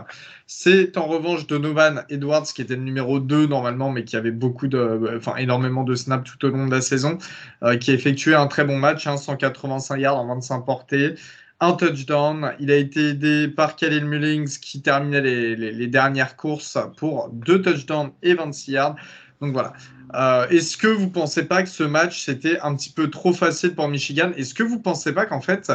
C'est 0.46 0.98
en 0.98 1.06
revanche 1.06 1.46
Donovan 1.46 2.04
Edwards, 2.10 2.42
qui 2.42 2.60
était 2.60 2.76
le 2.76 2.82
numéro 2.82 3.18
2 3.18 3.46
normalement, 3.46 3.90
mais 3.90 4.04
qui 4.04 4.14
avait 4.14 4.30
beaucoup 4.30 4.68
de, 4.68 5.18
énormément 5.38 5.84
de 5.84 5.94
snaps 5.94 6.30
tout 6.30 6.46
au 6.46 6.50
long 6.50 6.66
de 6.66 6.70
la 6.72 6.82
saison, 6.82 7.16
euh, 7.62 7.78
qui 7.78 7.90
a 7.90 7.94
effectué 7.94 8.34
un 8.34 8.46
très 8.46 8.66
bon 8.66 8.76
match, 8.76 9.04
185 9.04 9.94
hein, 9.94 9.98
yards 9.98 10.18
en 10.18 10.26
25 10.26 10.60
portées 10.66 11.14
un 11.60 11.72
touchdown. 11.72 12.52
Il 12.60 12.70
a 12.70 12.76
été 12.76 13.08
aidé 13.08 13.48
par 13.48 13.74
Khalil 13.74 14.04
Mullings 14.04 14.58
qui 14.60 14.82
terminait 14.82 15.22
les, 15.22 15.56
les, 15.56 15.86
dernières 15.86 16.36
courses 16.36 16.78
pour 16.96 17.30
deux 17.30 17.62
touchdowns 17.62 18.12
et 18.22 18.34
26 18.34 18.72
yards. 18.72 18.96
Donc 19.40 19.52
voilà. 19.52 19.72
Euh, 20.14 20.48
est-ce 20.48 20.76
que 20.76 20.88
vous 20.88 21.06
ne 21.06 21.10
pensez 21.10 21.44
pas 21.44 21.62
que 21.62 21.68
ce 21.68 21.82
match, 21.82 22.24
c'était 22.24 22.58
un 22.60 22.74
petit 22.74 22.90
peu 22.90 23.10
trop 23.10 23.32
facile 23.32 23.74
pour 23.74 23.88
Michigan? 23.88 24.32
Est-ce 24.36 24.54
que 24.54 24.62
vous 24.62 24.76
ne 24.76 24.82
pensez 24.82 25.12
pas 25.12 25.26
qu'en 25.26 25.40
fait, 25.40 25.70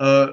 euh, 0.00 0.32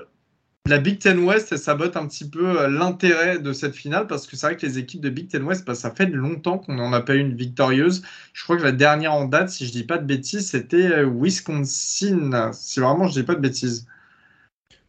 la 0.65 0.79
Big 0.79 0.99
Ten 0.99 1.19
West, 1.19 1.55
sabote 1.55 1.95
un 1.95 2.07
petit 2.07 2.29
peu 2.29 2.61
euh, 2.61 2.67
l'intérêt 2.67 3.39
de 3.39 3.53
cette 3.53 3.75
finale? 3.75 4.07
Parce 4.07 4.27
que 4.27 4.35
c'est 4.35 4.47
vrai 4.47 4.57
que 4.57 4.65
les 4.65 4.79
équipes 4.79 5.01
de 5.01 5.09
Big 5.09 5.29
Ten 5.29 5.43
West, 5.43 5.65
bah, 5.65 5.75
ça 5.75 5.91
fait 5.91 6.07
longtemps 6.07 6.57
qu'on 6.57 6.73
n'en 6.73 6.91
a 6.93 7.01
pas 7.01 7.15
eu 7.15 7.19
une 7.19 7.35
victorieuse. 7.35 8.03
Je 8.33 8.43
crois 8.43 8.57
que 8.57 8.63
la 8.63 8.71
dernière 8.71 9.13
en 9.13 9.25
date, 9.25 9.49
si 9.49 9.65
je 9.65 9.69
ne 9.71 9.73
dis 9.75 9.83
pas 9.83 9.97
de 9.97 10.05
bêtises, 10.05 10.49
c'était 10.49 11.03
Wisconsin. 11.05 12.51
Si 12.53 12.79
vraiment 12.79 13.07
je 13.07 13.13
dis 13.13 13.23
pas 13.23 13.35
de 13.35 13.41
bêtises. 13.41 13.87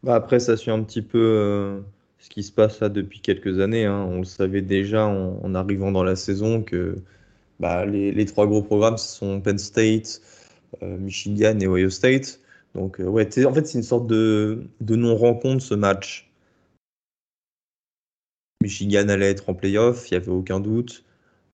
Bah 0.02 0.16
après, 0.16 0.38
ça 0.40 0.56
suit 0.56 0.70
un 0.70 0.82
petit 0.82 1.02
peu 1.02 1.82
ce 2.18 2.28
qui 2.28 2.42
se 2.42 2.52
passe 2.52 2.80
là 2.80 2.88
depuis 2.88 3.20
quelques 3.20 3.60
années. 3.60 3.84
Hein. 3.86 4.06
On 4.08 4.18
le 4.18 4.24
savait 4.24 4.62
déjà 4.62 5.06
en 5.06 5.54
arrivant 5.54 5.92
dans 5.92 6.02
la 6.02 6.16
saison 6.16 6.62
que 6.62 6.96
bah, 7.60 7.86
les, 7.86 8.24
trois 8.26 8.46
gros 8.46 8.62
programmes, 8.62 8.98
ce 8.98 9.16
sont 9.18 9.40
Penn 9.40 9.58
State, 9.58 10.20
euh, 10.82 10.96
Michigan 10.98 11.58
et 11.60 11.66
Ohio 11.66 11.90
State. 11.90 12.40
Donc, 12.74 13.00
euh, 13.00 13.04
ouais, 13.04 13.26
en 13.46 13.54
fait, 13.54 13.66
c'est 13.66 13.78
une 13.78 13.84
sorte 13.84 14.06
de, 14.06 14.64
non-rencontre 14.80 15.62
ce 15.62 15.74
match. 15.74 16.30
Michigan 18.62 19.08
allait 19.08 19.30
être 19.30 19.48
en 19.50 19.54
playoff, 19.54 20.10
il 20.10 20.14
n'y 20.14 20.22
avait 20.22 20.32
aucun 20.32 20.58
doute. 20.60 21.04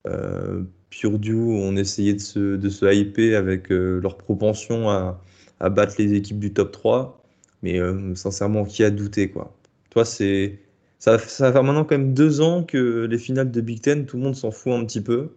Euh, 0.07 0.63
Purdue, 0.91 1.35
on 1.35 1.77
essayait 1.77 2.15
de 2.15 2.21
se, 2.21 2.57
de 2.57 2.69
se 2.69 2.93
hyper 2.93 3.39
avec 3.39 3.69
leur 3.71 4.17
propension 4.17 4.89
à, 4.91 5.21
battre 5.61 5.97
les 5.99 6.15
équipes 6.15 6.39
du 6.39 6.53
top 6.53 6.73
3. 6.73 7.23
Mais 7.63 7.79
sincèrement, 8.15 8.65
qui 8.65 8.83
a 8.83 8.91
douté 8.91 9.31
quoi? 9.31 9.55
Toi, 9.91 10.05
c'est 10.05 10.59
ça 10.99 11.13
va 11.13 11.19
faire 11.19 11.63
maintenant 11.65 11.85
quand 11.85 11.97
même 11.97 12.15
deux 12.15 12.41
ans 12.41 12.63
que 12.63 13.07
les 13.07 13.19
finales 13.19 13.51
de 13.51 13.61
Big 13.61 13.81
Ten, 13.81 14.07
tout 14.07 14.17
le 14.17 14.23
monde 14.23 14.37
s'en 14.37 14.51
fout 14.51 14.73
un 14.73 14.85
petit 14.85 15.01
peu 15.01 15.31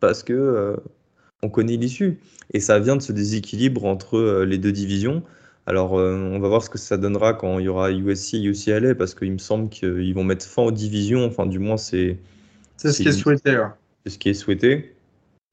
parce 0.00 0.22
que 0.22 0.32
euh, 0.32 0.76
on 1.42 1.48
connaît 1.48 1.76
l'issue. 1.76 2.20
Et 2.52 2.60
ça 2.60 2.78
vient 2.78 2.96
de 2.96 3.02
ce 3.02 3.12
déséquilibre 3.12 3.84
entre 3.84 4.16
euh, 4.16 4.44
les 4.44 4.58
deux 4.58 4.72
divisions. 4.72 5.22
Alors, 5.66 5.98
euh, 5.98 6.16
on 6.16 6.38
va 6.38 6.48
voir 6.48 6.62
ce 6.62 6.70
que 6.70 6.78
ça 6.78 6.96
donnera 6.96 7.34
quand 7.34 7.58
il 7.58 7.66
y 7.66 7.68
aura 7.68 7.90
USC 7.92 8.34
et 8.34 8.42
UCLA, 8.42 8.94
parce 8.94 9.14
qu'il 9.14 9.32
me 9.32 9.38
semble 9.38 9.68
qu'ils 9.68 10.14
vont 10.14 10.24
mettre 10.24 10.46
fin 10.46 10.62
aux 10.62 10.72
divisions. 10.72 11.26
Enfin, 11.26 11.46
du 11.46 11.58
moins, 11.58 11.76
c'est. 11.76 12.18
C'est 12.76 12.92
ce 12.92 13.02
qui 13.02 13.08
est 13.08 13.12
souhaité. 13.12 13.58
C'est 14.04 14.12
ce 14.12 14.18
qui 14.18 14.28
est 14.30 14.34
souhaité. 14.34 14.94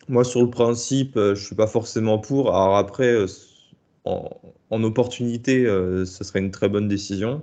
Moi, 0.08 0.24
sur 0.24 0.42
le 0.42 0.50
principe, 0.50 1.16
je 1.16 1.30
ne 1.32 1.36
suis 1.36 1.56
pas 1.56 1.68
forcément 1.68 2.20
pour. 2.20 2.56
Alors, 2.56 2.78
après, 2.78 3.26
en, 4.06 4.84
opportunité, 4.84 5.66
ce 5.66 6.24
serait 6.24 6.40
une 6.40 6.52
très 6.52 6.70
bonne 6.70 6.88
décision. 6.88 7.42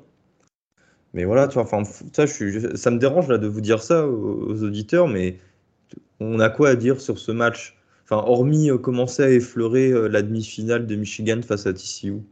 Mais 1.13 1.25
voilà, 1.25 1.49
tu 1.49 1.55
vois, 1.55 1.65
enfin, 1.65 1.83
ça, 2.13 2.25
je 2.25 2.75
ça 2.75 2.91
me 2.91 2.99
dérange 2.99 3.29
là, 3.29 3.37
de 3.37 3.49
vous 3.49 3.61
dire 3.61 3.83
ça 3.83 4.07
aux 4.07 4.63
auditeurs, 4.63 5.09
mais 5.09 5.41
on 6.20 6.40
a 6.40 6.51
quoi 6.51 6.70
à 6.70 6.76
dire 6.76 7.01
sur 7.01 7.18
ce 7.18 7.32
match? 7.32 7.76
Enfin, 8.05 8.22
hormis 8.26 8.70
euh, 8.70 8.78
commencer 8.78 9.22
à 9.22 9.30
effleurer 9.30 9.90
euh, 9.90 10.09
la 10.09 10.22
demi-finale 10.22 10.86
de 10.86 10.97
Michigan 10.97 11.40
face 11.43 11.66
à 11.66 11.72
TCU. 11.72 12.22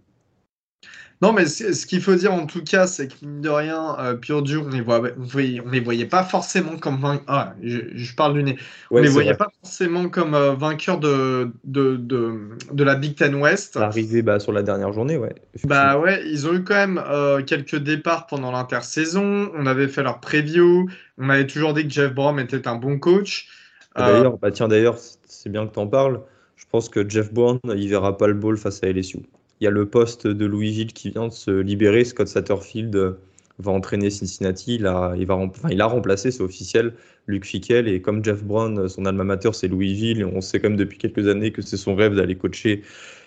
Non, 1.22 1.34
mais 1.34 1.44
ce 1.46 1.84
qu'il 1.84 2.00
faut 2.00 2.14
dire 2.14 2.32
en 2.32 2.46
tout 2.46 2.64
cas, 2.64 2.86
c'est 2.86 3.08
que 3.08 3.14
mine 3.22 3.42
de 3.42 3.50
rien, 3.50 3.94
euh, 3.98 4.14
Purdue, 4.14 4.56
on 4.56 4.68
les, 4.70 4.80
voit, 4.80 5.02
on 5.02 5.70
les 5.70 5.80
voyait 5.80 6.06
pas 6.06 6.24
forcément 6.24 6.78
comme 6.78 6.98
vainqueurs. 6.98 7.24
Ah, 7.28 7.54
je, 7.62 8.14
parle 8.14 8.34
du 8.34 8.42
nez. 8.42 8.56
On 8.90 9.02
les 9.02 9.08
voyait 9.08 9.34
pas 9.34 9.48
forcément 9.62 10.08
comme 10.08 10.34
euh, 10.34 10.54
vainqueurs 10.54 10.98
de, 10.98 11.50
de, 11.64 11.96
de, 11.96 12.84
la 12.84 12.94
Big 12.94 13.16
Ten 13.16 13.34
West. 13.34 13.76
Arrivé 13.76 14.22
bah, 14.22 14.40
sur 14.40 14.52
la 14.52 14.62
dernière 14.62 14.94
journée, 14.94 15.18
ouais. 15.18 15.34
Bah 15.64 15.98
ouais, 15.98 16.22
ils 16.26 16.48
ont 16.48 16.54
eu 16.54 16.64
quand 16.64 16.86
même 16.86 17.02
quelques 17.44 17.76
départs 17.76 18.26
pendant 18.26 18.50
l'intersaison. 18.50 19.50
On 19.54 19.66
avait 19.66 19.88
fait 19.88 20.02
leur 20.02 20.20
preview. 20.20 20.88
On 21.18 21.28
avait 21.28 21.46
toujours 21.46 21.74
dit 21.74 21.84
que 21.86 21.90
Jeff 21.92 22.14
Brom 22.14 22.38
était 22.38 22.66
un 22.66 22.76
bon 22.76 22.98
coach. 22.98 23.46
D'ailleurs, 23.94 24.38
bah 24.38 24.50
tiens, 24.50 24.68
d'ailleurs, 24.68 24.96
c'est 25.26 25.50
bien 25.50 25.66
que 25.66 25.74
tu 25.74 25.80
en 25.80 25.86
parles. 25.86 26.22
Je 26.56 26.64
pense 26.70 26.88
que 26.88 27.06
Jeff 27.06 27.32
Brown, 27.32 27.58
il 27.64 27.88
verra 27.88 28.16
pas 28.16 28.26
le 28.26 28.34
ball 28.34 28.56
face 28.56 28.82
à 28.82 28.86
LSU. 28.86 29.18
Il 29.60 29.64
y 29.64 29.66
a 29.66 29.70
le 29.70 29.86
poste 29.86 30.26
de 30.26 30.46
Louisville 30.46 30.92
qui 30.92 31.10
vient 31.10 31.28
de 31.28 31.32
se 31.32 31.50
libérer. 31.50 32.04
Scott 32.04 32.28
Satterfield 32.28 32.96
euh, 32.96 33.12
va 33.58 33.72
entraîner 33.72 34.08
Cincinnati. 34.08 34.76
Il 34.76 34.86
a, 34.86 35.12
il 35.18 35.26
va, 35.26 35.36
enfin, 35.36 35.68
il 35.70 35.82
a 35.82 35.86
remplacé, 35.86 36.30
c'est 36.30 36.42
officiel, 36.42 36.94
Luke 37.26 37.44
Fickel. 37.44 37.86
Et 37.86 38.00
comme 38.00 38.24
Jeff 38.24 38.42
Brown, 38.42 38.88
son 38.88 39.04
alma 39.04 39.22
mater, 39.24 39.52
c'est 39.52 39.68
Louisville, 39.68 40.20
et 40.20 40.24
on 40.24 40.40
sait 40.40 40.60
quand 40.60 40.70
même 40.70 40.78
depuis 40.78 40.96
quelques 40.96 41.28
années 41.28 41.52
que 41.52 41.60
c'est 41.60 41.76
son 41.76 41.94
rêve 41.94 42.14
d'aller 42.16 42.36
coacher 42.36 42.82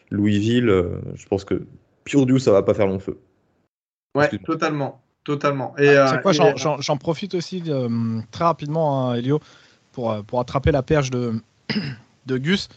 Louisville. 0.10 0.70
Euh, 0.70 1.00
je 1.14 1.28
pense 1.28 1.46
que 1.46 1.62
Purdue, 2.04 2.40
ça 2.40 2.52
va 2.52 2.64
pas 2.64 2.74
faire 2.74 2.88
long 2.88 3.00
feu. 3.00 3.20
Ouais, 4.16 4.30
totalement. 4.44 5.02
Totalement. 5.24 5.74
Et, 5.78 5.96
ah, 5.96 6.18
quoi, 6.18 6.34
j'en 6.34 6.98
profite 6.98 7.34
aussi 7.34 7.64
très 8.32 8.44
rapidement, 8.44 9.12
hein, 9.12 9.16
Elio, 9.16 9.40
pour, 9.94 10.22
pour 10.26 10.42
attraper 10.42 10.72
la 10.72 10.84
perche 10.84 11.12
de, 11.12 11.34
de 12.26 12.38
Gus. 12.38 12.68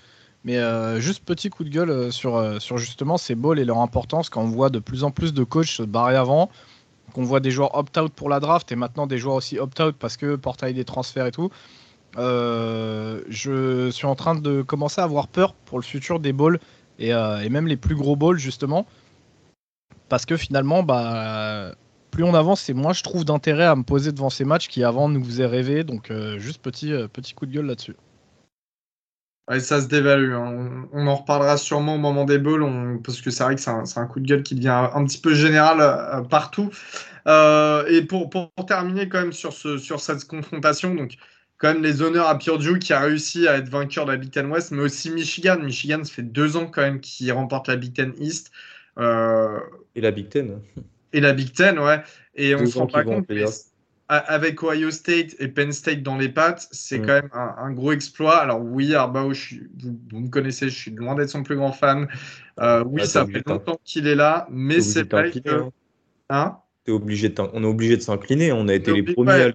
Mais 0.46 0.58
euh, 0.58 1.00
juste 1.00 1.24
petit 1.24 1.50
coup 1.50 1.64
de 1.64 1.70
gueule 1.70 1.90
euh, 1.90 2.10
sur, 2.12 2.36
euh, 2.36 2.60
sur 2.60 2.78
justement 2.78 3.16
ces 3.18 3.34
balls 3.34 3.58
et 3.58 3.64
leur 3.64 3.80
importance 3.80 4.30
quand 4.30 4.42
on 4.42 4.46
voit 4.46 4.70
de 4.70 4.78
plus 4.78 5.02
en 5.02 5.10
plus 5.10 5.34
de 5.34 5.42
coachs 5.42 5.66
se 5.66 5.82
barrer 5.82 6.14
avant, 6.14 6.50
qu'on 7.14 7.24
voit 7.24 7.40
des 7.40 7.50
joueurs 7.50 7.76
opt-out 7.76 8.12
pour 8.12 8.28
la 8.28 8.38
draft 8.38 8.70
et 8.70 8.76
maintenant 8.76 9.08
des 9.08 9.18
joueurs 9.18 9.34
aussi 9.34 9.58
opt-out 9.58 9.96
parce 9.98 10.16
que 10.16 10.36
portail 10.36 10.72
des 10.72 10.84
transferts 10.84 11.26
et 11.26 11.32
tout. 11.32 11.50
je 12.16 13.90
suis 13.90 14.06
en 14.06 14.14
train 14.14 14.36
de 14.36 14.62
commencer 14.62 15.00
à 15.00 15.04
avoir 15.04 15.26
peur 15.26 15.52
pour 15.52 15.78
le 15.80 15.84
futur 15.84 16.20
des 16.20 16.32
balls 16.32 16.60
et, 17.00 17.08
et 17.08 17.48
même 17.48 17.66
les 17.66 17.76
plus 17.76 17.96
gros 17.96 18.14
balls 18.14 18.38
justement. 18.38 18.86
Parce 20.08 20.26
que 20.26 20.36
finalement, 20.36 20.84
bah, 20.84 21.72
plus 22.12 22.22
on 22.22 22.34
avance, 22.34 22.60
c'est 22.60 22.74
moins 22.74 22.92
je 22.92 23.02
trouve 23.02 23.24
d'intérêt 23.24 23.64
à 23.64 23.74
me 23.74 23.82
poser 23.82 24.12
devant 24.12 24.30
ces 24.30 24.44
matchs 24.44 24.68
qui 24.68 24.84
avant 24.84 25.08
nous 25.08 25.24
faisaient 25.24 25.46
rêver. 25.46 25.82
Donc 25.82 26.12
juste 26.38 26.62
petit 26.62 27.34
coup 27.34 27.46
de 27.46 27.52
gueule 27.52 27.66
là-dessus. 27.66 27.96
Ouais, 29.48 29.60
ça 29.60 29.80
se 29.80 29.86
dévalue. 29.86 30.32
Hein. 30.32 30.88
On, 30.92 31.06
en 31.06 31.14
reparlera 31.14 31.56
sûrement 31.56 31.94
au 31.94 31.98
moment 31.98 32.24
des 32.24 32.38
balls, 32.38 33.00
parce 33.04 33.20
que 33.20 33.30
c'est 33.30 33.44
vrai 33.44 33.54
que 33.54 33.60
c'est 33.60 33.70
un, 33.70 34.06
coup 34.06 34.18
de 34.18 34.26
gueule 34.26 34.42
qui 34.42 34.56
devient 34.56 34.88
un, 34.92 35.04
petit 35.04 35.20
peu 35.20 35.34
général 35.34 35.78
euh, 35.80 36.22
partout. 36.22 36.70
Euh, 37.28 37.84
et 37.86 38.02
pour, 38.02 38.28
pour, 38.28 38.50
terminer 38.66 39.08
quand 39.08 39.20
même 39.20 39.32
sur, 39.32 39.52
ce, 39.52 39.78
sur 39.78 40.00
cette 40.00 40.26
confrontation, 40.26 40.94
donc 40.94 41.16
quand 41.58 41.72
même 41.72 41.82
les 41.82 42.02
honneurs 42.02 42.28
à 42.28 42.38
Purdue 42.38 42.78
qui 42.78 42.92
a 42.92 43.00
réussi 43.00 43.48
à 43.48 43.56
être 43.56 43.68
vainqueur 43.68 44.04
de 44.04 44.12
la 44.12 44.18
Big 44.18 44.30
Ten 44.30 44.46
West, 44.46 44.72
mais 44.72 44.82
aussi 44.82 45.10
Michigan. 45.10 45.58
Michigan, 45.60 46.02
ça 46.04 46.12
fait 46.12 46.22
deux 46.22 46.56
ans 46.56 46.66
quand 46.66 46.82
même 46.82 47.00
qu'il 47.00 47.32
remporte 47.32 47.68
la 47.68 47.76
Big 47.76 47.94
Ten 47.94 48.12
East. 48.18 48.50
Euh, 48.98 49.60
et 49.94 50.00
la 50.00 50.10
Big 50.10 50.28
Ten. 50.28 50.60
Et 51.12 51.20
la 51.20 51.32
Big 51.32 51.52
Ten, 51.52 51.78
ouais. 51.78 52.02
Et 52.34 52.54
on 52.54 52.66
se 52.66 52.78
rend 52.78 52.86
pas 52.86 53.04
compte 53.04 53.26
avec 54.08 54.62
Ohio 54.62 54.90
State 54.90 55.34
et 55.38 55.48
Penn 55.48 55.72
State 55.72 56.02
dans 56.02 56.16
les 56.16 56.28
pattes, 56.28 56.68
c'est 56.70 56.98
mm. 56.98 57.06
quand 57.06 57.12
même 57.12 57.30
un, 57.32 57.72
gros 57.72 57.92
exploit. 57.92 58.38
Alors 58.38 58.60
oui, 58.60 58.94
Arbaugh, 58.94 59.34
vous, 60.12 60.20
me 60.20 60.28
connaissez, 60.28 60.68
je 60.68 60.76
suis 60.76 60.90
loin 60.92 61.14
d'être 61.14 61.30
son 61.30 61.42
plus 61.42 61.56
grand 61.56 61.72
fan. 61.72 62.06
Euh, 62.60 62.84
oui, 62.86 63.06
ça 63.06 63.26
fait 63.26 63.46
longtemps 63.46 63.78
qu'il 63.84 64.06
est 64.06 64.14
là, 64.14 64.46
mais 64.50 64.80
c'est 64.80 65.08
que... 65.08 65.48
Hein. 65.50 65.70
hein? 66.30 66.58
Obligé 66.88 67.30
de 67.30 67.42
on 67.52 67.64
est 67.64 67.66
obligé 67.66 67.96
de 67.96 68.02
s'incliner, 68.02 68.52
on 68.52 68.68
a 68.68 68.74
été 68.74 68.92
les 68.92 69.02
premiers 69.02 69.32
à 69.32 69.48
le 69.48 69.54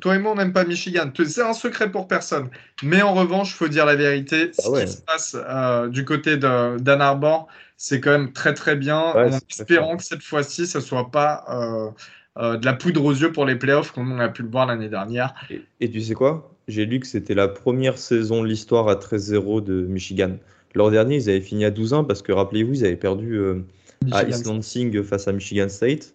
Toi 0.00 0.14
et 0.14 0.18
moi, 0.20 0.32
on 0.32 0.34
n'aime 0.36 0.52
pas 0.52 0.64
Michigan. 0.64 1.10
C'est 1.26 1.42
un 1.42 1.52
secret 1.52 1.90
pour 1.90 2.06
personne. 2.06 2.48
Mais 2.84 3.02
en 3.02 3.12
revanche, 3.12 3.50
il 3.50 3.54
faut 3.54 3.66
dire 3.66 3.84
la 3.84 3.96
vérité. 3.96 4.52
Ah 4.58 4.62
ce 4.62 4.84
qui 4.84 4.92
se 4.92 5.02
passe 5.02 5.36
euh, 5.36 5.88
du 5.88 6.04
côté 6.04 6.36
d'Ann 6.36 7.00
Arbor, 7.00 7.48
c'est 7.76 8.00
quand 8.00 8.12
même 8.12 8.32
très 8.32 8.54
très 8.54 8.76
bien. 8.76 8.98
en 8.98 9.30
espérant 9.50 9.96
que 9.96 10.04
cette 10.04 10.22
fois-ci, 10.22 10.68
ce 10.68 10.78
ne 10.78 10.82
soit 10.82 11.10
pas 11.10 11.44
euh, 11.50 11.90
euh, 12.38 12.56
de 12.56 12.64
la 12.64 12.72
poudre 12.72 13.04
aux 13.04 13.12
yeux 13.12 13.32
pour 13.32 13.46
les 13.46 13.56
playoffs, 13.56 13.92
comme 13.92 14.12
on 14.12 14.18
a 14.18 14.28
pu 14.28 14.42
le 14.42 14.48
voir 14.48 14.66
l'année 14.66 14.88
dernière. 14.88 15.34
Et, 15.80 15.90
tu 15.90 16.00
sais 16.00 16.14
quoi? 16.14 16.54
J'ai 16.68 16.86
lu 16.86 17.00
que 17.00 17.06
c'était 17.06 17.34
la 17.34 17.48
première 17.48 17.98
saison 17.98 18.42
de 18.42 18.48
l'histoire 18.48 18.88
à 18.88 18.94
13-0 18.94 19.64
de 19.64 19.82
Michigan. 19.82 20.36
L'an 20.74 20.90
dernier, 20.90 21.16
ils 21.16 21.30
avaient 21.30 21.40
fini 21.40 21.64
à 21.64 21.70
12-1 21.70 22.06
parce 22.06 22.22
que, 22.22 22.30
rappelez-vous, 22.30 22.74
ils 22.74 22.84
avaient 22.84 22.96
perdu 22.96 23.34
euh, 23.34 23.64
à 24.12 24.24
East 24.24 24.46
Lansing 24.46 25.02
face 25.02 25.26
à 25.26 25.32
Michigan 25.32 25.68
State. 25.68 26.14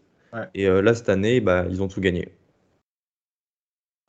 Et 0.56 0.68
euh, 0.68 0.82
là, 0.82 0.94
cette 0.96 1.10
année, 1.10 1.42
bah, 1.42 1.66
ils 1.70 1.82
ont 1.82 1.88
tout 1.88 2.02
gagné. 2.02 2.30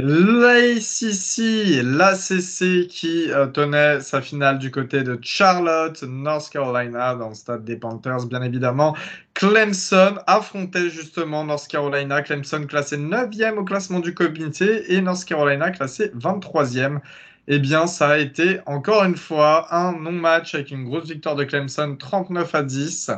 L'ACC, 0.06 1.82
l'ACC 1.82 2.88
qui 2.88 3.32
euh, 3.32 3.46
tenait 3.46 4.02
sa 4.02 4.20
finale 4.20 4.58
du 4.58 4.70
côté 4.70 5.02
de 5.02 5.18
Charlotte, 5.22 6.02
North 6.02 6.50
Carolina, 6.50 7.14
dans 7.14 7.30
le 7.30 7.34
stade 7.34 7.64
des 7.64 7.76
Panthers, 7.76 8.26
bien 8.26 8.42
évidemment. 8.42 8.94
Clemson 9.32 10.18
affrontait 10.26 10.90
justement 10.90 11.42
North 11.44 11.66
Carolina. 11.68 12.20
Clemson 12.20 12.66
classé 12.66 12.98
9e 12.98 13.56
au 13.56 13.64
classement 13.64 14.00
du 14.00 14.12
comité 14.12 14.92
et 14.92 15.00
North 15.00 15.24
Carolina 15.24 15.70
classé 15.70 16.12
23e. 16.14 17.00
Eh 17.48 17.58
bien, 17.58 17.86
ça 17.86 18.10
a 18.10 18.18
été 18.18 18.60
encore 18.66 19.04
une 19.04 19.16
fois 19.16 19.74
un 19.74 19.92
non-match 19.98 20.54
avec 20.54 20.70
une 20.70 20.84
grosse 20.84 21.08
victoire 21.08 21.34
de 21.34 21.44
Clemson, 21.44 21.96
39 21.96 22.54
à 22.54 22.62
10. 22.62 23.10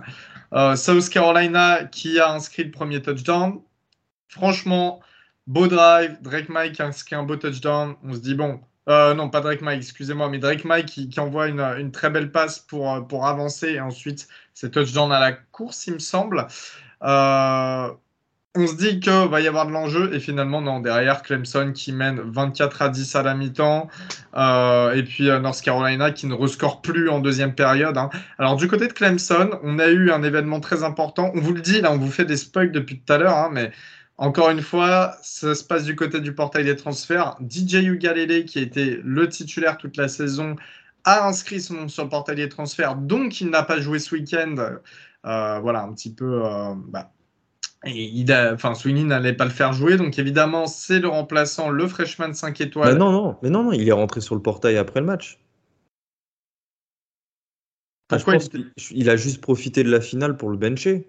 Euh, 0.53 0.77
South 0.77 1.09
Carolina 1.09 1.83
qui 1.91 2.21
a 2.21 2.31
inscrit 2.31 2.63
le 2.63 2.71
premier 2.71 3.03
touchdown. 3.03 3.61
Franchement, 4.29 5.01
Beau 5.47 5.69
drive, 5.69 6.17
Drake 6.23 6.49
Mike 6.49 6.81
inscrit 6.81 7.15
un 7.15 7.23
beau 7.23 7.37
touchdown. 7.37 7.95
On 8.03 8.15
se 8.15 8.19
dit, 8.19 8.35
bon, 8.35 8.61
euh, 8.89 9.15
non, 9.15 9.29
pas 9.31 9.41
Drake 9.41 9.63
Mike, 9.63 9.79
excusez-moi, 9.79 10.29
mais 10.29 10.39
Drake 10.39 10.65
Mike 10.65 10.87
qui, 10.87 11.21
envoie 11.21 11.49
une, 11.49 11.91
très 11.93 12.11
belle 12.11 12.31
passe 12.31 12.59
pour, 12.59 12.93
euh, 12.93 13.01
pour 13.01 13.27
avancer. 13.27 13.69
Et 13.71 13.81
ensuite, 13.81 14.29
c'est 14.55 14.71
touchdown 14.71 15.13
à 15.13 15.21
la 15.21 15.33
course, 15.33 15.87
il 15.87 15.95
me 15.95 15.99
semble. 15.99 16.47
Euh, 17.03 17.91
on 18.59 18.67
se 18.67 18.75
dit 18.75 19.01
qu'il 19.01 19.13
va 19.13 19.41
y 19.41 19.49
avoir 19.49 19.67
de 19.67 19.73
l'enjeu. 19.73 20.15
Et 20.15 20.21
finalement, 20.21 20.63
non, 20.63 20.81
derrière 20.81 21.23
Clemson 21.23 21.73
qui 21.75 21.93
mène 21.93 22.21
24 22.21 22.83
à 22.83 22.89
10 22.89 23.15
à 23.15 23.23
la 23.23 23.35
mi-temps. 23.35 23.89
et 24.35 25.03
puis 25.03 25.29
North 25.29 25.61
Carolina 25.61 26.11
qui 26.11 26.27
ne 26.27 26.35
rescore 26.35 26.81
plus 26.81 27.11
en 27.11 27.21
deuxième 27.21 27.55
période. 27.55 27.99
Hein. 27.99 28.09
Alors, 28.39 28.57
du 28.57 28.67
côté 28.67 28.89
de 28.89 28.93
Clemson, 28.95 29.61
on 29.63 29.79
a 29.79 29.89
eu 29.89 30.11
un 30.11 30.23
événement 30.23 30.61
très 30.61 30.85
important. 30.85 31.31
On 31.35 31.41
vous 31.41 31.53
le 31.53 31.61
dit, 31.61 31.83
là, 31.83 31.93
on 31.93 31.99
vous 31.99 32.11
fait 32.11 32.25
des 32.25 32.37
spoils 32.37 32.73
depuis 32.73 32.99
tout 32.99 33.13
à 33.13 33.19
l'heure, 33.19 33.37
hein, 33.37 33.51
mais 33.53 33.73
encore 34.19 34.51
une 34.51 34.63
fois, 34.63 35.17
ça 35.23 35.55
se 35.55 35.63
passe 35.63 35.85
du 35.85 35.95
côté 35.95 36.21
du 36.21 36.35
portail 36.35 36.65
des 36.65 36.77
transferts. 36.77 37.37
DJ 37.41 37.75
Ugalele, 37.75 38.45
qui 38.47 38.59
a 38.59 38.63
été 38.63 39.01
le 39.05 39.29
titulaire 39.29 39.77
toute 39.77 39.97
la 39.97 40.09
saison, 40.09 40.57
a 41.05 41.27
inscrit 41.29 41.61
son 41.61 41.75
nom 41.75 41.89
sur 41.89 42.05
le 42.05 42.09
portail 42.09 42.37
des 42.37 42.49
transferts, 42.49 42.97
donc 42.97 43.41
il 43.41 43.51
n'a 43.51 43.63
pas 43.63 43.81
joué 43.81 43.99
ce 43.99 44.15
week-end. 44.15 44.57
Euh, 45.27 45.59
voilà, 45.61 45.83
un 45.83 45.93
petit 45.93 46.13
peu. 46.13 46.45
Euh, 46.45 46.75
bah, 46.89 47.13
il 47.85 48.33
enfin, 48.33 48.75
Sweeney 48.75 49.05
n'allait 49.05 49.35
pas 49.35 49.45
le 49.45 49.51
faire 49.51 49.73
jouer, 49.73 49.97
donc 49.97 50.19
évidemment, 50.19 50.67
c'est 50.67 50.99
le 50.99 51.09
remplaçant, 51.09 51.69
le 51.69 51.87
freshman 51.87 52.33
5 52.33 52.61
étoiles. 52.61 52.95
Mais 52.95 52.99
non, 52.99 53.13
non, 53.13 53.37
mais 53.43 53.51
non, 53.51 53.65
non, 53.65 53.73
il 53.73 53.89
est 53.89 53.93
rentré 53.93 54.21
sur 54.21 54.35
le 54.35 54.43
portail 54.43 54.77
après 54.77 55.01
le 55.01 55.07
match. 55.07 55.39
Pourquoi 58.09 58.37
il... 58.91 59.11
a 59.11 59.17
juste 59.17 59.41
profité 59.41 59.83
de 59.83 59.91
la 59.91 60.01
finale 60.01 60.37
pour 60.37 60.49
le 60.51 60.57
bencher 60.57 61.09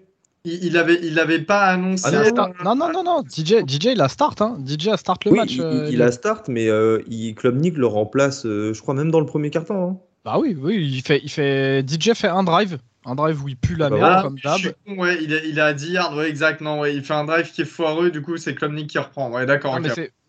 il, 0.62 0.76
avait, 0.76 0.98
il 1.02 1.18
avait 1.18 1.40
pas 1.40 1.66
annoncé. 1.66 2.08
Ah, 2.14 2.50
non, 2.64 2.74
non, 2.74 2.90
non, 2.92 3.02
non, 3.02 3.22
DJ, 3.22 3.64
DJ, 3.66 3.86
il 3.92 4.00
a 4.00 4.08
start, 4.08 4.40
hein. 4.42 4.58
DJ 4.66 4.88
a 4.88 4.96
start 4.96 5.24
le 5.24 5.32
match. 5.32 5.52
Il, 5.52 5.62
euh, 5.62 5.88
il, 5.90 6.02
a 6.02 6.12
start, 6.12 6.48
mais 6.48 6.68
euh, 6.68 7.02
il, 7.08 7.34
Club 7.34 7.56
Nick 7.56 7.76
le 7.76 7.86
remplace, 7.86 8.46
euh, 8.46 8.72
je 8.72 8.80
crois 8.80 8.94
même 8.94 9.10
dans 9.10 9.20
le 9.20 9.26
premier 9.26 9.50
carton. 9.50 9.90
Hein. 9.90 9.96
Bah 10.24 10.38
oui, 10.38 10.56
oui, 10.60 10.76
il 10.76 11.02
fait, 11.02 11.20
il 11.22 11.30
fait. 11.30 11.84
DJ 11.88 12.12
fait 12.14 12.28
un 12.28 12.42
drive. 12.42 12.78
Un 13.06 13.14
drive 13.14 13.42
où 13.42 13.48
il 13.48 13.56
pue 13.56 13.76
la 13.76 13.88
bah 13.88 13.96
merde 13.96 14.22
comme 14.22 14.38
d'hab. 14.44 14.60
Ouais, 14.98 15.18
il, 15.22 15.32
a, 15.32 15.42
il 15.42 15.58
a 15.60 15.72
10 15.72 15.92
yards, 15.92 16.16
ouais, 16.16 16.28
exactement. 16.28 16.80
Ouais, 16.80 16.94
il 16.94 17.02
fait 17.02 17.14
un 17.14 17.24
drive 17.24 17.50
qui 17.50 17.62
est 17.62 17.64
foireux, 17.64 18.10
du 18.10 18.20
coup, 18.20 18.36
c'est 18.36 18.54
Klubnik 18.54 18.88
qui 18.88 18.98
reprend. 18.98 19.30
Ouais, 19.30 19.46
d'accord. 19.46 19.78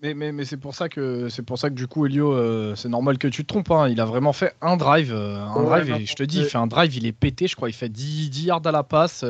Mais, 0.01 0.13
mais, 0.13 0.32
mais, 0.32 0.45
c'est 0.45 0.55
pour 0.55 0.74
ça 0.74 0.88
que 0.88 1.28
c'est 1.28 1.41
pour 1.41 1.57
ça 1.57 1.70
que 1.70 1.76
du 1.76 1.88
coup, 1.88 2.05
Elio, 2.05 2.32
euh, 2.32 2.76
c'est 2.76 2.88
normal 2.88 3.17
que 3.17 3.28
tu 3.28 3.43
te 3.43 3.47
trompes. 3.47 3.72
Hein. 3.72 3.89
Il 3.89 3.99
a 3.99 4.05
vraiment 4.05 4.32
fait 4.32 4.53
un 4.61 4.78
drive. 4.78 5.11
Euh, 5.13 5.43
un 5.43 5.63
drive, 5.63 5.89
et 5.89 6.05
je 6.05 6.15
te 6.15 6.24
dis, 6.24 6.39
il 6.39 6.45
fait 6.45 6.57
un 6.57 6.67
drive, 6.67 6.95
il 6.95 7.05
est 7.05 7.11
pété, 7.11 7.47
je 7.47 7.57
crois. 7.57 7.67
Il 7.67 7.74
fait 7.74 7.89
10, 7.89 8.30
10 8.30 8.45
yards 8.45 8.65
à 8.65 8.72
la 8.72 8.84
passe. 8.84 9.26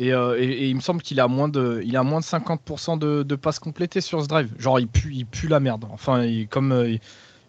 Euh, 0.00 0.36
et, 0.38 0.44
et, 0.44 0.68
il 0.68 0.76
me 0.76 0.80
semble 0.80 1.02
qu'il 1.02 1.18
a 1.20 1.28
moins 1.28 1.48
de, 1.48 1.80
il 1.84 1.96
a 1.96 2.02
moins 2.02 2.20
de 2.20 2.24
50% 2.24 2.98
de, 2.98 3.22
de, 3.22 3.34
passes 3.36 3.58
complétées 3.58 4.00
sur 4.00 4.22
ce 4.22 4.28
drive. 4.28 4.50
Genre, 4.58 4.78
il 4.78 4.88
pue, 4.88 5.12
il 5.12 5.26
pue 5.26 5.48
la 5.48 5.60
merde. 5.60 5.86
Enfin, 5.90 6.24
comme, 6.50 6.98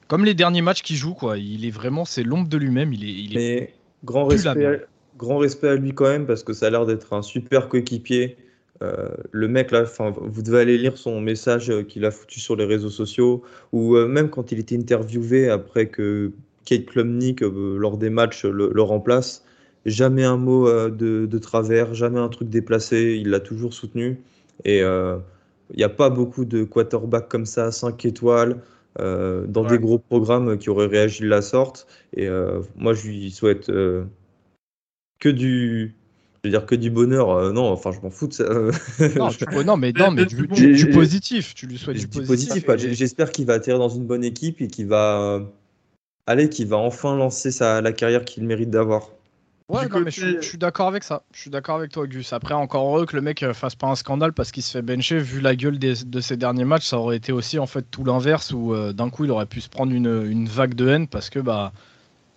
comme 0.07 0.25
les 0.25 0.33
derniers 0.33 0.61
matchs 0.61 0.81
qu'il 0.81 0.95
joue, 0.95 1.13
quoi. 1.13 1.37
Il 1.37 1.65
est 1.65 1.71
vraiment, 1.71 2.05
c'est 2.05 2.23
l'ombre 2.23 2.47
de 2.47 2.57
lui-même. 2.57 2.93
Il 2.93 3.03
est, 3.03 3.13
il 3.13 3.37
est 3.37 3.73
grand 4.03 4.25
respect, 4.25 4.81
grand 5.17 5.37
respect 5.37 5.67
à 5.67 5.75
lui 5.75 5.93
quand 5.93 6.07
même 6.07 6.25
parce 6.25 6.43
que 6.43 6.53
ça 6.53 6.67
a 6.67 6.69
l'air 6.69 6.85
d'être 6.85 7.13
un 7.13 7.21
super 7.21 7.69
coéquipier. 7.69 8.37
Euh, 8.81 9.09
le 9.31 9.47
mec 9.47 9.71
là, 9.71 9.83
vous 10.21 10.41
devez 10.41 10.59
aller 10.59 10.77
lire 10.77 10.97
son 10.97 11.19
message 11.19 11.71
qu'il 11.87 12.05
a 12.05 12.11
foutu 12.11 12.39
sur 12.39 12.55
les 12.55 12.65
réseaux 12.65 12.89
sociaux 12.89 13.43
ou 13.73 13.95
euh, 13.95 14.07
même 14.07 14.29
quand 14.29 14.53
il 14.53 14.59
était 14.59 14.77
interviewé 14.77 15.49
après 15.49 15.87
que 15.87 16.31
Kate 16.63 16.85
Klumnik 16.85 17.43
euh, 17.43 17.77
lors 17.77 17.97
des 17.97 18.09
matchs 18.09 18.45
le, 18.45 18.81
remplace. 18.81 19.43
Jamais 19.85 20.23
un 20.23 20.37
mot 20.37 20.69
de, 20.89 21.37
travers, 21.37 21.93
jamais 21.93 22.19
un 22.19 22.29
truc 22.29 22.49
déplacé. 22.49 23.17
Il 23.19 23.29
l'a 23.29 23.39
toujours 23.39 23.73
soutenu 23.73 24.21
et 24.65 24.79
il 24.79 25.77
n'y 25.77 25.83
a 25.83 25.89
pas 25.89 26.09
beaucoup 26.09 26.45
de 26.45 26.63
quarterbacks 26.63 27.29
comme 27.29 27.45
ça, 27.45 27.71
5 27.71 28.05
étoiles. 28.05 28.61
dans 28.97 29.63
des 29.63 29.79
gros 29.79 29.99
programmes 29.99 30.57
qui 30.57 30.69
auraient 30.69 30.87
réagi 30.87 31.23
de 31.23 31.29
la 31.29 31.41
sorte. 31.41 31.87
Et 32.15 32.27
moi, 32.77 32.93
je 32.93 33.07
lui 33.07 33.31
souhaite 33.31 33.71
que 35.19 35.29
du, 35.29 35.95
je 36.43 36.49
veux 36.49 36.51
dire 36.51 36.65
que 36.65 36.75
du 36.75 36.89
bonheur, 36.89 37.31
euh, 37.31 37.51
non, 37.51 37.69
enfin 37.69 37.91
je 37.91 37.99
m'en 37.99 38.09
fous 38.09 38.27
de 38.27 38.33
ça. 38.33 38.45
non, 39.65 39.77
mais, 39.77 39.91
non, 39.91 40.11
mais 40.11 40.25
du, 40.25 40.89
positif, 40.89 41.53
tu 41.53 41.67
lui 41.67 41.77
souhaites 41.77 41.97
du, 41.97 42.07
positif. 42.07 42.65
J'espère 42.77 43.31
qu'il 43.31 43.45
va 43.45 43.53
atterrir 43.55 43.79
dans 43.79 43.89
une 43.89 44.05
bonne 44.05 44.23
équipe 44.23 44.61
et 44.61 44.67
qu'il 44.67 44.87
va 44.87 45.41
aller, 46.25 46.47
qu'il 46.49 46.67
va 46.67 46.77
enfin 46.77 47.17
lancer 47.17 47.51
sa, 47.51 47.81
la 47.81 47.91
carrière 47.91 48.23
qu'il 48.23 48.45
mérite 48.45 48.69
d'avoir. 48.69 49.09
Ouais, 49.69 49.87
non, 49.87 49.99
mais 49.99 50.09
je, 50.09 50.41
suis 50.41 50.57
d'accord 50.57 50.87
avec 50.87 51.03
ça. 51.03 51.21
Je 51.31 51.41
suis 51.41 51.49
d'accord 51.51 51.75
avec 51.77 51.91
toi, 51.91 52.07
Gus. 52.07 52.33
Après, 52.33 52.55
encore 52.55 52.87
heureux 52.87 53.05
que 53.05 53.15
le 53.15 53.21
mec 53.21 53.43
euh, 53.43 53.53
fasse 53.53 53.75
pas 53.75 53.85
un 53.85 53.95
scandale 53.95 54.33
parce 54.33 54.51
qu'il 54.51 54.63
se 54.63 54.71
fait 54.71 54.81
bencher. 54.81 55.19
Vu 55.19 55.41
la 55.41 55.55
gueule 55.55 55.77
de 55.77 56.21
ses 56.21 56.37
derniers 56.37 56.65
matchs, 56.65 56.87
ça 56.87 56.97
aurait 56.97 57.17
été 57.17 57.31
aussi 57.31 57.59
en 57.59 57.67
fait 57.67 57.85
tout 57.91 58.03
l'inverse 58.03 58.51
où 58.51 58.73
euh, 58.73 58.93
d'un 58.93 59.11
coup 59.11 59.25
il 59.25 59.31
aurait 59.31 59.45
pu 59.45 59.61
se 59.61 59.69
prendre 59.69 59.93
une, 59.93 60.25
une 60.25 60.47
vague 60.47 60.73
de 60.73 60.89
haine 60.89 61.07
parce 61.07 61.29
que 61.29 61.39
bah 61.39 61.71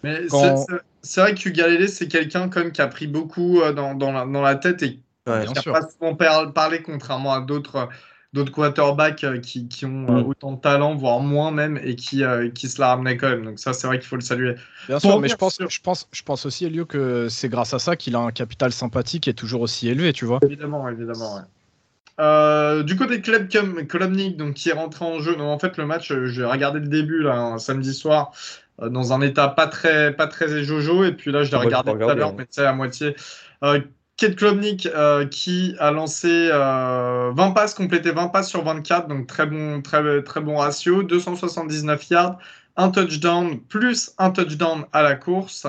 mais 0.03 0.26
c'est 1.03 1.20
vrai 1.20 1.35
que 1.35 1.49
Galilée, 1.49 1.89
c'est 1.89 2.09
quelqu'un 2.09 2.49
qui 2.49 2.83
a 2.83 2.87
pris 2.87 3.07
beaucoup 3.07 3.61
euh, 3.61 3.72
dans, 3.72 3.95
dans, 3.95 4.12
la, 4.12 4.26
dans 4.26 4.43
la, 4.43 4.57
tête 4.57 4.83
et 4.83 4.95
qui 4.95 5.03
n'a 5.26 5.62
pas 5.72 5.89
souvent 5.89 6.14
parlé, 6.14 6.83
contrairement 6.83 7.33
à 7.33 7.41
d'autres 7.41 7.89
d'autres 8.33 8.53
quarterbacks 8.53 9.24
euh, 9.24 9.39
qui, 9.39 9.68
qui 9.68 9.85
ont 9.85 10.07
euh, 10.09 10.22
mm. 10.22 10.26
autant 10.26 10.53
de 10.53 10.61
talent, 10.61 10.95
voire 10.95 11.20
moins 11.20 11.51
même, 11.51 11.78
et 11.83 11.97
qui, 11.97 12.22
qui 12.55 12.68
se 12.68 12.80
la 12.80 12.89
ramenaient 12.89 13.16
quand 13.16 13.28
même. 13.28 13.45
Donc 13.45 13.59
ça, 13.59 13.72
c'est 13.72 13.87
vrai 13.87 13.99
qu'il 13.99 14.09
faut 14.09 14.16
le 14.16 14.22
saluer. 14.22 14.55
Bien 14.89 14.99
sûr, 14.99 15.20
mais 15.20 15.28
je 15.28 15.37
pense, 15.37 15.59
je, 15.66 15.80
pense, 15.80 16.09
je 16.12 16.22
pense 16.22 16.47
aussi, 16.47 16.64
Elio, 16.64 16.87
que 16.87 17.28
c'est 17.28 17.49
grâce 17.49 17.74
à 17.74 17.78
ça 17.78 17.97
qu'il 17.97 18.16
a 18.16 18.20
un 18.20 18.33
capital 18.33 18.72
sympathique 18.72 19.24
qui 19.24 19.30
est 19.30 19.35
toujours 19.35 19.61
aussi 19.62 19.89
élevé, 19.89 20.12
tu 20.12 20.24
vois. 20.24 20.41
Évidemment, 20.43 20.89
évidemment, 20.89 21.37
ouais. 21.37 22.85
du 22.85 22.97
côté 22.97 23.20
club 23.20 23.49
Kolomnik, 23.87 24.37
donc 24.37 24.55
qui 24.55 24.70
est 24.70 24.74
rentré 24.74 25.05
en 25.05 25.20
jeu, 25.20 25.37
donc 25.37 25.49
en 25.49 25.59
fait 25.59 25.76
le 25.76 25.87
match, 25.87 26.12
j'ai 26.26 26.45
regardé 26.45 26.80
le 26.80 26.89
début 26.89 27.22
là, 27.22 27.59
samedi 27.59 27.93
soir. 27.95 28.33
Euh, 28.80 28.89
dans 28.89 29.12
un 29.12 29.20
état 29.20 29.49
pas 29.49 29.66
très, 29.66 30.14
pas 30.14 30.26
très 30.26 30.64
jojo. 30.64 31.05
Et 31.05 31.12
puis 31.12 31.33
là, 31.33 31.45
je 31.45 31.51
l'ai 31.51 31.57
regardé 31.57 31.93
tout 31.93 32.09
à 32.09 32.14
l'heure, 32.14 32.35
mais 32.35 32.47
c'est 32.49 32.64
à 32.64 32.72
moitié. 32.72 33.14
Euh, 33.62 33.80
Kate 34.23 34.37
Klubnik 34.37 34.87
euh, 34.87 35.27
qui 35.27 35.75
a 35.81 35.91
lancé 35.91 36.49
20 36.49 37.35
passes, 37.55 37.75
complété 37.75 38.12
20 38.12 38.29
passes 38.29 38.49
sur 38.49 38.62
24, 38.62 39.09
donc 39.09 39.27
très 39.27 39.47
bon, 39.47 39.83
très, 39.83 40.23
très 40.23 40.41
bon 40.41 40.57
ratio, 40.57 41.03
279 41.03 42.09
yards, 42.11 42.39
un 42.77 42.91
touchdown 42.91 43.61
plus 43.61 44.12
un 44.18 44.31
touchdown 44.31 44.85
à 44.93 45.03
la 45.03 45.16
course. 45.16 45.66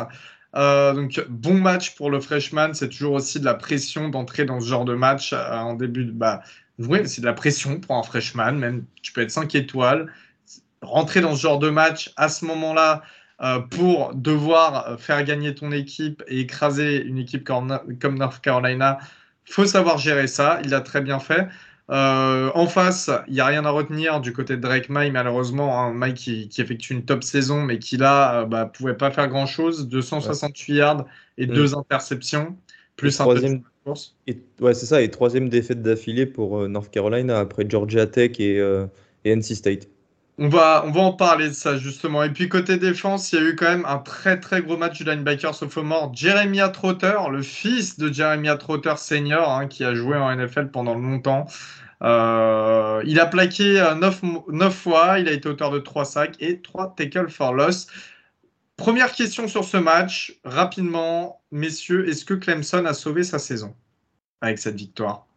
donc 0.54 1.26
bon 1.30 1.56
match 1.56 1.96
pour 1.96 2.12
le 2.12 2.20
freshman, 2.20 2.76
c'est 2.76 2.90
toujours 2.90 3.14
aussi 3.14 3.40
de 3.40 3.46
la 3.46 3.56
pression 3.56 4.10
d'entrer 4.10 4.46
dans 4.46 4.60
ce 4.60 4.68
genre 4.68 4.86
de 4.86 4.94
match 4.94 5.34
en 5.34 5.74
début 5.74 6.06
de 6.06 6.12
bah, 6.12 6.44
c'est 7.06 7.22
de 7.22 7.26
la 7.26 7.34
pression 7.34 7.80
pour 7.80 7.96
un 7.96 8.04
freshman, 8.04 8.54
même. 8.54 8.86
Tu 9.02 9.14
peux 9.14 9.22
être 9.22 9.32
5 9.32 9.54
étoiles, 9.56 10.12
rentrer 10.82 11.22
dans 11.22 11.36
ce 11.36 11.42
genre 11.42 11.60
de 11.60 11.70
match 11.70 12.14
à 12.18 12.30
ce 12.30 12.46
moment-là 12.46 13.02
euh, 13.02 13.23
pour 13.70 14.16
devoir 14.16 15.00
faire 15.00 15.24
gagner 15.24 15.54
ton 15.54 15.72
équipe 15.72 16.24
et 16.28 16.40
écraser 16.40 17.04
une 17.04 17.18
équipe 17.18 17.44
comme, 17.44 18.18
North 18.18 18.42
Carolina, 18.42 19.00
faut 19.46 19.66
savoir 19.66 19.98
gérer 19.98 20.28
ça. 20.28 20.60
Il 20.64 20.70
l'a 20.70 20.82
très 20.82 21.02
bien 21.02 21.20
fait. 21.20 21.48
Euh, 21.90 22.50
en 22.56 22.68
face, 22.68 23.12
il 23.28 23.34
n'y 23.34 23.42
a 23.42 23.46
rien 23.46 23.66
à 23.66 23.70
retenir 23.70 24.22
du 24.22 24.32
côté 24.32 24.56
de 24.56 24.62
Drake 24.62 24.90
May, 24.90 25.12
malheureusement. 25.12 25.80
un 25.82 25.94
May 25.94 26.14
qui, 26.14 26.50
effectue 26.58 26.94
une 26.94 27.04
top 27.04 27.24
saison, 27.24 27.62
mais 27.62 27.80
qui 27.80 27.98
là 27.98 28.40
ne 28.40 28.44
euh, 28.44 28.46
bah, 28.46 28.66
pouvait 28.66 28.96
pas 28.96 29.12
faire 29.12 29.28
grand-chose. 29.28 29.88
268 29.90 30.74
yards 30.74 31.06
et 31.38 31.46
mm. 31.46 31.54
deux 31.54 31.76
interceptions, 31.76 32.58
plus 32.96 33.20
un 33.20 33.26
troisième... 33.26 33.64
course. 33.84 34.16
Et, 34.28 34.38
ouais, 34.62 34.74
c'est 34.74 34.86
ça. 34.86 35.02
Et 35.02 35.12
troisième 35.12 35.50
défaite 35.50 35.82
d'affilée 35.82 36.26
pour 36.26 36.68
North 36.70 36.90
Carolina 36.90 37.40
après 37.40 37.66
Georgia 37.68 38.08
Tech 38.08 38.40
et, 38.40 38.58
et 39.26 39.36
NC 39.36 39.56
State. 39.56 39.90
On 40.40 40.50
va, 40.50 40.84
en 40.84 41.14
parler 41.14 41.50
de 41.50 41.54
ça 41.54 41.78
justement. 41.78 42.24
Et 42.24 42.30
puis 42.32 42.50
côté 42.50 42.78
défense, 42.78 43.32
il 43.32 43.40
y 43.40 43.42
a 43.42 43.46
eu 43.50 43.56
quand 43.56 43.70
même 43.70 43.86
un 43.86 44.00
très 44.00 44.40
très 44.40 44.64
gros 44.64 44.78
match 44.78 44.98
du 44.98 45.04
linebacker 45.04 45.54
sophomore 45.54 46.12
Jeremiah 46.16 46.70
Trotter, 46.70 47.14
le 47.32 47.44
fils 47.44 48.00
de 48.00 48.12
Jeremiah 48.12 48.58
Trotter 48.58 48.96
senior, 48.98 49.52
hein, 49.52 49.68
qui 49.68 49.84
a 49.84 49.94
joué 49.94 50.18
en 50.18 50.36
NFL 50.36 50.70
pendant 50.72 50.96
longtemps. 50.96 51.46
Euh, 52.02 53.02
il 53.06 53.20
a 53.20 53.28
plaqué 53.28 53.76
9, 53.96 54.22
euh, 54.24 54.70
fois, 54.72 55.20
il 55.20 55.28
a 55.28 55.32
été 55.32 55.48
auteur 55.48 55.70
de 55.70 55.80
3 55.80 56.04
sacs 56.04 56.36
et 56.40 56.62
3 56.62 56.96
tackles 56.98 57.30
for 57.30 57.54
loss. 57.54 57.88
Première 58.76 59.12
question 59.12 59.48
sur 59.48 59.64
ce 59.64 59.78
match, 59.78 60.40
rapidement, 60.44 61.42
messieurs, 61.52 62.10
est-ce 62.10 62.26
que 62.26 62.34
Clemson 62.34 62.86
a 62.86 62.94
sauvé 62.94 63.24
sa 63.24 63.38
saison 63.38 63.76
avec 64.42 64.58
cette 64.58 64.76
victoire? 64.76 65.28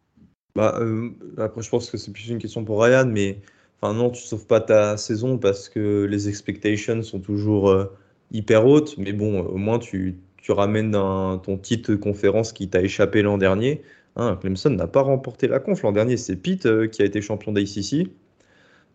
Bah, 0.56 0.78
euh, 0.80 1.10
Après, 1.36 1.62
je 1.62 1.68
pense 1.68 1.90
que 1.90 1.98
c'est 1.98 2.12
plus 2.12 2.28
une 2.30 2.38
question 2.38 2.64
pour 2.64 2.82
Ryan, 2.82 3.06
mais 3.06 3.40
Enfin, 3.80 3.94
non, 3.94 4.10
tu 4.10 4.22
sauves 4.22 4.46
pas 4.46 4.60
ta 4.60 4.96
saison 4.96 5.38
parce 5.38 5.68
que 5.68 6.04
les 6.04 6.28
expectations 6.28 7.02
sont 7.02 7.20
toujours 7.20 7.68
euh, 7.70 7.86
hyper 8.32 8.66
hautes. 8.66 8.96
Mais 8.98 9.12
bon, 9.12 9.40
au 9.40 9.56
moins, 9.56 9.78
tu, 9.78 10.18
ramènes 10.48 10.92
ton 10.92 11.58
titre 11.58 11.94
conférence 11.96 12.52
qui 12.52 12.68
t'a 12.68 12.80
échappé 12.82 13.22
l'an 13.22 13.38
dernier. 13.38 13.82
Hein, 14.16 14.38
Clemson 14.40 14.70
n'a 14.70 14.86
pas 14.86 15.02
remporté 15.02 15.48
la 15.48 15.58
conf 15.58 15.82
l'an 15.82 15.92
dernier. 15.92 16.16
C'est 16.16 16.36
Pete 16.36 16.66
euh, 16.66 16.86
qui 16.86 17.02
a 17.02 17.04
été 17.04 17.20
champion. 17.20 17.52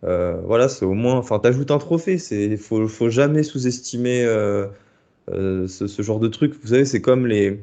Euh, 0.03 0.41
voilà, 0.45 0.67
c'est 0.69 0.85
au 0.85 0.93
moins. 0.93 1.15
Enfin, 1.17 1.39
t'ajoutes 1.39 1.71
un 1.71 1.77
trophée. 1.77 2.17
Il 2.31 2.57
faut, 2.57 2.87
faut 2.87 3.09
jamais 3.09 3.43
sous-estimer 3.43 4.25
ce, 5.27 6.01
genre 6.01 6.19
de 6.19 6.27
truc. 6.27 6.55
Vous 6.61 6.69
savez, 6.69 6.85
c'est 6.85 7.01
comme 7.01 7.27
les 7.27 7.61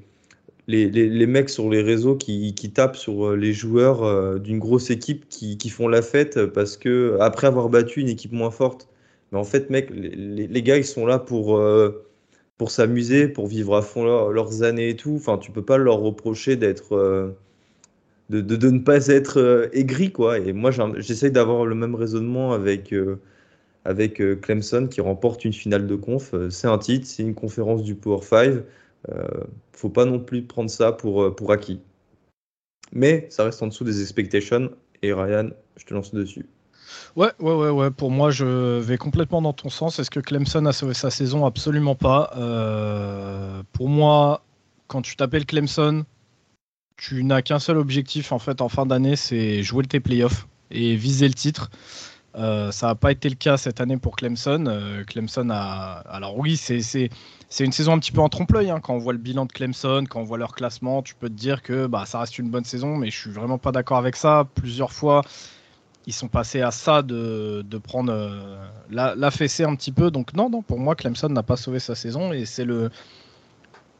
les, 0.68 1.26
mecs 1.26 1.48
sur 1.48 1.70
les 1.70 1.82
réseaux 1.82 2.16
qui, 2.16 2.54
tapent 2.74 2.96
sur 2.96 3.28
euh, 3.30 3.36
les 3.36 3.52
joueurs 3.52 4.04
euh, 4.04 4.38
d'une 4.38 4.58
grosse 4.58 4.90
équipe 4.90 5.28
qui, 5.28 5.70
font 5.70 5.88
la 5.88 6.02
fête 6.02 6.46
parce 6.46 6.76
que 6.76 7.16
après 7.20 7.46
avoir 7.46 7.68
battu 7.70 8.00
une 8.00 8.08
équipe 8.08 8.32
moins 8.32 8.50
forte. 8.50 8.88
Mais 9.32 9.38
en 9.38 9.44
fait, 9.44 9.70
mec, 9.70 9.90
les, 9.90 10.62
gars, 10.62 10.76
ils 10.76 10.84
sont 10.84 11.06
là 11.06 11.18
pour, 11.18 11.58
euh, 11.58 12.06
pour 12.58 12.70
s'amuser, 12.70 13.28
pour 13.28 13.46
vivre 13.46 13.76
à 13.76 13.82
fond 13.82 14.04
leurs 14.30 14.62
années 14.62 14.90
et 14.90 14.96
tout. 14.96 15.14
Enfin, 15.16 15.38
tu 15.38 15.50
peux 15.50 15.64
pas 15.64 15.78
leur 15.78 15.98
reprocher 16.00 16.56
d'être. 16.56 17.34
de, 18.30 18.70
ne 18.70 18.78
pas 18.78 19.06
être 19.08 19.70
aigri, 19.72 20.12
quoi. 20.12 20.38
Et 20.38 20.52
moi, 20.52 20.70
j'essaye 20.98 21.30
d'avoir 21.30 21.66
le 21.66 21.74
même 21.74 21.94
raisonnement 21.94 22.52
avec, 22.52 22.94
avec 23.84 24.22
Clemson 24.40 24.86
qui 24.90 25.00
remporte 25.00 25.44
une 25.44 25.52
finale 25.52 25.86
de 25.86 25.94
conf. 25.94 26.34
C'est 26.50 26.68
un 26.68 26.78
titre, 26.78 27.06
c'est 27.06 27.22
une 27.22 27.34
conférence 27.34 27.82
du 27.82 27.94
Power 27.94 28.22
5 28.22 28.48
euh, 28.48 28.60
faut 29.72 29.88
pas 29.88 30.04
non 30.04 30.18
plus 30.18 30.42
prendre 30.42 30.70
ça 30.70 30.92
pour, 30.92 31.22
euh, 31.22 31.34
pour 31.34 31.52
acquis. 31.52 31.80
Mais 32.92 33.26
ça 33.30 33.44
reste 33.44 33.62
en 33.62 33.68
dessous 33.68 33.84
des 33.84 34.02
expectations. 34.02 34.70
Et 35.02 35.12
Ryan, 35.12 35.50
je 35.76 35.84
te 35.84 35.94
lance 35.94 36.12
dessus. 36.12 36.46
Ouais, 37.16 37.32
ouais, 37.38 37.54
ouais, 37.54 37.70
ouais. 37.70 37.90
Pour 37.90 38.10
moi, 38.10 38.30
je 38.30 38.78
vais 38.78 38.96
complètement 38.96 39.42
dans 39.42 39.52
ton 39.52 39.68
sens. 39.68 39.98
Est-ce 39.98 40.10
que 40.10 40.20
Clemson 40.20 40.64
a 40.66 40.72
sauvé 40.72 40.94
sa 40.94 41.10
saison? 41.10 41.44
Absolument 41.46 41.94
pas. 41.94 42.32
Euh, 42.36 43.62
pour 43.72 43.88
moi, 43.88 44.42
quand 44.86 45.02
tu 45.02 45.16
t'appelles 45.16 45.46
Clemson, 45.46 46.04
tu 46.96 47.22
n'as 47.24 47.42
qu'un 47.42 47.58
seul 47.58 47.78
objectif 47.78 48.32
en 48.32 48.38
fait 48.38 48.60
en 48.60 48.68
fin 48.68 48.86
d'année, 48.86 49.16
c'est 49.16 49.62
jouer 49.62 49.84
tes 49.84 50.00
playoffs 50.00 50.48
et 50.70 50.96
viser 50.96 51.28
le 51.28 51.34
titre. 51.34 51.70
Euh, 52.36 52.70
ça 52.70 52.88
n'a 52.88 52.94
pas 52.94 53.10
été 53.10 53.28
le 53.28 53.34
cas 53.34 53.56
cette 53.56 53.80
année 53.80 53.96
pour 53.96 54.16
Clemson. 54.16 54.66
Euh, 54.66 55.04
Clemson 55.04 55.48
a. 55.50 56.02
Alors, 56.08 56.38
oui, 56.38 56.56
c'est 56.56 57.10
une 57.60 57.72
saison 57.72 57.92
un 57.92 57.98
petit 57.98 58.12
peu 58.12 58.20
en 58.20 58.28
trompe-l'œil. 58.28 58.70
Hein. 58.70 58.80
Quand 58.80 58.94
on 58.94 58.98
voit 58.98 59.12
le 59.12 59.18
bilan 59.18 59.46
de 59.46 59.52
Clemson, 59.52 60.04
quand 60.08 60.20
on 60.20 60.24
voit 60.24 60.38
leur 60.38 60.54
classement, 60.54 61.02
tu 61.02 61.14
peux 61.14 61.28
te 61.28 61.34
dire 61.34 61.62
que 61.62 61.86
bah, 61.86 62.04
ça 62.06 62.20
reste 62.20 62.38
une 62.38 62.50
bonne 62.50 62.64
saison, 62.64 62.96
mais 62.96 63.10
je 63.10 63.18
suis 63.18 63.30
vraiment 63.30 63.58
pas 63.58 63.72
d'accord 63.72 63.98
avec 63.98 64.16
ça. 64.16 64.46
Plusieurs 64.54 64.92
fois, 64.92 65.22
ils 66.06 66.12
sont 66.12 66.28
passés 66.28 66.60
à 66.60 66.70
ça 66.70 67.02
de, 67.02 67.64
prendre 67.82 68.12
la, 68.90 69.14
la 69.14 69.26
un 69.28 69.30
petit 69.76 69.92
peu. 69.92 70.10
Donc 70.10 70.34
non, 70.34 70.50
non, 70.50 70.62
pour 70.62 70.78
moi, 70.78 70.94
Clemson 70.94 71.28
n'a 71.28 71.42
pas 71.42 71.56
sauvé 71.56 71.80
sa 71.80 71.94
saison 71.94 72.32
et 72.32 72.44
c'est 72.44 72.64
le 72.64 72.90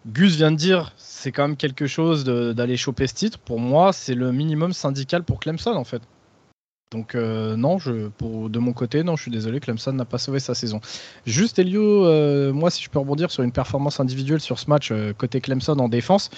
Gus 0.06 0.36
vient 0.36 0.50
de 0.52 0.56
dire, 0.56 0.92
c'est 0.96 1.32
quand 1.32 1.42
même 1.42 1.56
quelque 1.56 1.86
chose 1.86 2.24
d'aller 2.24 2.76
choper 2.76 3.06
ce 3.06 3.14
titre. 3.14 3.38
Pour 3.38 3.58
moi, 3.58 3.92
c'est 3.92 4.14
le 4.14 4.32
minimum 4.32 4.72
syndical 4.72 5.22
pour 5.24 5.40
Clemson 5.40 5.74
en 5.74 5.84
fait. 5.84 6.02
Donc 6.90 7.14
euh, 7.14 7.54
non, 7.56 7.78
je, 7.78 8.08
pour, 8.08 8.48
de 8.48 8.58
mon 8.58 8.72
côté, 8.72 9.02
non, 9.02 9.14
je 9.16 9.22
suis 9.22 9.30
désolé, 9.30 9.60
Clemson 9.60 9.92
n'a 9.92 10.06
pas 10.06 10.16
sauvé 10.16 10.40
sa 10.40 10.54
saison. 10.54 10.80
Juste 11.26 11.58
Elio, 11.58 12.06
euh, 12.06 12.52
moi 12.52 12.70
si 12.70 12.82
je 12.82 12.88
peux 12.88 12.98
rebondir 12.98 13.30
sur 13.30 13.42
une 13.42 13.52
performance 13.52 14.00
individuelle 14.00 14.40
sur 14.40 14.58
ce 14.58 14.70
match 14.70 14.90
euh, 14.90 15.12
côté 15.12 15.40
Clemson 15.42 15.78
en 15.78 15.88
défense, 15.88 16.30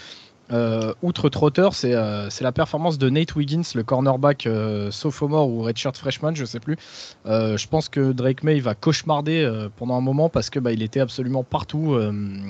euh, 0.52 0.92
outre 1.02 1.28
Trotter, 1.28 1.68
euh, 1.84 2.26
c'est 2.28 2.44
la 2.44 2.52
performance 2.52 2.98
de 2.98 3.08
Nate 3.08 3.34
Wiggins, 3.36 3.62
le 3.74 3.82
cornerback 3.82 4.46
euh, 4.46 4.90
sophomore 4.90 5.48
ou 5.48 5.62
redshirt 5.62 5.96
freshman, 5.96 6.34
je 6.34 6.44
sais 6.44 6.60
plus. 6.60 6.76
je 7.24 7.66
pense 7.68 7.88
que 7.88 8.12
Drake 8.12 8.42
May 8.42 8.60
va 8.60 8.74
cauchemarder 8.74 9.68
pendant 9.76 9.96
un 9.96 10.00
moment 10.00 10.28
parce 10.28 10.50
que 10.50 10.58
bah, 10.58 10.72
il 10.72 10.82
était 10.82 11.00
absolument 11.00 11.44
partout. 11.44 11.96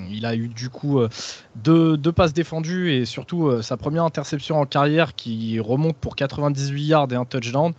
il 0.09 0.25
a 0.25 0.35
eu 0.35 0.47
du 0.47 0.69
coup 0.69 0.99
deux, 1.55 1.97
deux, 1.97 2.11
passes 2.11 2.33
défendues 2.33 2.93
et 2.93 3.05
surtout 3.05 3.61
sa 3.61 3.77
première 3.77 4.03
interception 4.03 4.59
en 4.59 4.65
carrière 4.65 5.15
qui 5.15 5.59
remonte 5.59 5.95
pour 5.97 6.15
98 6.15 6.83
yards 6.83 7.07
et 7.11 7.15
un 7.15 7.25
touchdown. 7.25 7.73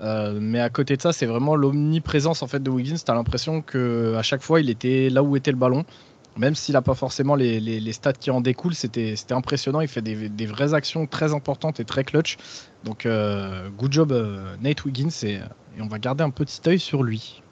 mais 0.00 0.60
à 0.60 0.70
côté 0.70 0.96
de 0.96 1.02
ça, 1.02 1.12
c'est 1.12 1.26
vraiment 1.26 1.56
l'omniprésence 1.56 2.42
en 2.42 2.46
fait 2.46 2.62
de 2.62 2.70
Wiggins. 2.70 2.96
T'as 3.04 3.14
l'impression 3.14 3.62
que 3.62 4.14
à 4.16 4.22
chaque 4.22 4.42
fois, 4.42 4.60
il 4.60 4.70
était 4.70 5.10
là 5.10 5.22
où 5.22 5.36
était 5.36 5.52
le 5.52 5.56
ballon 5.58 5.84
même 6.36 6.54
s'il 6.54 6.74
n'a 6.74 6.82
pas 6.82 6.94
forcément 6.94 7.34
les, 7.34 7.92
stats 7.92 8.12
qui 8.12 8.30
en 8.30 8.40
découlent, 8.40 8.74
c'était 8.74 9.14
impressionnant. 9.30 9.80
Il 9.80 9.88
fait 9.88 10.02
des, 10.02 10.46
vraies 10.46 10.74
actions 10.74 11.06
très 11.06 11.34
importantes 11.34 11.80
et 11.80 11.84
très 11.84 12.04
clutch. 12.04 12.36
Donc, 12.84 13.06
euh, 13.06 13.68
good 13.70 13.92
job 13.92 14.12
euh, 14.12 14.56
Nate 14.60 14.84
Wiggins 14.84 15.08
et, 15.22 15.40
on 15.80 15.88
va 15.88 15.98
garder 15.98 16.22
un 16.22 16.30
petit 16.30 16.60
œil 16.68 16.78
sur 16.78 17.02
lui. 17.02 17.42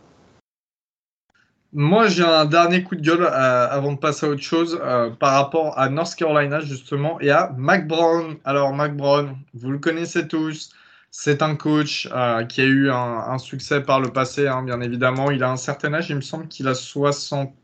Moi, 1.72 2.06
j'ai 2.08 2.24
un 2.24 2.44
dernier 2.44 2.84
coup 2.84 2.94
de 2.94 3.00
gueule 3.00 3.24
euh, 3.24 3.68
avant 3.70 3.92
de 3.92 3.98
passer 3.98 4.26
à 4.26 4.28
autre 4.28 4.42
chose 4.42 4.78
par 5.18 5.32
rapport 5.32 5.78
à 5.78 5.88
North 5.88 6.14
Carolina 6.14 6.60
justement 6.60 7.18
et 7.20 7.30
à 7.30 7.52
Mac 7.56 7.88
Brown. 7.88 8.36
Alors, 8.44 8.74
Mac 8.74 8.96
Brown, 8.96 9.36
vous 9.54 9.70
le 9.70 9.78
connaissez 9.78 10.28
tous. 10.28 10.70
C'est 11.10 11.42
un 11.42 11.56
coach 11.56 12.08
qui 12.48 12.60
a 12.60 12.64
eu 12.64 12.90
un, 12.90 13.38
succès 13.38 13.82
par 13.82 14.00
le 14.00 14.08
passé, 14.08 14.48
hein, 14.48 14.62
bien 14.62 14.80
évidemment. 14.80 15.30
Il 15.30 15.42
a 15.42 15.50
un 15.50 15.56
certain 15.56 15.92
âge, 15.94 16.10
il 16.10 16.16
me 16.16 16.20
semble 16.20 16.48
qu'il 16.48 16.68
a 16.68 16.74
60 16.74 17.54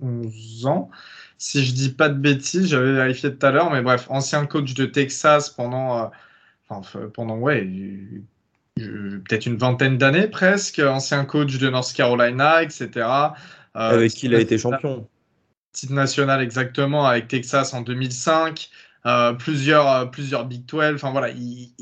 11 0.00 0.66
ans. 0.66 0.90
Si 1.38 1.64
je 1.64 1.72
dis 1.72 1.90
pas 1.90 2.08
de 2.08 2.18
bêtises, 2.18 2.68
j'avais 2.68 2.92
vérifié 2.92 3.34
tout 3.36 3.44
à 3.44 3.50
l'heure, 3.50 3.70
mais 3.70 3.82
bref, 3.82 4.06
ancien 4.08 4.46
coach 4.46 4.74
de 4.74 4.86
Texas 4.86 5.50
pendant, 5.50 5.98
euh, 5.98 6.06
enfin, 6.68 7.08
pendant 7.14 7.36
ouais, 7.36 7.68
peut-être 8.76 9.46
une 9.46 9.56
vingtaine 9.56 9.98
d'années 9.98 10.28
presque, 10.28 10.78
ancien 10.78 11.24
coach 11.24 11.58
de 11.58 11.68
North 11.68 11.92
Carolina, 11.92 12.62
etc. 12.62 12.88
Euh, 12.96 13.28
avec 13.74 14.12
qui 14.12 14.26
il 14.26 14.34
a 14.34 14.40
été 14.40 14.58
champion. 14.58 15.08
Titre 15.72 15.94
national 15.94 16.42
exactement 16.42 17.06
avec 17.06 17.28
Texas 17.28 17.72
en 17.72 17.80
2005, 17.80 18.70
euh, 19.06 19.32
plusieurs, 19.32 20.10
plusieurs 20.10 20.44
Big 20.44 20.66
12. 20.66 20.94
Enfin 20.94 21.10
voilà, 21.10 21.30
il, 21.30 21.72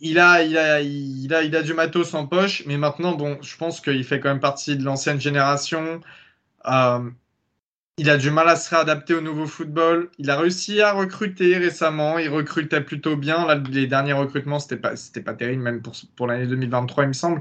il, 0.00 0.18
a, 0.18 0.42
il, 0.42 0.56
a, 0.56 0.80
il, 0.80 1.34
a, 1.34 1.42
il 1.42 1.54
a 1.54 1.62
du 1.62 1.74
matos 1.74 2.14
en 2.14 2.26
poche, 2.26 2.64
mais 2.66 2.78
maintenant, 2.78 3.14
bon, 3.14 3.38
je 3.42 3.56
pense 3.56 3.80
qu'il 3.80 4.04
fait 4.04 4.20
quand 4.20 4.30
même 4.30 4.40
partie 4.40 4.76
de 4.76 4.84
l'ancienne 4.84 5.20
génération. 5.20 6.00
Euh, 6.66 7.10
il 8.00 8.08
a 8.10 8.16
du 8.16 8.30
mal 8.30 8.48
à 8.48 8.54
se 8.54 8.72
réadapter 8.72 9.14
au 9.14 9.20
nouveau 9.20 9.46
football. 9.46 10.08
Il 10.18 10.30
a 10.30 10.38
réussi 10.38 10.80
à 10.80 10.92
recruter 10.92 11.56
récemment. 11.58 12.18
Il 12.18 12.28
recrutait 12.28 12.80
plutôt 12.80 13.16
bien. 13.16 13.60
Les 13.72 13.88
derniers 13.88 14.12
recrutements, 14.12 14.60
c'était 14.60 14.76
pas, 14.76 14.92
pas 15.24 15.34
terrible, 15.34 15.62
même 15.62 15.82
pour, 16.14 16.28
l'année 16.28 16.46
2023, 16.46 17.04
il 17.04 17.08
me 17.08 17.12
semble. 17.12 17.40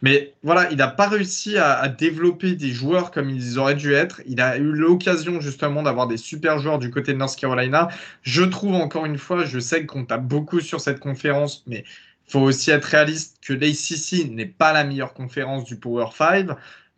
Mais 0.00 0.32
voilà, 0.42 0.70
il 0.70 0.78
n'a 0.78 0.88
pas 0.88 1.08
réussi 1.08 1.58
à, 1.58 1.86
développer 1.88 2.54
des 2.54 2.70
joueurs 2.70 3.10
comme 3.10 3.28
ils 3.28 3.58
auraient 3.58 3.74
dû 3.74 3.92
être. 3.92 4.22
Il 4.26 4.40
a 4.40 4.56
eu 4.56 4.72
l'occasion 4.72 5.42
justement 5.42 5.82
d'avoir 5.82 6.06
des 6.06 6.16
super 6.16 6.58
joueurs 6.58 6.78
du 6.78 6.90
côté 6.90 7.12
de 7.12 7.18
North 7.18 7.38
Carolina. 7.38 7.88
Je 8.22 8.44
trouve 8.44 8.76
encore 8.76 9.04
une 9.04 9.18
fois, 9.18 9.44
je 9.44 9.58
sais 9.58 9.84
qu'on 9.84 10.06
tape 10.06 10.24
beaucoup 10.24 10.60
sur 10.60 10.80
cette 10.80 11.00
conférence, 11.00 11.64
mais 11.66 11.84
faut 12.26 12.40
aussi 12.40 12.70
être 12.70 12.84
réaliste 12.84 13.38
que 13.42 13.52
l'ACC 13.52 14.30
n'est 14.30 14.46
pas 14.46 14.72
la 14.72 14.84
meilleure 14.84 15.12
conférence 15.12 15.64
du 15.64 15.76
Power 15.76 16.06
5. 16.14 16.48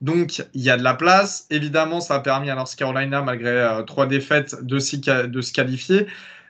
Donc, 0.00 0.42
il 0.54 0.62
y 0.62 0.70
a 0.70 0.76
de 0.78 0.82
la 0.82 0.94
place. 0.94 1.46
Évidemment, 1.50 2.00
ça 2.00 2.14
a 2.16 2.20
permis 2.20 2.50
à 2.50 2.54
North 2.54 2.74
Carolina, 2.74 3.20
malgré 3.22 3.50
euh, 3.50 3.82
trois 3.82 4.06
défaites, 4.06 4.64
de, 4.64 4.78
se 4.78 5.52
qualifier. 5.52 6.06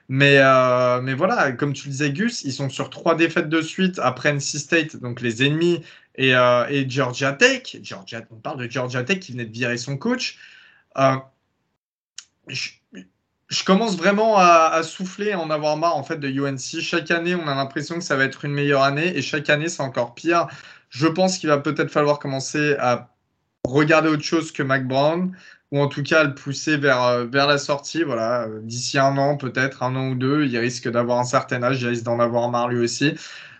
Mais, 0.07 0.37
euh, 0.39 1.01
mais 1.01 1.13
voilà, 1.13 1.51
comme 1.51 1.73
tu 1.73 1.87
le 1.87 1.91
disais, 1.91 2.11
Gus, 2.11 2.43
ils 2.43 2.53
sont 2.53 2.69
sur 2.69 2.89
trois 2.89 3.15
défaites 3.15 3.49
de 3.49 3.61
suite 3.61 3.99
après 3.99 4.33
NC 4.33 4.57
State, 4.59 4.95
donc 4.97 5.21
les 5.21 5.45
ennemis, 5.45 5.83
et, 6.15 6.35
euh, 6.35 6.65
et 6.69 6.89
Georgia 6.89 7.33
Tech. 7.33 7.77
Georgia, 7.83 8.21
on 8.31 8.35
parle 8.37 8.59
de 8.59 8.71
Georgia 8.71 9.03
Tech 9.03 9.19
qui 9.19 9.33
venait 9.33 9.45
de 9.45 9.53
virer 9.53 9.77
son 9.77 9.97
coach. 9.97 10.37
Je, 12.47 12.69
commence 13.65 13.97
vraiment 13.97 14.37
à, 14.37 14.71
à, 14.73 14.83
souffler, 14.83 15.33
à 15.33 15.39
en 15.39 15.49
avoir 15.49 15.75
marre 15.77 15.97
en 15.97 16.03
fait 16.03 16.17
de 16.17 16.29
UNC. 16.29 16.81
Chaque 16.81 17.11
année, 17.11 17.35
on 17.35 17.47
a 17.47 17.55
l'impression 17.55 17.95
que 17.95 18.03
ça 18.03 18.15
va 18.15 18.23
être 18.23 18.45
une 18.45 18.53
meilleure 18.53 18.83
année, 18.83 19.17
et 19.17 19.21
chaque 19.21 19.49
année, 19.49 19.67
c'est 19.67 19.83
encore 19.83 20.15
pire. 20.15 20.47
Je 20.89 21.07
pense 21.07 21.37
qu'il 21.37 21.49
va 21.49 21.57
peut-être 21.57 21.91
falloir 21.91 22.19
commencer 22.19 22.75
à 22.79 23.11
regarder 23.67 24.09
autre 24.09 24.23
chose 24.23 24.51
que 24.51 24.63
Mac 24.63 24.87
Brown, 24.87 25.35
ou 25.71 25.79
en 25.79 25.87
tout 25.87 26.03
cas 26.03 26.23
le 26.23 26.35
pousser 26.35 26.77
vers, 26.77 27.03
euh, 27.03 27.25
vers 27.25 27.47
la 27.47 27.57
sortie. 27.57 28.03
Voilà, 28.03 28.47
d'ici 28.63 28.99
un 28.99 29.17
an, 29.17 29.37
peut-être 29.37 29.83
un 29.83 29.95
an 29.95 30.09
ou 30.09 30.15
deux, 30.15 30.45
il 30.45 30.57
risque 30.57 30.89
d'avoir 30.89 31.19
un 31.19 31.23
certain 31.23 31.63
âge, 31.63 31.81
il 31.81 31.87
risque 31.87 32.03
d'en 32.03 32.19
avoir 32.19 32.49
marre 32.49 32.69
lui 32.69 32.79
aussi. 32.79 33.15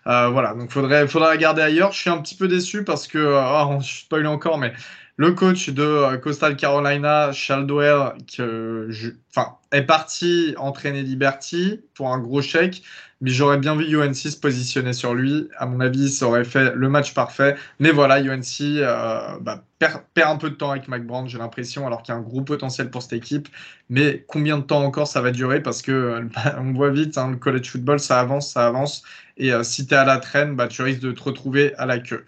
Euh, 0.08 0.30
voilà, 0.30 0.54
donc 0.56 0.72
faudrait, 0.72 1.08
faudrait 1.08 1.32
regarder 1.32 1.62
ailleurs. 1.62 1.92
Je 1.92 2.00
suis 2.00 2.10
un 2.10 2.18
petit 2.18 2.36
peu 2.36 2.48
déçu 2.48 2.84
parce 2.84 3.08
que, 3.08 3.18
euh, 3.18 3.42
oh, 3.66 3.80
pas 4.10 4.20
eu 4.20 4.28
encore, 4.28 4.58
mais 4.58 4.74
le 5.18 5.32
coach 5.34 5.70
de 5.70 6.16
Coastal 6.18 6.56
Carolina, 6.56 7.32
Chaldwell, 7.32 8.14
que 8.36 8.90
enfin, 9.30 9.58
est 9.72 9.84
parti 9.84 10.56
entraîner 10.58 11.04
Liberty 11.04 11.82
pour 11.94 12.10
un 12.10 12.20
gros 12.20 12.42
chèque 12.42 12.82
mais 13.22 13.30
j'aurais 13.30 13.60
bien 13.60 13.76
vu 13.76 13.86
UNC 13.96 14.16
se 14.16 14.38
positionner 14.38 14.94
sur 14.94 15.14
lui. 15.14 15.48
À 15.58 15.68
mon 15.68 15.80
avis, 15.80 16.10
ça 16.10 16.26
aurait 16.28 16.44
fait 16.44 16.74
le 16.76 16.90
match 16.90 17.14
parfait. 17.14 17.56
Mais 17.80 17.92
voilà, 17.92 18.20
UNC 18.20 18.62
euh, 18.62 19.38
bah, 19.40 19.64
perd, 19.78 20.02
un 20.18 20.38
peu 20.38 20.50
de 20.50 20.56
temps 20.56 20.72
avec 20.72 20.88
McBrand, 20.88 21.28
j'ai 21.28 21.38
l'impression, 21.38 21.86
alors 21.86 22.02
qu'il 22.02 22.14
y 22.14 22.18
a 22.18 22.20
un 22.20 22.24
gros 22.24 22.42
potentiel 22.42 22.90
pour 22.90 23.04
cette 23.04 23.14
équipe. 23.14 23.48
Mais 23.90 24.26
combien 24.28 24.58
de 24.58 24.64
temps 24.64 24.84
encore 24.84 25.08
ça 25.08 25.22
va 25.22 25.30
durer? 25.32 25.62
Parce 25.62 25.84
que 25.84 26.28
bah, 26.34 26.56
on 26.60 26.74
voit 26.74 26.90
vite, 26.90 27.18
hein, 27.18 27.30
le 27.30 27.38
college 27.38 27.70
football, 27.70 28.00
ça 28.00 28.20
avance, 28.20 28.52
ça 28.54 28.66
avance. 28.66 29.04
Et 29.38 29.54
euh, 29.54 29.62
si 29.64 29.86
tu 29.86 29.94
es 29.94 29.98
à 29.98 30.04
la 30.04 30.18
traîne, 30.18 30.56
bah, 30.56 30.68
tu 30.68 30.82
risques 30.82 31.02
de 31.02 31.12
te 31.12 31.22
retrouver 31.22 31.76
à 31.76 31.86
la 31.86 32.00
queue. 32.00 32.26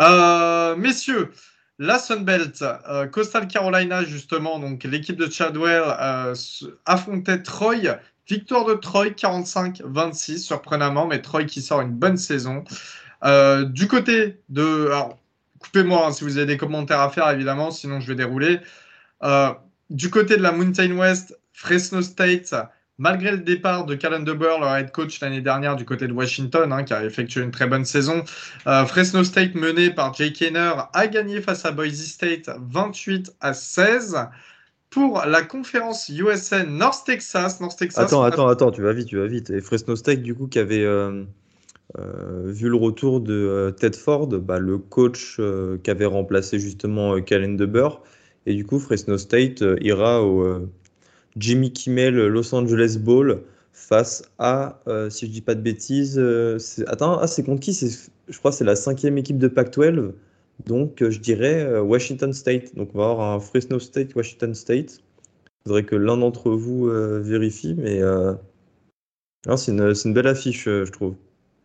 Euh, 0.00 0.74
messieurs, 0.74 1.30
la 1.84 1.98
Sunbelt, 1.98 2.64
Coastal 3.12 3.48
Carolina, 3.48 4.04
justement, 4.04 4.58
donc 4.58 4.84
l'équipe 4.84 5.16
de 5.16 5.30
Chadwell 5.30 5.82
affrontait 6.86 7.42
Troy 7.42 7.98
Victoire 8.28 8.64
de 8.64 8.74
Troy 8.74 9.08
45-26, 9.08 10.38
surprenamment, 10.38 11.06
mais 11.06 11.20
Troy 11.20 11.44
qui 11.44 11.60
sort 11.60 11.80
une 11.80 11.90
bonne 11.90 12.16
saison. 12.16 12.64
Euh, 13.24 13.64
du 13.64 13.88
côté 13.88 14.40
de. 14.48 14.86
Alors, 14.86 15.18
coupez-moi 15.58 16.06
hein, 16.06 16.12
si 16.12 16.24
vous 16.24 16.36
avez 16.36 16.46
des 16.46 16.56
commentaires 16.56 17.00
à 17.00 17.10
faire, 17.10 17.28
évidemment, 17.30 17.70
sinon 17.70 18.00
je 18.00 18.06
vais 18.08 18.14
dérouler. 18.14 18.60
Euh, 19.24 19.52
du 19.90 20.08
côté 20.08 20.36
de 20.36 20.42
la 20.42 20.52
Mountain 20.52 20.96
West, 20.96 21.38
Fresno 21.52 22.00
State, 22.00 22.54
malgré 22.98 23.32
le 23.32 23.38
départ 23.38 23.86
de 23.86 23.94
Callan 23.94 24.20
DeBoer, 24.20 24.60
leur 24.60 24.76
head 24.76 24.92
coach 24.92 25.20
l'année 25.20 25.40
dernière 25.40 25.76
du 25.76 25.84
côté 25.84 26.06
de 26.06 26.12
Washington, 26.12 26.72
hein, 26.72 26.84
qui 26.84 26.92
a 26.92 27.04
effectué 27.04 27.42
une 27.42 27.50
très 27.50 27.66
bonne 27.66 27.84
saison, 27.84 28.24
euh, 28.66 28.84
Fresno 28.84 29.24
State, 29.24 29.54
mené 29.54 29.90
par 29.90 30.14
Jake 30.14 30.34
Kenner, 30.34 30.72
a 30.92 31.06
gagné 31.06 31.40
face 31.40 31.64
à 31.64 31.72
Boise 31.72 32.04
State 32.04 32.50
28 32.60 33.32
à 33.40 33.54
16 33.54 34.16
pour 34.92 35.22
la 35.26 35.42
conférence 35.42 36.08
USN 36.10 36.68
North 36.68 37.04
Texas. 37.06 37.60
North 37.60 37.78
Texas 37.78 38.04
attends, 38.04 38.22
attends, 38.22 38.46
attends, 38.46 38.70
tu 38.70 38.82
vas 38.82 38.92
vite, 38.92 39.08
tu 39.08 39.16
vas 39.16 39.26
vite. 39.26 39.50
Et 39.50 39.60
Fresno 39.60 39.96
State, 39.96 40.22
du 40.22 40.34
coup, 40.34 40.46
qui 40.46 40.58
avait 40.58 40.84
euh, 40.84 41.24
euh, 41.98 42.52
vu 42.52 42.68
le 42.68 42.76
retour 42.76 43.20
de 43.20 43.32
euh, 43.32 43.70
Ted 43.70 43.96
Ford, 43.96 44.28
bah, 44.28 44.58
le 44.58 44.76
coach 44.78 45.40
qui 45.82 45.90
avait 45.90 46.06
remplacé 46.06 46.58
justement 46.58 47.20
Calen 47.22 47.56
DeBur. 47.56 48.02
Et 48.44 48.54
du 48.54 48.66
coup, 48.66 48.78
Fresno 48.78 49.16
State 49.16 49.64
ira 49.80 50.22
au 50.22 50.68
Jimmy 51.36 51.72
Kimmel 51.72 52.14
Los 52.14 52.54
Angeles 52.54 52.98
Bowl 52.98 53.42
face 53.72 54.22
à, 54.38 54.80
si 55.08 55.26
je 55.26 55.30
dis 55.30 55.40
pas 55.40 55.54
de 55.54 55.60
bêtises, 55.60 56.22
attends, 56.86 57.18
ah, 57.18 57.26
c'est 57.26 57.42
contre 57.42 57.60
qui? 57.60 57.72
Je 58.28 58.38
crois 58.38 58.50
que 58.50 58.56
c'est 58.56 58.64
la 58.64 58.76
cinquième 58.76 59.18
équipe 59.18 59.38
de 59.38 59.48
Pac-12. 59.48 60.12
Donc, 60.66 61.02
euh, 61.02 61.10
je 61.10 61.18
dirais 61.18 61.64
euh, 61.64 61.82
Washington 61.82 62.32
State. 62.32 62.74
Donc, 62.76 62.90
on 62.94 62.98
va 62.98 63.10
avoir 63.10 63.34
un 63.34 63.40
Fresno 63.40 63.78
State, 63.78 64.14
Washington 64.14 64.54
State. 64.54 65.02
Il 65.64 65.68
faudrait 65.68 65.84
que 65.84 65.96
l'un 65.96 66.16
d'entre 66.16 66.50
vous 66.50 66.88
euh, 66.88 67.20
vérifie, 67.20 67.74
mais 67.78 68.00
c'est 69.56 69.72
une, 69.72 70.14
belle 70.14 70.26
affiche, 70.26 70.64
je 70.64 70.90
trouve. 70.90 71.14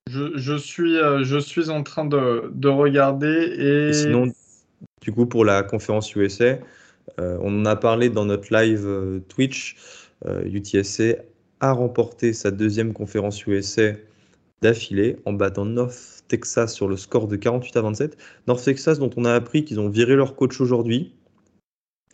Je, 0.09 0.57
suis, 0.57 0.95
je 0.95 1.39
suis 1.39 1.69
en 1.69 1.83
train 1.83 2.05
de, 2.05 2.67
regarder 2.67 3.27
et... 3.27 3.93
sinon, 3.93 4.31
du 5.01 5.11
coup, 5.11 5.25
pour 5.25 5.45
la 5.45 5.63
conférence 5.63 6.15
USA, 6.15 6.57
on 7.17 7.61
en 7.61 7.65
a 7.65 7.75
parlé 7.75 8.09
dans 8.09 8.25
notre 8.25 8.53
live 8.53 9.21
Twitch. 9.27 9.75
UTSC 10.25 11.17
a 11.59 11.71
remporté 11.71 12.33
sa 12.33 12.51
deuxième 12.51 12.93
conférence 12.93 13.45
USA 13.45 13.93
d'affilée 14.61 15.17
en 15.25 15.33
battant 15.33 15.65
North 15.65 16.23
Texas 16.27 16.73
sur 16.73 16.87
le 16.87 16.97
score 16.97 17.27
de 17.27 17.35
48 17.35 17.77
à 17.77 17.81
27. 17.81 18.17
North 18.47 18.63
Texas 18.63 18.99
dont 18.99 19.09
on 19.15 19.25
a 19.25 19.33
appris 19.33 19.63
qu'ils 19.63 19.79
ont 19.79 19.89
viré 19.89 20.15
leur 20.15 20.35
coach 20.35 20.59
aujourd'hui, 20.59 21.13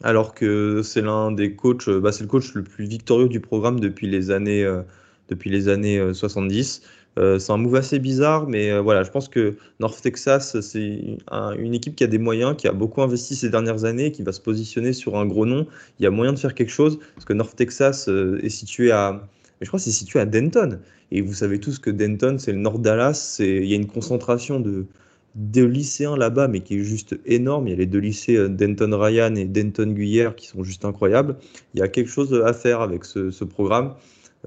alors 0.02 0.34
que 0.34 0.82
c'est 0.84 1.02
l'un 1.02 1.32
des 1.32 1.56
coachs, 1.56 1.90
bah, 1.90 2.12
c'est 2.12 2.24
le 2.24 2.30
coach 2.30 2.54
le 2.54 2.64
plus 2.64 2.86
victorieux 2.86 3.30
du 3.30 3.40
programme 3.40 3.78
euh, 3.78 4.84
depuis 5.30 5.50
les 5.50 5.70
années 5.70 6.14
70. 6.14 6.82
Euh, 7.20 7.38
c'est 7.38 7.52
un 7.52 7.58
move 7.58 7.76
assez 7.76 8.00
bizarre, 8.00 8.48
mais 8.48 8.72
euh, 8.72 8.82
voilà, 8.82 9.04
je 9.04 9.12
pense 9.12 9.30
que 9.30 9.56
North 9.80 10.02
Texas, 10.02 10.60
c'est 10.62 11.18
une 11.58 11.74
équipe 11.74 11.96
qui 11.96 12.04
a 12.04 12.08
des 12.08 12.18
moyens, 12.18 12.56
qui 12.58 12.68
a 12.68 12.72
beaucoup 12.72 13.02
investi 13.02 13.36
ces 13.36 13.50
dernières 13.50 13.86
années, 13.86 14.12
qui 14.12 14.24
va 14.24 14.32
se 14.32 14.42
positionner 14.42 14.94
sur 14.94 15.18
un 15.18 15.26
gros 15.26 15.46
nom. 15.46 15.68
Il 16.00 16.04
y 16.04 16.08
a 16.08 16.12
moyen 16.12 16.34
de 16.34 16.40
faire 16.40 16.56
quelque 16.56 16.72
chose, 16.72 17.00
parce 17.16 17.26
que 17.26 17.34
North 17.34 17.56
Texas 17.56 18.08
euh, 18.10 18.40
est 18.44 18.50
situé 18.50 18.92
à, 18.92 19.28
je 19.62 19.68
crois, 19.68 19.80
c'est 19.80 19.92
situé 19.92 20.20
à 20.20 20.26
Denton. 20.26 20.80
Et 21.12 21.22
vous 21.22 21.34
savez 21.34 21.60
tous 21.60 21.78
que 21.78 21.92
Denton, 21.92 22.38
c'est 22.40 22.52
le 22.52 22.58
Nord 22.58 22.80
Dallas. 22.80 23.38
Il 23.40 23.66
y 23.66 23.74
a 23.74 23.76
une 23.76 23.86
concentration 23.86 24.60
de, 24.60 24.88
de 25.36 25.64
lycéens 25.64 26.18
là-bas, 26.18 26.48
mais 26.48 26.62
qui 26.62 26.80
est 26.80 26.84
juste 26.84 27.16
énorme. 27.28 27.68
Il 27.68 27.72
y 27.72 27.74
a 27.74 27.78
les 27.78 27.86
deux 27.86 28.00
lycées 28.00 28.50
Denton 28.50 28.98
Ryan 29.00 29.36
et 29.36 29.46
Denton 29.46 29.92
Guyère 29.92 30.36
qui 30.36 30.48
sont 30.48 30.64
juste 30.64 30.86
incroyables. 30.86 31.36
Il 31.76 31.80
y 31.80 31.84
a 31.84 31.88
quelque 31.88 32.10
chose 32.10 32.34
à 32.44 32.54
faire 32.54 32.82
avec 32.82 33.06
ce, 33.06 33.30
ce 33.30 33.44
programme. 33.44 33.94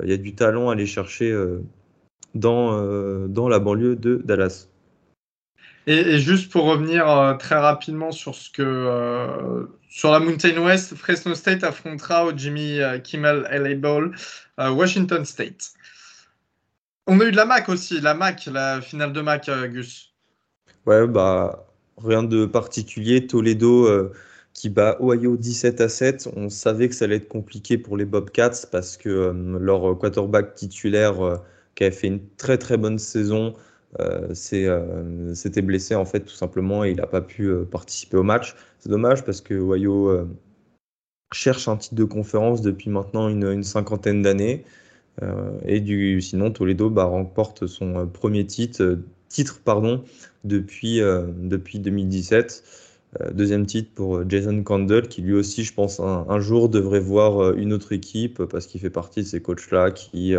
Il 0.02 0.10
y 0.10 0.12
a 0.12 0.16
du 0.16 0.34
talent 0.34 0.68
à 0.68 0.72
aller 0.72 0.86
chercher 0.86 1.32
dans, 2.36 2.78
euh, 2.78 3.26
dans 3.28 3.48
la 3.48 3.58
banlieue 3.58 3.96
de 3.96 4.20
Dallas. 4.24 4.68
Et, 5.86 6.18
juste 6.18 6.50
pour 6.50 6.64
revenir 6.64 7.08
euh, 7.08 7.34
très 7.34 7.56
rapidement 7.56 8.10
sur 8.10 8.34
ce 8.34 8.50
que 8.50 8.62
euh, 8.62 9.66
sur 9.88 10.10
la 10.10 10.18
Mountain 10.18 10.58
West, 10.58 10.94
Fresno 10.96 11.34
State 11.34 11.62
affrontera 11.64 12.26
au 12.26 12.36
Jimmy 12.36 12.80
Kimmel 13.04 13.48
LA 13.50 13.76
Bowl 13.76 14.14
Washington 14.58 15.24
State. 15.24 15.72
On 17.06 17.20
a 17.20 17.24
eu 17.24 17.30
de 17.30 17.36
la 17.36 17.44
MAC 17.44 17.68
aussi, 17.68 18.00
la 18.00 18.14
MAC, 18.14 18.46
la 18.46 18.80
finale 18.80 19.12
de 19.12 19.20
MAC, 19.20 19.48
Gus. 19.70 20.12
Ouais, 20.86 21.06
bah 21.06 21.66
rien 21.96 22.24
de 22.24 22.46
particulier. 22.46 23.26
Toledo 23.26 24.10
qui 24.52 24.68
bat 24.68 24.98
Ohio 25.00 25.36
17 25.36 25.80
à 25.80 25.88
7. 25.88 26.28
On 26.36 26.50
savait 26.50 26.88
que 26.88 26.94
ça 26.94 27.04
allait 27.04 27.16
être 27.16 27.28
compliqué 27.28 27.78
pour 27.78 27.96
les 27.96 28.04
Bobcats 28.04 28.66
parce 28.70 28.96
que 28.96 29.32
leur 29.58 29.96
quarterback 29.98 30.54
titulaire 30.54 31.40
qui 31.76 31.84
a 31.84 31.92
fait 31.92 32.08
une 32.08 32.20
très 32.36 32.58
très 32.58 32.76
bonne 32.76 32.98
saison, 32.98 33.54
euh, 34.00 34.34
euh, 34.52 35.34
s'était 35.34 35.62
blessé 35.62 35.94
en 35.94 36.04
fait 36.04 36.20
tout 36.20 36.34
simplement 36.34 36.84
et 36.84 36.90
il 36.90 36.96
n'a 36.96 37.06
pas 37.06 37.22
pu 37.22 37.44
euh, 37.44 37.64
participer 37.64 38.16
au 38.16 38.22
match. 38.22 38.54
C'est 38.78 38.90
dommage 38.90 39.24
parce 39.24 39.40
que 39.40 39.54
Wayo 39.54 40.26
cherche 41.32 41.68
un 41.68 41.76
titre 41.76 41.94
de 41.94 42.04
conférence 42.04 42.62
depuis 42.62 42.90
maintenant 42.90 43.28
une, 43.28 43.62
cinquantaine 43.62 44.22
d'années. 44.22 44.64
et 45.64 45.80
du, 45.80 46.20
sinon, 46.20 46.50
Toledo 46.50 46.90
bah, 46.90 47.04
remporte 47.04 47.66
son 47.66 48.06
premier 48.06 48.46
titre, 48.46 48.98
titre 49.28 49.60
pardon, 49.64 50.04
depuis, 50.44 51.00
depuis 51.00 51.78
2017. 51.80 52.62
deuxième 53.32 53.66
titre 53.66 53.90
pour 53.94 54.28
Jason 54.28 54.62
Candle, 54.62 55.08
qui 55.08 55.22
lui 55.22 55.34
aussi, 55.34 55.64
je 55.64 55.74
pense, 55.74 56.00
un 56.00 56.40
jour 56.40 56.68
devrait 56.68 57.00
voir 57.00 57.54
une 57.54 57.72
autre 57.72 57.92
équipe 57.92 58.44
parce 58.44 58.66
qu'il 58.66 58.80
fait 58.80 58.90
partie 58.90 59.22
de 59.22 59.26
ces 59.26 59.40
coachs-là 59.40 59.90
qui, 59.90 60.36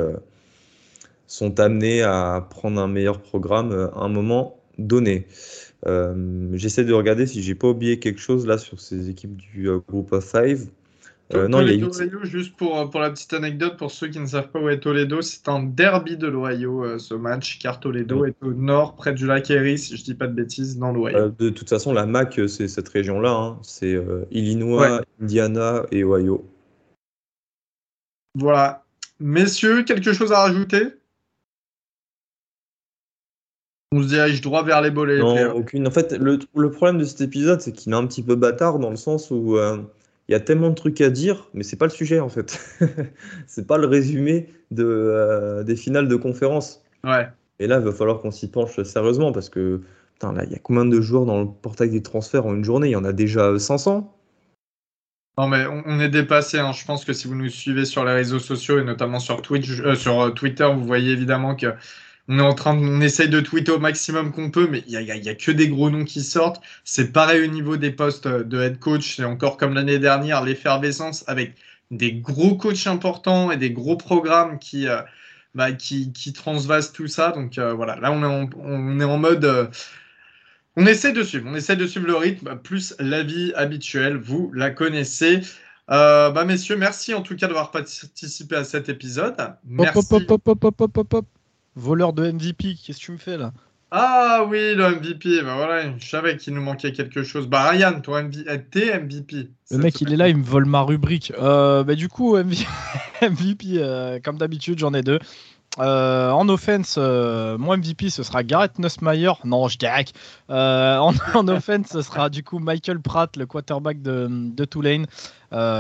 sont 1.28 1.60
amenés 1.60 2.02
à 2.02 2.46
prendre 2.50 2.82
un 2.82 2.88
meilleur 2.88 3.22
programme 3.22 3.72
euh, 3.72 3.90
à 3.92 4.06
un 4.06 4.10
moment 4.10 4.60
donné. 4.78 5.28
Euh, 5.86 6.50
j'essaie 6.54 6.86
de 6.86 6.94
regarder 6.94 7.28
si 7.28 7.44
j'ai 7.44 7.56
pas 7.56 7.68
oublié 7.68 8.00
quelque 8.00 8.20
chose 8.20 8.48
là 8.48 8.58
sur 8.58 8.80
ces 8.80 9.10
équipes 9.10 9.36
du 9.36 9.70
euh, 9.70 9.80
groupe 9.88 10.12
of 10.14 10.26
five. 10.26 10.68
non, 11.34 11.62
il 11.62 11.80
y 11.80 11.84
a 11.84 12.24
juste 12.24 12.56
pour, 12.56 12.90
pour 12.90 13.02
la 13.02 13.12
petite 13.12 13.34
anecdote, 13.34 13.78
pour 13.78 13.92
ceux 13.92 14.08
qui 14.08 14.20
ne 14.20 14.26
savent 14.26 14.50
pas 14.50 14.60
où 14.60 14.70
est 14.70 14.80
Toledo, 14.80 15.22
c'est 15.22 15.50
un 15.50 15.62
derby 15.62 16.16
de 16.16 16.28
l'Ohio 16.28 16.98
ce 16.98 17.14
match, 17.14 17.60
car 17.60 17.82
Toledo 17.82 18.26
est 18.26 18.36
au 18.42 18.54
nord, 18.54 18.96
près 18.96 19.14
du 19.14 19.28
lac 19.28 19.52
Erie, 19.52 19.78
si 19.78 19.98
je 19.98 20.04
dis 20.04 20.16
pas 20.16 20.28
de 20.28 20.34
bêtises, 20.34 20.78
dans 20.78 20.94
l'Ohio. 20.94 21.30
de 21.38 21.50
toute 21.50 21.68
façon, 21.68 21.92
la 21.92 22.06
MAC, 22.06 22.40
c'est 22.48 22.70
cette 22.70 22.88
région-là, 22.88 23.32
hein. 23.32 23.60
c'est 23.62 24.02
Illinois, 24.32 25.02
Indiana 25.22 25.86
et 25.92 26.04
Ohio. 26.06 26.46
Voilà. 28.36 28.86
Messieurs, 29.20 29.84
quelque 29.84 30.14
chose 30.14 30.32
à 30.32 30.40
rajouter? 30.40 30.97
On 33.92 34.02
se 34.02 34.08
dirige 34.08 34.42
droit 34.42 34.64
vers 34.64 34.82
les 34.82 34.92
bolets. 34.92 35.20
Non, 35.20 35.54
aucune. 35.56 35.88
En 35.88 35.92
fait, 35.92 36.14
le, 36.14 36.38
problème 36.70 36.98
de 36.98 37.06
cet 37.06 37.22
épisode, 37.22 37.62
c'est 37.62 37.72
qu'il 37.72 37.94
est 37.94 37.96
un 37.96 38.06
petit 38.06 38.24
peu 38.24 38.36
bâtard 38.36 38.80
dans 38.80 38.90
le 38.90 38.96
sens 38.96 39.32
où 39.32 39.58
euh, 39.58 39.78
il 40.28 40.34
y 40.34 40.36
a 40.36 40.40
tellement 40.40 40.70
de 40.70 40.76
trucs 40.76 41.00
à 41.02 41.10
dire, 41.10 41.50
mais 41.54 41.64
c'est 41.64 41.78
pas 41.78 41.86
le 41.86 41.92
sujet 41.92 42.20
en 42.20 42.30
fait. 42.30 42.60
c'est 43.48 43.66
pas 43.66 43.78
le 43.78 43.88
résumé 43.88 44.50
de, 44.72 44.84
euh, 44.86 45.64
des 45.64 45.76
finales 45.76 46.08
de 46.08 46.16
conférence. 46.16 46.84
Ouais. 47.04 47.28
Et 47.60 47.68
là, 47.68 47.80
il 47.80 47.86
va 47.86 47.92
falloir 47.92 48.20
qu'on 48.20 48.32
s'y 48.32 48.50
penche 48.50 48.82
sérieusement 48.84 49.32
parce 49.32 49.50
que, 49.50 49.82
putain, 50.14 50.34
là, 50.34 50.44
il 50.44 50.52
y 50.52 50.56
a 50.56 50.60
combien 50.60 50.86
de 50.86 51.02
joueurs 51.02 51.26
dans 51.26 51.40
le 51.40 51.48
portail 51.48 51.90
des 51.90 52.04
transferts 52.04 52.46
en 52.46 52.54
une 52.56 52.64
journée? 52.64 52.90
Il 52.90 52.92
y 52.92 52.98
en 52.98 53.06
a 53.06 53.14
déjà 53.14 53.58
500 53.58 54.14
non, 55.40 55.48
mais 55.48 55.68
on, 55.68 56.00
est 56.00 56.10
dépassé. 56.10 56.58
Hein. 56.58 56.72
Je 56.72 56.84
pense 56.84 57.06
que 57.06 57.14
si 57.14 57.28
vous 57.28 57.36
nous 57.36 57.50
suivez 57.50 57.86
sur 57.86 58.04
les 58.04 58.12
réseaux 58.12 58.40
sociaux 58.40 58.80
et 58.80 58.84
notamment 58.84 59.20
sur, 59.20 59.44
Twitch, 59.44 59.70
euh, 59.82 59.94
sur 59.94 60.34
Twitter, 60.34 60.68
vous 60.74 60.84
voyez 60.84 61.12
évidemment 61.12 61.56
que 61.56 61.76
on 62.30 62.40
est 62.40 62.42
en 62.42 62.54
train, 62.54 62.78
on 62.78 63.00
essaye 63.02 63.30
de 63.30 63.40
tweeter 63.40 63.72
au 63.72 63.80
maximum 63.80 64.32
qu'on 64.32 64.52
peut, 64.52 64.68
mais 64.70 64.84
il 64.88 64.94
y 64.94 64.98
a, 64.98 65.02
y 65.02 65.30
a, 65.30 65.36
que 65.36 65.52
des 65.52 65.70
gros 65.70 65.90
noms 65.90 66.04
qui 66.04 66.22
sortent. 66.22 66.62
C'est 66.84 67.14
pareil 67.14 67.44
au 67.44 67.48
niveau 67.48 67.78
des 67.78 67.92
postes 67.92 68.28
de 68.28 68.62
head 68.62 68.80
coach. 68.80 69.16
C'est 69.16 69.24
encore 69.24 69.58
comme 69.58 69.74
l'année 69.74 70.00
dernière, 70.00 70.44
l'effervescence 70.44 71.24
avec 71.28 71.56
des 71.90 72.14
gros 72.14 72.56
coachs 72.56 72.88
importants 72.88 73.52
et 73.52 73.58
des 73.58 73.72
gros 73.72 73.96
programmes 73.96 74.60
qui, 74.60 74.88
euh, 74.88 75.02
bah, 75.56 75.72
qui, 75.72 76.12
qui, 76.12 76.34
transvasent 76.34 76.92
tout 76.92 77.08
ça. 77.08 77.32
Donc 77.32 77.58
euh, 77.58 77.74
voilà, 77.74 77.96
là 77.98 78.12
on 78.12 78.22
est 78.22 78.26
en, 78.26 78.50
on 78.60 79.00
est 79.00 79.06
en 79.06 79.18
mode. 79.18 79.46
Euh, 79.46 79.68
on 80.76 80.86
essaie 80.86 81.14
de 81.14 81.24
suivre, 81.24 81.48
on 81.50 81.56
essaie 81.56 81.76
de 81.76 81.88
suivre 81.88 82.06
le 82.06 82.16
rythme, 82.16 82.56
plus 82.58 82.94
la 83.00 83.24
vie 83.24 83.52
habituelle, 83.56 84.18
vous 84.18 84.52
la 84.54 84.70
connaissez. 84.70 85.42
bah 85.88 86.44
messieurs, 86.46 86.76
merci 86.76 87.16
en 87.16 87.22
tout 87.22 87.36
cas 87.36 87.48
d'avoir 87.48 87.72
participé 87.72 88.56
à 88.56 88.64
cet 88.64 88.88
épisode. 88.88 89.36
Merci. 89.66 89.94
Voleur 91.78 92.12
de 92.12 92.32
MVP, 92.32 92.76
qu'est-ce 92.76 92.98
que 92.98 93.06
tu 93.06 93.12
me 93.12 93.18
fais 93.18 93.38
là? 93.38 93.54
Ah 93.92 94.44
oui, 94.50 94.74
le 94.74 94.96
MVP, 94.96 95.44
bah 95.44 95.56
voilà, 95.56 95.96
je 95.98 96.10
savais 96.10 96.36
qu'il 96.36 96.56
nous 96.56 96.62
manquait 96.62 96.92
quelque 96.92 97.22
chose. 97.22 97.48
Bah 97.48 97.70
Ryan, 97.70 98.02
toi, 98.02 98.24
euh, 98.24 98.58
t'es 98.72 99.00
MVP. 99.00 99.52
Le 99.70 99.78
mec, 99.78 100.02
il 100.02 100.12
est 100.12 100.18
là, 100.18 100.28
il 100.28 100.38
me 100.38 100.44
vole 100.44 100.66
ma 100.66 100.82
rubrique. 100.82 101.32
Euh, 101.40 101.84
bah, 101.84 101.94
du 101.94 102.10
coup, 102.10 102.36
MVP, 102.36 102.76
euh, 103.76 104.20
comme 104.24 104.40
d'habitude, 104.40 104.80
j'en 104.80 104.94
ai 104.96 105.04
deux. 105.04 105.20
en 105.78 106.50
offense, 106.50 106.98
mon 106.98 107.78
MVP 107.78 108.10
ce 108.10 108.24
sera 108.24 108.44
Garrett 108.44 108.80
Nussmeyer. 108.80 109.34
Non, 109.46 109.68
je 109.68 109.78
dirais. 109.78 110.06
en, 110.50 111.14
en 111.36 111.48
offense, 111.48 111.90
ce 111.92 112.02
sera 112.02 112.32
du 112.32 112.44
coup 112.44 112.58
Michael 112.58 113.00
Pratt, 113.00 113.38
le 113.38 113.46
quarterback 113.46 114.02
de, 114.02 114.28
de 114.30 114.66
Tulane, 114.66 115.06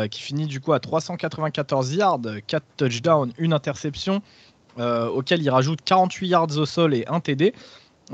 qui 0.09 0.21
finit 0.21 0.45
du 0.45 0.61
coup 0.61 0.73
à 0.73 0.79
394 0.79 1.93
yards, 1.95 2.21
4 2.45 2.63
touchdowns, 2.77 3.33
une 3.39 3.51
interception. 3.51 4.21
Euh, 4.79 5.07
auquel 5.07 5.41
il 5.41 5.49
rajoute 5.49 5.79
48 5.83 6.27
yards 6.27 6.57
au 6.57 6.65
sol 6.65 6.93
et 6.93 7.05
un 7.07 7.19
TD. 7.19 7.53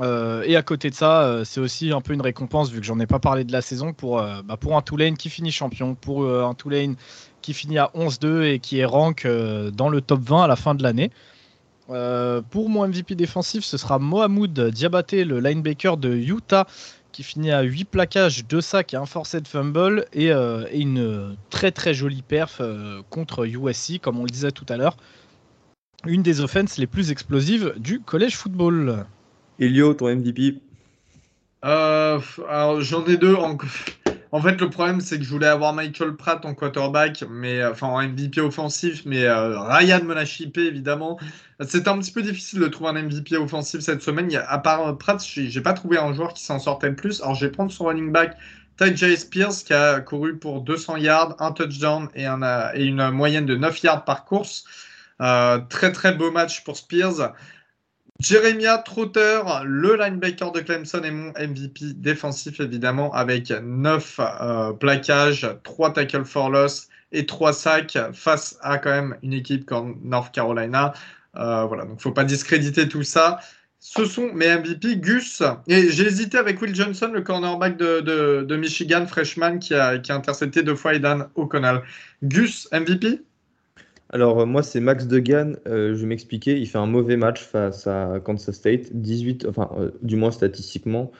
Euh, 0.00 0.42
et 0.46 0.56
à 0.56 0.62
côté 0.62 0.88
de 0.88 0.94
ça, 0.94 1.22
euh, 1.22 1.44
c'est 1.44 1.60
aussi 1.60 1.92
un 1.92 2.00
peu 2.00 2.14
une 2.14 2.22
récompense, 2.22 2.70
vu 2.70 2.80
que 2.80 2.86
j'en 2.86 2.98
ai 3.00 3.06
pas 3.06 3.18
parlé 3.18 3.44
de 3.44 3.52
la 3.52 3.60
saison, 3.60 3.92
pour, 3.92 4.22
bah, 4.44 4.56
pour 4.56 4.76
un 4.76 4.82
Tulane 4.82 5.16
qui 5.16 5.28
finit 5.28 5.52
champion, 5.52 5.94
pour 5.94 6.26
un 6.26 6.54
Tulane 6.54 6.96
qui 7.42 7.52
finit 7.52 7.78
à 7.78 7.90
11-2 7.94 8.44
et 8.44 8.58
qui 8.60 8.78
est 8.78 8.84
rank 8.84 9.26
dans 9.26 9.88
le 9.90 10.00
top 10.00 10.20
20 10.20 10.44
à 10.44 10.46
la 10.46 10.56
fin 10.56 10.74
de 10.74 10.82
l'année. 10.82 11.10
pour 11.86 12.70
mon 12.70 12.88
MVP 12.88 13.14
défensif, 13.14 13.64
ce 13.64 13.76
sera 13.76 13.98
Mohamed 13.98 14.58
Diabaté, 14.70 15.24
le 15.24 15.40
linebacker 15.40 15.98
de 15.98 16.14
Utah, 16.14 16.66
qui 17.12 17.22
finit 17.22 17.52
à 17.52 17.60
8 17.60 17.84
plaquages, 17.84 18.46
2 18.46 18.60
sacs 18.60 18.94
et 18.94 18.96
un 18.96 19.06
forced 19.06 19.46
fumble, 19.46 20.06
et, 20.14 20.28
et 20.28 20.80
une 20.80 21.36
très 21.50 21.70
très 21.70 21.92
jolie 21.92 22.22
perf 22.22 22.62
contre 23.10 23.46
USC, 23.46 24.00
comme 24.00 24.18
on 24.18 24.24
le 24.24 24.30
disait 24.30 24.50
tout 24.50 24.66
à 24.70 24.78
l'heure 24.78 24.96
une 26.06 26.22
des 26.22 26.40
offenses 26.40 26.78
les 26.78 26.86
plus 26.86 27.10
explosives 27.10 27.74
du 27.76 28.00
collège 28.00 28.36
football. 28.36 29.06
Elio, 29.58 29.94
ton 29.94 30.14
MVP 30.14 30.60
euh, 31.64 32.20
Alors 32.48 32.80
j'en 32.80 33.04
ai 33.06 33.16
deux. 33.16 33.34
En... 33.34 33.56
en... 34.32 34.40
fait, 34.40 34.60
le 34.60 34.68
problème 34.68 35.00
c'est 35.00 35.18
que 35.18 35.24
je 35.24 35.30
voulais 35.30 35.46
avoir 35.46 35.72
Michael 35.72 36.16
Pratt 36.16 36.44
en 36.44 36.54
quarterback, 36.54 37.24
mais 37.30 37.60
euh, 37.60 37.70
enfin 37.70 37.86
en 37.86 38.02
MVP 38.02 38.40
offensif, 38.40 39.02
mais 39.06 39.24
euh, 39.24 39.58
Ryan 39.60 40.04
me 40.04 40.14
l'a 40.14 40.24
chippé 40.24 40.66
évidemment. 40.66 41.18
C'était 41.60 41.88
un 41.88 41.98
petit 41.98 42.12
peu 42.12 42.22
difficile 42.22 42.60
de 42.60 42.66
trouver 42.66 42.90
un 42.90 43.02
MVP 43.02 43.36
offensif 43.36 43.80
cette 43.80 44.02
semaine. 44.02 44.28
À 44.48 44.58
part 44.58 44.98
Pratt, 44.98 45.24
j'ai 45.24 45.60
pas 45.60 45.72
trouvé 45.72 45.98
un 45.98 46.12
joueur 46.12 46.34
qui 46.34 46.42
s'en 46.42 46.58
sortait 46.58 46.90
le 46.90 46.96
plus. 46.96 47.22
Alors 47.22 47.34
je 47.34 47.46
vais 47.46 47.52
prendre 47.52 47.70
son 47.70 47.84
running 47.84 48.12
back. 48.12 48.36
Ty 48.76 48.96
J. 48.96 49.16
Spears 49.16 49.62
qui 49.64 49.72
a 49.72 50.00
couru 50.00 50.36
pour 50.36 50.60
200 50.62 50.96
yards, 50.96 51.36
un 51.38 51.52
touchdown 51.52 52.08
et, 52.16 52.26
un, 52.26 52.42
et 52.74 52.84
une 52.84 53.10
moyenne 53.10 53.46
de 53.46 53.54
9 53.54 53.82
yards 53.84 54.04
par 54.04 54.24
course. 54.24 54.64
Euh, 55.20 55.58
très 55.68 55.92
très 55.92 56.12
beau 56.12 56.30
match 56.30 56.64
pour 56.64 56.76
Spears. 56.76 57.32
Jeremiah 58.20 58.78
Trotter, 58.78 59.42
le 59.64 59.96
linebacker 59.96 60.52
de 60.52 60.60
Clemson 60.60 61.02
est 61.02 61.10
mon 61.10 61.32
MVP 61.32 61.94
défensif 61.94 62.60
évidemment 62.60 63.12
avec 63.12 63.50
9 63.50 64.20
euh, 64.20 64.72
plaquages, 64.72 65.48
3 65.64 65.92
tackles 65.92 66.24
for 66.24 66.48
loss 66.48 66.88
et 67.10 67.26
3 67.26 67.52
sacs 67.52 67.98
face 68.12 68.56
à 68.62 68.78
quand 68.78 68.90
même 68.90 69.16
une 69.22 69.32
équipe 69.32 69.66
comme 69.66 69.98
North 70.04 70.32
Carolina. 70.32 70.94
voilà, 71.34 71.84
donc 71.84 72.00
faut 72.00 72.12
pas 72.12 72.24
discréditer 72.24 72.88
tout 72.88 73.02
ça. 73.02 73.40
Ce 73.86 74.06
sont 74.06 74.32
mes 74.32 74.56
MVP, 74.56 74.96
Gus. 74.96 75.42
Et 75.66 75.90
j'ai 75.90 76.06
hésité 76.06 76.38
avec 76.38 76.62
Will 76.62 76.74
Johnson, 76.74 77.10
le 77.12 77.20
cornerback 77.20 77.76
de, 77.76 78.56
Michigan, 78.56 79.06
freshman, 79.06 79.58
qui 79.58 79.74
a, 79.74 79.98
qui 79.98 80.10
a 80.10 80.14
intercepté 80.14 80.62
deux 80.62 80.74
fois 80.74 80.94
Aidan 80.94 81.26
O'Connell. 81.34 81.82
Gus, 82.22 82.66
MVP 82.72 83.20
alors 84.14 84.40
euh, 84.40 84.46
moi 84.46 84.62
c'est 84.62 84.78
Max 84.80 85.08
Degan, 85.08 85.56
euh, 85.66 85.94
je 85.94 86.00
vais 86.00 86.06
m'expliquer, 86.06 86.56
il 86.56 86.66
fait 86.68 86.78
un 86.78 86.86
mauvais 86.86 87.16
match 87.16 87.42
face 87.42 87.88
à 87.88 88.20
Kansas 88.22 88.54
State, 88.54 88.92
18, 88.92 89.46
enfin 89.48 89.68
euh, 89.76 89.90
du 90.02 90.14
moins 90.14 90.30
statistiquement, 90.30 91.10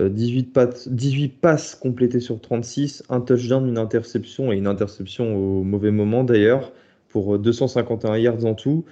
18, 0.00 0.88
18 0.88 1.40
passes 1.40 1.74
complétées 1.74 2.20
sur 2.20 2.40
36, 2.40 3.04
un 3.10 3.20
touchdown, 3.20 3.68
une 3.68 3.78
interception 3.78 4.52
et 4.52 4.56
une 4.56 4.66
interception 4.66 5.36
au 5.36 5.62
mauvais 5.62 5.90
moment 5.90 6.24
d'ailleurs, 6.24 6.72
pour 7.08 7.38
251 7.38 8.16
yards 8.18 8.44
en 8.44 8.54
tout, 8.54 8.84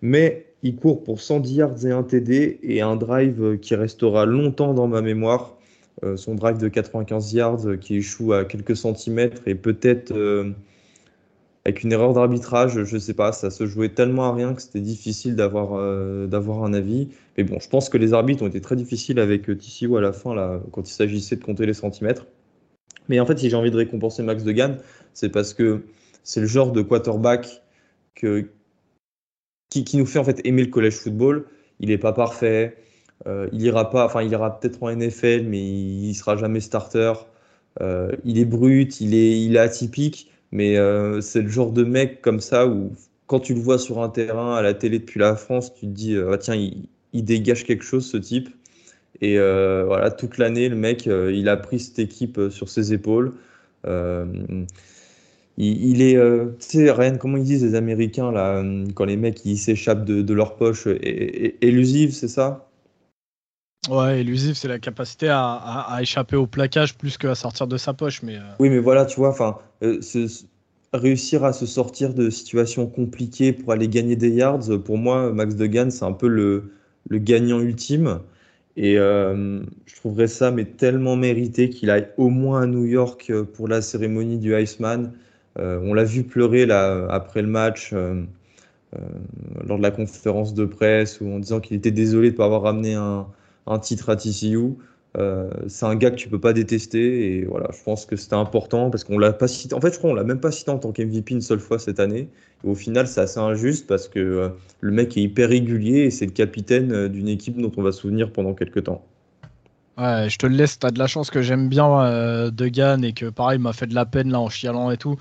mais 0.00 0.46
il 0.62 0.76
court 0.76 1.02
pour 1.04 1.20
110 1.20 1.54
yards 1.54 1.86
et 1.86 1.90
un 1.90 2.02
TD 2.02 2.58
et 2.62 2.80
un 2.80 2.96
drive 2.96 3.58
qui 3.60 3.74
restera 3.74 4.24
longtemps 4.24 4.72
dans 4.72 4.88
ma 4.88 5.02
mémoire, 5.02 5.58
son 6.16 6.34
drive 6.34 6.56
de 6.56 6.68
95 6.68 7.32
yards 7.34 7.78
qui 7.80 7.96
échoue 7.96 8.32
à 8.32 8.46
quelques 8.46 8.76
centimètres 8.76 9.42
et 9.46 9.54
peut-être 9.54 10.14
avec 11.66 11.82
une 11.82 11.90
erreur 11.90 12.12
d'arbitrage, 12.12 12.84
je 12.84 12.94
ne 12.94 13.00
sais 13.00 13.12
pas, 13.12 13.32
ça 13.32 13.50
se 13.50 13.66
jouait 13.66 13.88
tellement 13.88 14.30
à 14.30 14.32
rien 14.32 14.54
que 14.54 14.62
c'était 14.62 14.80
difficile 14.80 15.34
d'avoir 15.34 15.74
euh, 15.74 16.28
d'avoir 16.28 16.62
un 16.62 16.72
avis. 16.72 17.08
Mais 17.36 17.42
bon, 17.42 17.58
je 17.58 17.68
pense 17.68 17.88
que 17.88 17.98
les 17.98 18.12
arbitres 18.12 18.44
ont 18.44 18.46
été 18.46 18.60
très 18.60 18.76
difficiles 18.76 19.18
avec 19.18 19.50
euh, 19.50 19.56
TCU 19.56 19.96
à 19.96 20.00
la 20.00 20.12
fin, 20.12 20.32
là, 20.32 20.60
quand 20.70 20.88
il 20.88 20.92
s'agissait 20.92 21.34
de 21.34 21.42
compter 21.42 21.66
les 21.66 21.74
centimètres. 21.74 22.24
Mais 23.08 23.18
en 23.18 23.26
fait, 23.26 23.36
si 23.36 23.50
j'ai 23.50 23.56
envie 23.56 23.72
de 23.72 23.76
récompenser 23.76 24.22
Max 24.22 24.44
Degan, 24.44 24.76
c'est 25.12 25.28
parce 25.28 25.54
que 25.54 25.82
c'est 26.22 26.40
le 26.40 26.46
genre 26.46 26.70
de 26.70 26.82
quarterback 26.82 27.62
qui, 28.14 28.46
qui, 29.84 29.96
nous 29.96 30.06
fait 30.06 30.20
en 30.20 30.24
fait 30.24 30.40
aimer 30.46 30.62
le 30.62 30.70
collège 30.70 30.94
football. 30.94 31.46
Il 31.80 31.88
n'est 31.88 31.98
pas 31.98 32.12
parfait, 32.12 32.76
euh, 33.26 33.48
il 33.52 33.62
ira 33.62 33.90
pas, 33.90 34.06
enfin 34.06 34.22
il 34.22 34.30
ira 34.30 34.60
peut-être 34.60 34.80
en 34.84 34.94
NFL, 34.94 35.46
mais 35.48 35.66
il, 35.66 36.10
ne 36.10 36.14
sera 36.14 36.36
jamais 36.36 36.60
starter. 36.60 37.12
il 38.24 38.38
est 38.38 38.44
brut, 38.44 39.00
il 39.00 39.14
est, 39.14 39.42
il 39.42 39.56
est 39.56 39.58
atypique. 39.58 40.30
Mais 40.52 40.76
euh, 40.76 41.20
c'est 41.20 41.42
le 41.42 41.48
genre 41.48 41.72
de 41.72 41.84
mec 41.84 42.22
comme 42.22 42.40
ça 42.40 42.66
où 42.66 42.92
quand 43.26 43.40
tu 43.40 43.54
le 43.54 43.60
vois 43.60 43.78
sur 43.78 44.02
un 44.02 44.08
terrain 44.08 44.54
à 44.54 44.62
la 44.62 44.74
télé 44.74 44.98
depuis 45.00 45.20
la 45.20 45.34
France, 45.36 45.74
tu 45.74 45.86
te 45.86 45.92
dis 45.92 46.14
euh, 46.14 46.32
ah, 46.32 46.38
tiens, 46.38 46.54
il, 46.54 46.88
dégage 47.24 47.64
quelque 47.64 47.84
chose 47.84 48.06
ce 48.06 48.16
type. 48.16 48.48
Et 49.22 49.38
euh, 49.38 49.84
voilà, 49.86 50.10
toute 50.10 50.38
l'année, 50.38 50.68
le 50.68 50.76
mec, 50.76 51.06
il 51.06 51.48
a 51.48 51.56
pris 51.56 51.80
cette 51.80 51.98
équipe 51.98 52.38
sur 52.50 52.68
ses 52.68 52.92
épaules. 52.92 53.32
Il, 55.58 56.02
est, 56.02 56.16
tu 56.16 56.54
sais, 56.58 56.90
rien, 56.90 57.16
comment 57.16 57.38
ils 57.38 57.44
disent 57.44 57.64
les 57.64 57.74
Américains, 57.74 58.30
là, 58.30 58.62
quand 58.94 59.06
les 59.06 59.16
mecs 59.16 59.42
ils 59.46 59.56
s'échappent 59.56 60.04
de, 60.04 60.34
leur 60.34 60.56
poche, 60.56 60.86
élusive, 60.86 62.12
c'est 62.12 62.28
ça? 62.28 62.65
Ouais, 63.88 64.20
élusive, 64.20 64.54
c'est 64.54 64.68
la 64.68 64.78
capacité 64.78 65.28
à, 65.30 65.98
échapper 66.00 66.36
au 66.36 66.46
plaquage 66.46 66.96
plus 66.96 67.16
qu'à 67.18 67.34
sortir 67.34 67.66
de 67.66 67.76
sa 67.76 67.94
poche. 67.94 68.22
Mais 68.22 68.38
Oui, 68.58 68.68
mais 68.68 68.78
voilà, 68.78 69.04
tu 69.06 69.16
vois, 69.16 69.34
euh, 69.82 70.00
réussir 70.92 71.44
à 71.44 71.52
se 71.52 71.66
sortir 71.66 72.14
de 72.14 72.30
situations 72.30 72.86
compliquées 72.86 73.52
pour 73.52 73.72
aller 73.72 73.88
gagner 73.88 74.16
des 74.16 74.30
yards, 74.30 74.82
pour 74.84 74.98
moi, 74.98 75.32
Max 75.32 75.54
Degan, 75.54 75.90
c'est 75.90 76.04
un 76.04 76.12
peu 76.12 76.28
le, 76.28 76.72
le, 77.08 77.18
gagnant 77.18 77.60
ultime. 77.60 78.20
Et 78.76 78.98
euh, 78.98 79.60
je 79.86 79.96
trouverais 79.96 80.26
ça 80.26 80.50
mais 80.50 80.66
tellement 80.66 81.16
mérité 81.16 81.70
qu'il 81.70 81.90
aille 81.90 82.08
au 82.18 82.28
moins 82.28 82.62
à 82.62 82.66
New 82.66 82.84
York 82.84 83.26
euh, 83.30 83.44
pour 83.44 83.68
la 83.68 83.80
cérémonie 83.80 84.38
du 84.38 84.54
Iceman. 84.54 85.12
on 85.56 85.94
l'a 85.94 86.04
vu 86.04 86.24
pleurer 86.24 86.66
là, 86.66 87.06
après 87.08 87.40
le 87.40 87.48
match, 87.48 87.92
lors 87.92 89.78
de 89.78 89.82
la 89.82 89.90
conférence 89.90 90.54
de 90.54 90.64
presse, 90.64 91.20
en 91.22 91.38
disant 91.38 91.60
qu'il 91.60 91.76
était 91.76 91.90
désolé 91.90 92.28
de 92.28 92.34
ne 92.34 92.36
pas 92.36 92.44
avoir 92.44 92.62
ramené 92.62 92.94
un, 92.94 93.26
un 93.66 93.78
titre 93.78 94.10
à 94.10 94.16
TCU. 94.16 94.76
Euh, 95.18 95.48
c'est 95.66 95.86
un 95.86 95.94
gars 95.94 96.10
que 96.10 96.16
tu 96.16 96.28
peux 96.28 96.40
pas 96.40 96.52
détester 96.52 97.38
et 97.38 97.44
voilà, 97.46 97.70
je 97.72 97.82
pense 97.82 98.04
que 98.04 98.16
c'était 98.16 98.34
important 98.34 98.90
parce 98.90 99.02
qu'on 99.02 99.18
l'a 99.18 99.32
pas 99.32 99.48
cité. 99.48 99.74
En 99.74 99.80
fait, 99.80 99.92
je 99.92 99.98
crois 99.98 100.10
qu'on 100.10 100.16
l'a 100.16 100.24
même 100.24 100.40
pas 100.40 100.50
cité 100.50 100.70
en 100.70 100.78
tant 100.78 100.92
qu'MVP 100.92 101.30
une 101.30 101.40
seule 101.40 101.60
fois 101.60 101.78
cette 101.78 102.00
année. 102.00 102.28
Et 102.64 102.68
au 102.68 102.74
final, 102.74 103.06
c'est 103.06 103.20
assez 103.20 103.38
injuste 103.38 103.86
parce 103.86 104.08
que 104.08 104.18
euh, 104.18 104.48
le 104.80 104.92
mec 104.92 105.16
est 105.16 105.22
hyper 105.22 105.48
régulier 105.48 106.00
et 106.00 106.10
c'est 106.10 106.26
le 106.26 106.32
capitaine 106.32 106.92
euh, 106.92 107.08
d'une 107.08 107.28
équipe 107.28 107.58
dont 107.60 107.72
on 107.76 107.82
va 107.82 107.92
se 107.92 108.00
souvenir 108.00 108.30
pendant 108.30 108.52
quelques 108.52 108.84
temps. 108.84 109.04
Ouais, 109.96 110.28
je 110.28 110.36
te 110.36 110.46
le 110.46 110.54
laisse. 110.54 110.78
T'as 110.78 110.90
de 110.90 110.98
la 110.98 111.06
chance 111.06 111.30
que 111.30 111.40
j'aime 111.40 111.68
bien 111.68 112.02
euh, 112.02 112.50
Degan 112.50 113.02
et 113.02 113.14
que 113.14 113.26
pareil, 113.30 113.58
il 113.58 113.62
m'a 113.62 113.72
fait 113.72 113.86
de 113.86 113.94
la 113.94 114.04
peine 114.04 114.30
là 114.30 114.40
en 114.40 114.50
chialant 114.50 114.90
et 114.90 114.98
tout. 114.98 115.16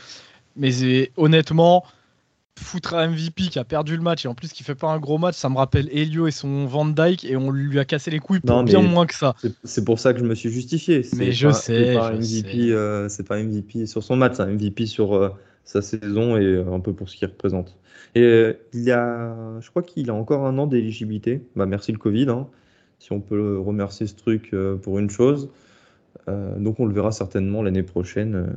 Mais 0.57 0.71
honnêtement, 1.15 1.85
foutre 2.57 2.93
un 2.95 3.09
MVP 3.09 3.49
qui 3.49 3.59
a 3.59 3.63
perdu 3.63 3.95
le 3.95 4.01
match 4.01 4.25
et 4.25 4.27
en 4.27 4.35
plus 4.35 4.51
qui 4.51 4.63
fait 4.63 4.75
pas 4.75 4.87
un 4.87 4.99
gros 4.99 5.17
match, 5.17 5.35
ça 5.35 5.49
me 5.49 5.57
rappelle 5.57 5.89
Elio 5.91 6.27
et 6.27 6.31
son 6.31 6.65
Van 6.65 6.85
Dyke 6.85 7.25
et 7.25 7.35
on 7.35 7.51
lui 7.51 7.79
a 7.79 7.85
cassé 7.85 8.11
les 8.11 8.19
couilles 8.19 8.39
pour 8.39 8.63
bien 8.63 8.81
moins 8.81 9.05
que 9.05 9.13
ça. 9.13 9.35
C'est 9.63 9.83
pour 9.83 9.99
ça 9.99 10.13
que 10.13 10.19
je 10.19 10.25
me 10.25 10.35
suis 10.35 10.49
justifié. 10.49 11.05
Mais 11.17 11.31
je 11.31 11.49
sais. 11.51 11.85
C'est 11.85 11.93
pas, 11.95 12.11
MVP, 12.11 12.71
euh, 12.71 13.09
pas 13.27 13.41
MVP 13.41 13.85
sur 13.85 14.03
son 14.03 14.15
match, 14.15 14.33
c'est 14.35 14.43
un 14.43 14.47
MVP 14.47 14.85
sur 14.85 15.15
euh, 15.15 15.29
sa 15.63 15.81
saison 15.81 16.37
et 16.37 16.43
euh, 16.43 16.73
un 16.73 16.79
peu 16.79 16.93
pour 16.93 17.09
ce 17.09 17.17
qu'il 17.17 17.27
représente. 17.27 17.75
Et 18.15 18.53
il 18.73 18.83
y 18.83 18.91
a, 18.91 19.35
je 19.59 19.69
crois 19.69 19.83
qu'il 19.83 20.09
a 20.09 20.13
encore 20.13 20.45
un 20.45 20.57
an 20.57 20.67
d'éligibilité. 20.67 21.41
Bah 21.57 21.65
merci 21.65 21.91
le 21.91 21.97
Covid, 21.97 22.29
hein, 22.29 22.47
si 22.99 23.11
on 23.11 23.19
peut 23.19 23.59
remercier 23.59 24.07
ce 24.07 24.15
truc 24.15 24.55
pour 24.81 24.99
une 24.99 25.09
chose. 25.09 25.49
donc 26.27 26.79
on 26.79 26.85
le 26.85 26.93
verra 26.93 27.11
certainement 27.11 27.61
l'année 27.61 27.83
prochaine 27.83 28.55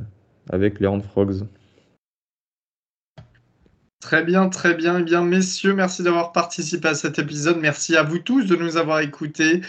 avec 0.49 0.79
les 0.79 0.87
Horned 0.87 1.03
Frogs. 1.03 1.43
Très 4.01 4.23
bien, 4.23 4.47
très 4.47 4.75
bien. 4.75 4.99
Eh 4.99 5.03
bien, 5.03 5.23
messieurs, 5.23 5.73
merci 5.73 6.03
d'avoir 6.03 6.31
participé 6.31 6.87
à 6.87 6.95
cet 6.95 7.19
épisode. 7.19 7.57
Merci 7.59 7.97
à 7.97 8.03
vous 8.03 8.19
tous 8.19 8.45
de 8.45 8.55
nous 8.55 8.77
avoir 8.77 9.01
écoutés. 9.01 9.61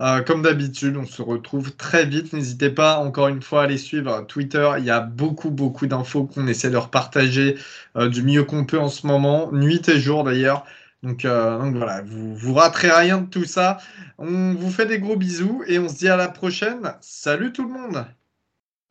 Euh, 0.00 0.22
comme 0.22 0.42
d'habitude, 0.42 0.96
on 0.96 1.06
se 1.06 1.22
retrouve 1.22 1.74
très 1.76 2.04
vite. 2.04 2.32
N'hésitez 2.32 2.68
pas, 2.68 2.98
encore 2.98 3.28
une 3.28 3.40
fois, 3.40 3.62
à 3.62 3.64
aller 3.64 3.78
suivre 3.78 4.26
Twitter. 4.26 4.68
Il 4.78 4.84
y 4.84 4.90
a 4.90 5.00
beaucoup, 5.00 5.50
beaucoup 5.50 5.86
d'infos 5.86 6.24
qu'on 6.24 6.48
essaie 6.48 6.68
de 6.68 6.76
repartager 6.76 7.56
euh, 7.96 8.08
du 8.08 8.22
mieux 8.22 8.42
qu'on 8.44 8.64
peut 8.64 8.78
en 8.78 8.88
ce 8.88 9.06
moment, 9.06 9.52
nuit 9.52 9.88
et 9.88 10.00
jour 10.00 10.24
d'ailleurs. 10.24 10.64
Donc, 11.02 11.24
euh, 11.24 11.58
donc, 11.58 11.76
voilà, 11.76 12.02
vous 12.02 12.34
vous 12.34 12.54
raterez 12.54 12.90
rien 12.90 13.18
de 13.18 13.26
tout 13.30 13.44
ça. 13.44 13.78
On 14.18 14.54
vous 14.54 14.70
fait 14.70 14.86
des 14.86 14.98
gros 14.98 15.16
bisous 15.16 15.62
et 15.68 15.78
on 15.78 15.88
se 15.88 15.94
dit 15.94 16.08
à 16.08 16.16
la 16.16 16.28
prochaine. 16.28 16.92
Salut 17.00 17.52
tout 17.52 17.62
le 17.62 17.72
monde. 17.72 18.04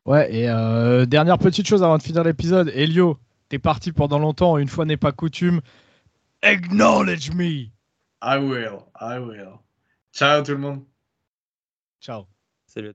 Ouais, 0.06 0.34
et 0.34 0.46
dernière 1.06 1.36
petite 1.36 1.66
chose 1.68 1.82
avant 1.82 1.98
de 1.98 2.02
finir 2.02 2.22
l'épisode, 2.22 2.70
Elio, 2.74 3.18
T'es 3.48 3.58
parti 3.58 3.92
pendant 3.92 4.18
longtemps, 4.18 4.58
une 4.58 4.68
fois 4.68 4.84
n'est 4.84 4.96
pas 4.96 5.12
coutume. 5.12 5.60
Acknowledge 6.42 7.30
me. 7.32 7.70
I 8.22 8.38
will, 8.38 8.80
I 9.00 9.18
will. 9.18 9.60
Ciao 10.12 10.42
tout 10.42 10.52
le 10.52 10.58
monde. 10.58 10.84
Ciao. 12.00 12.26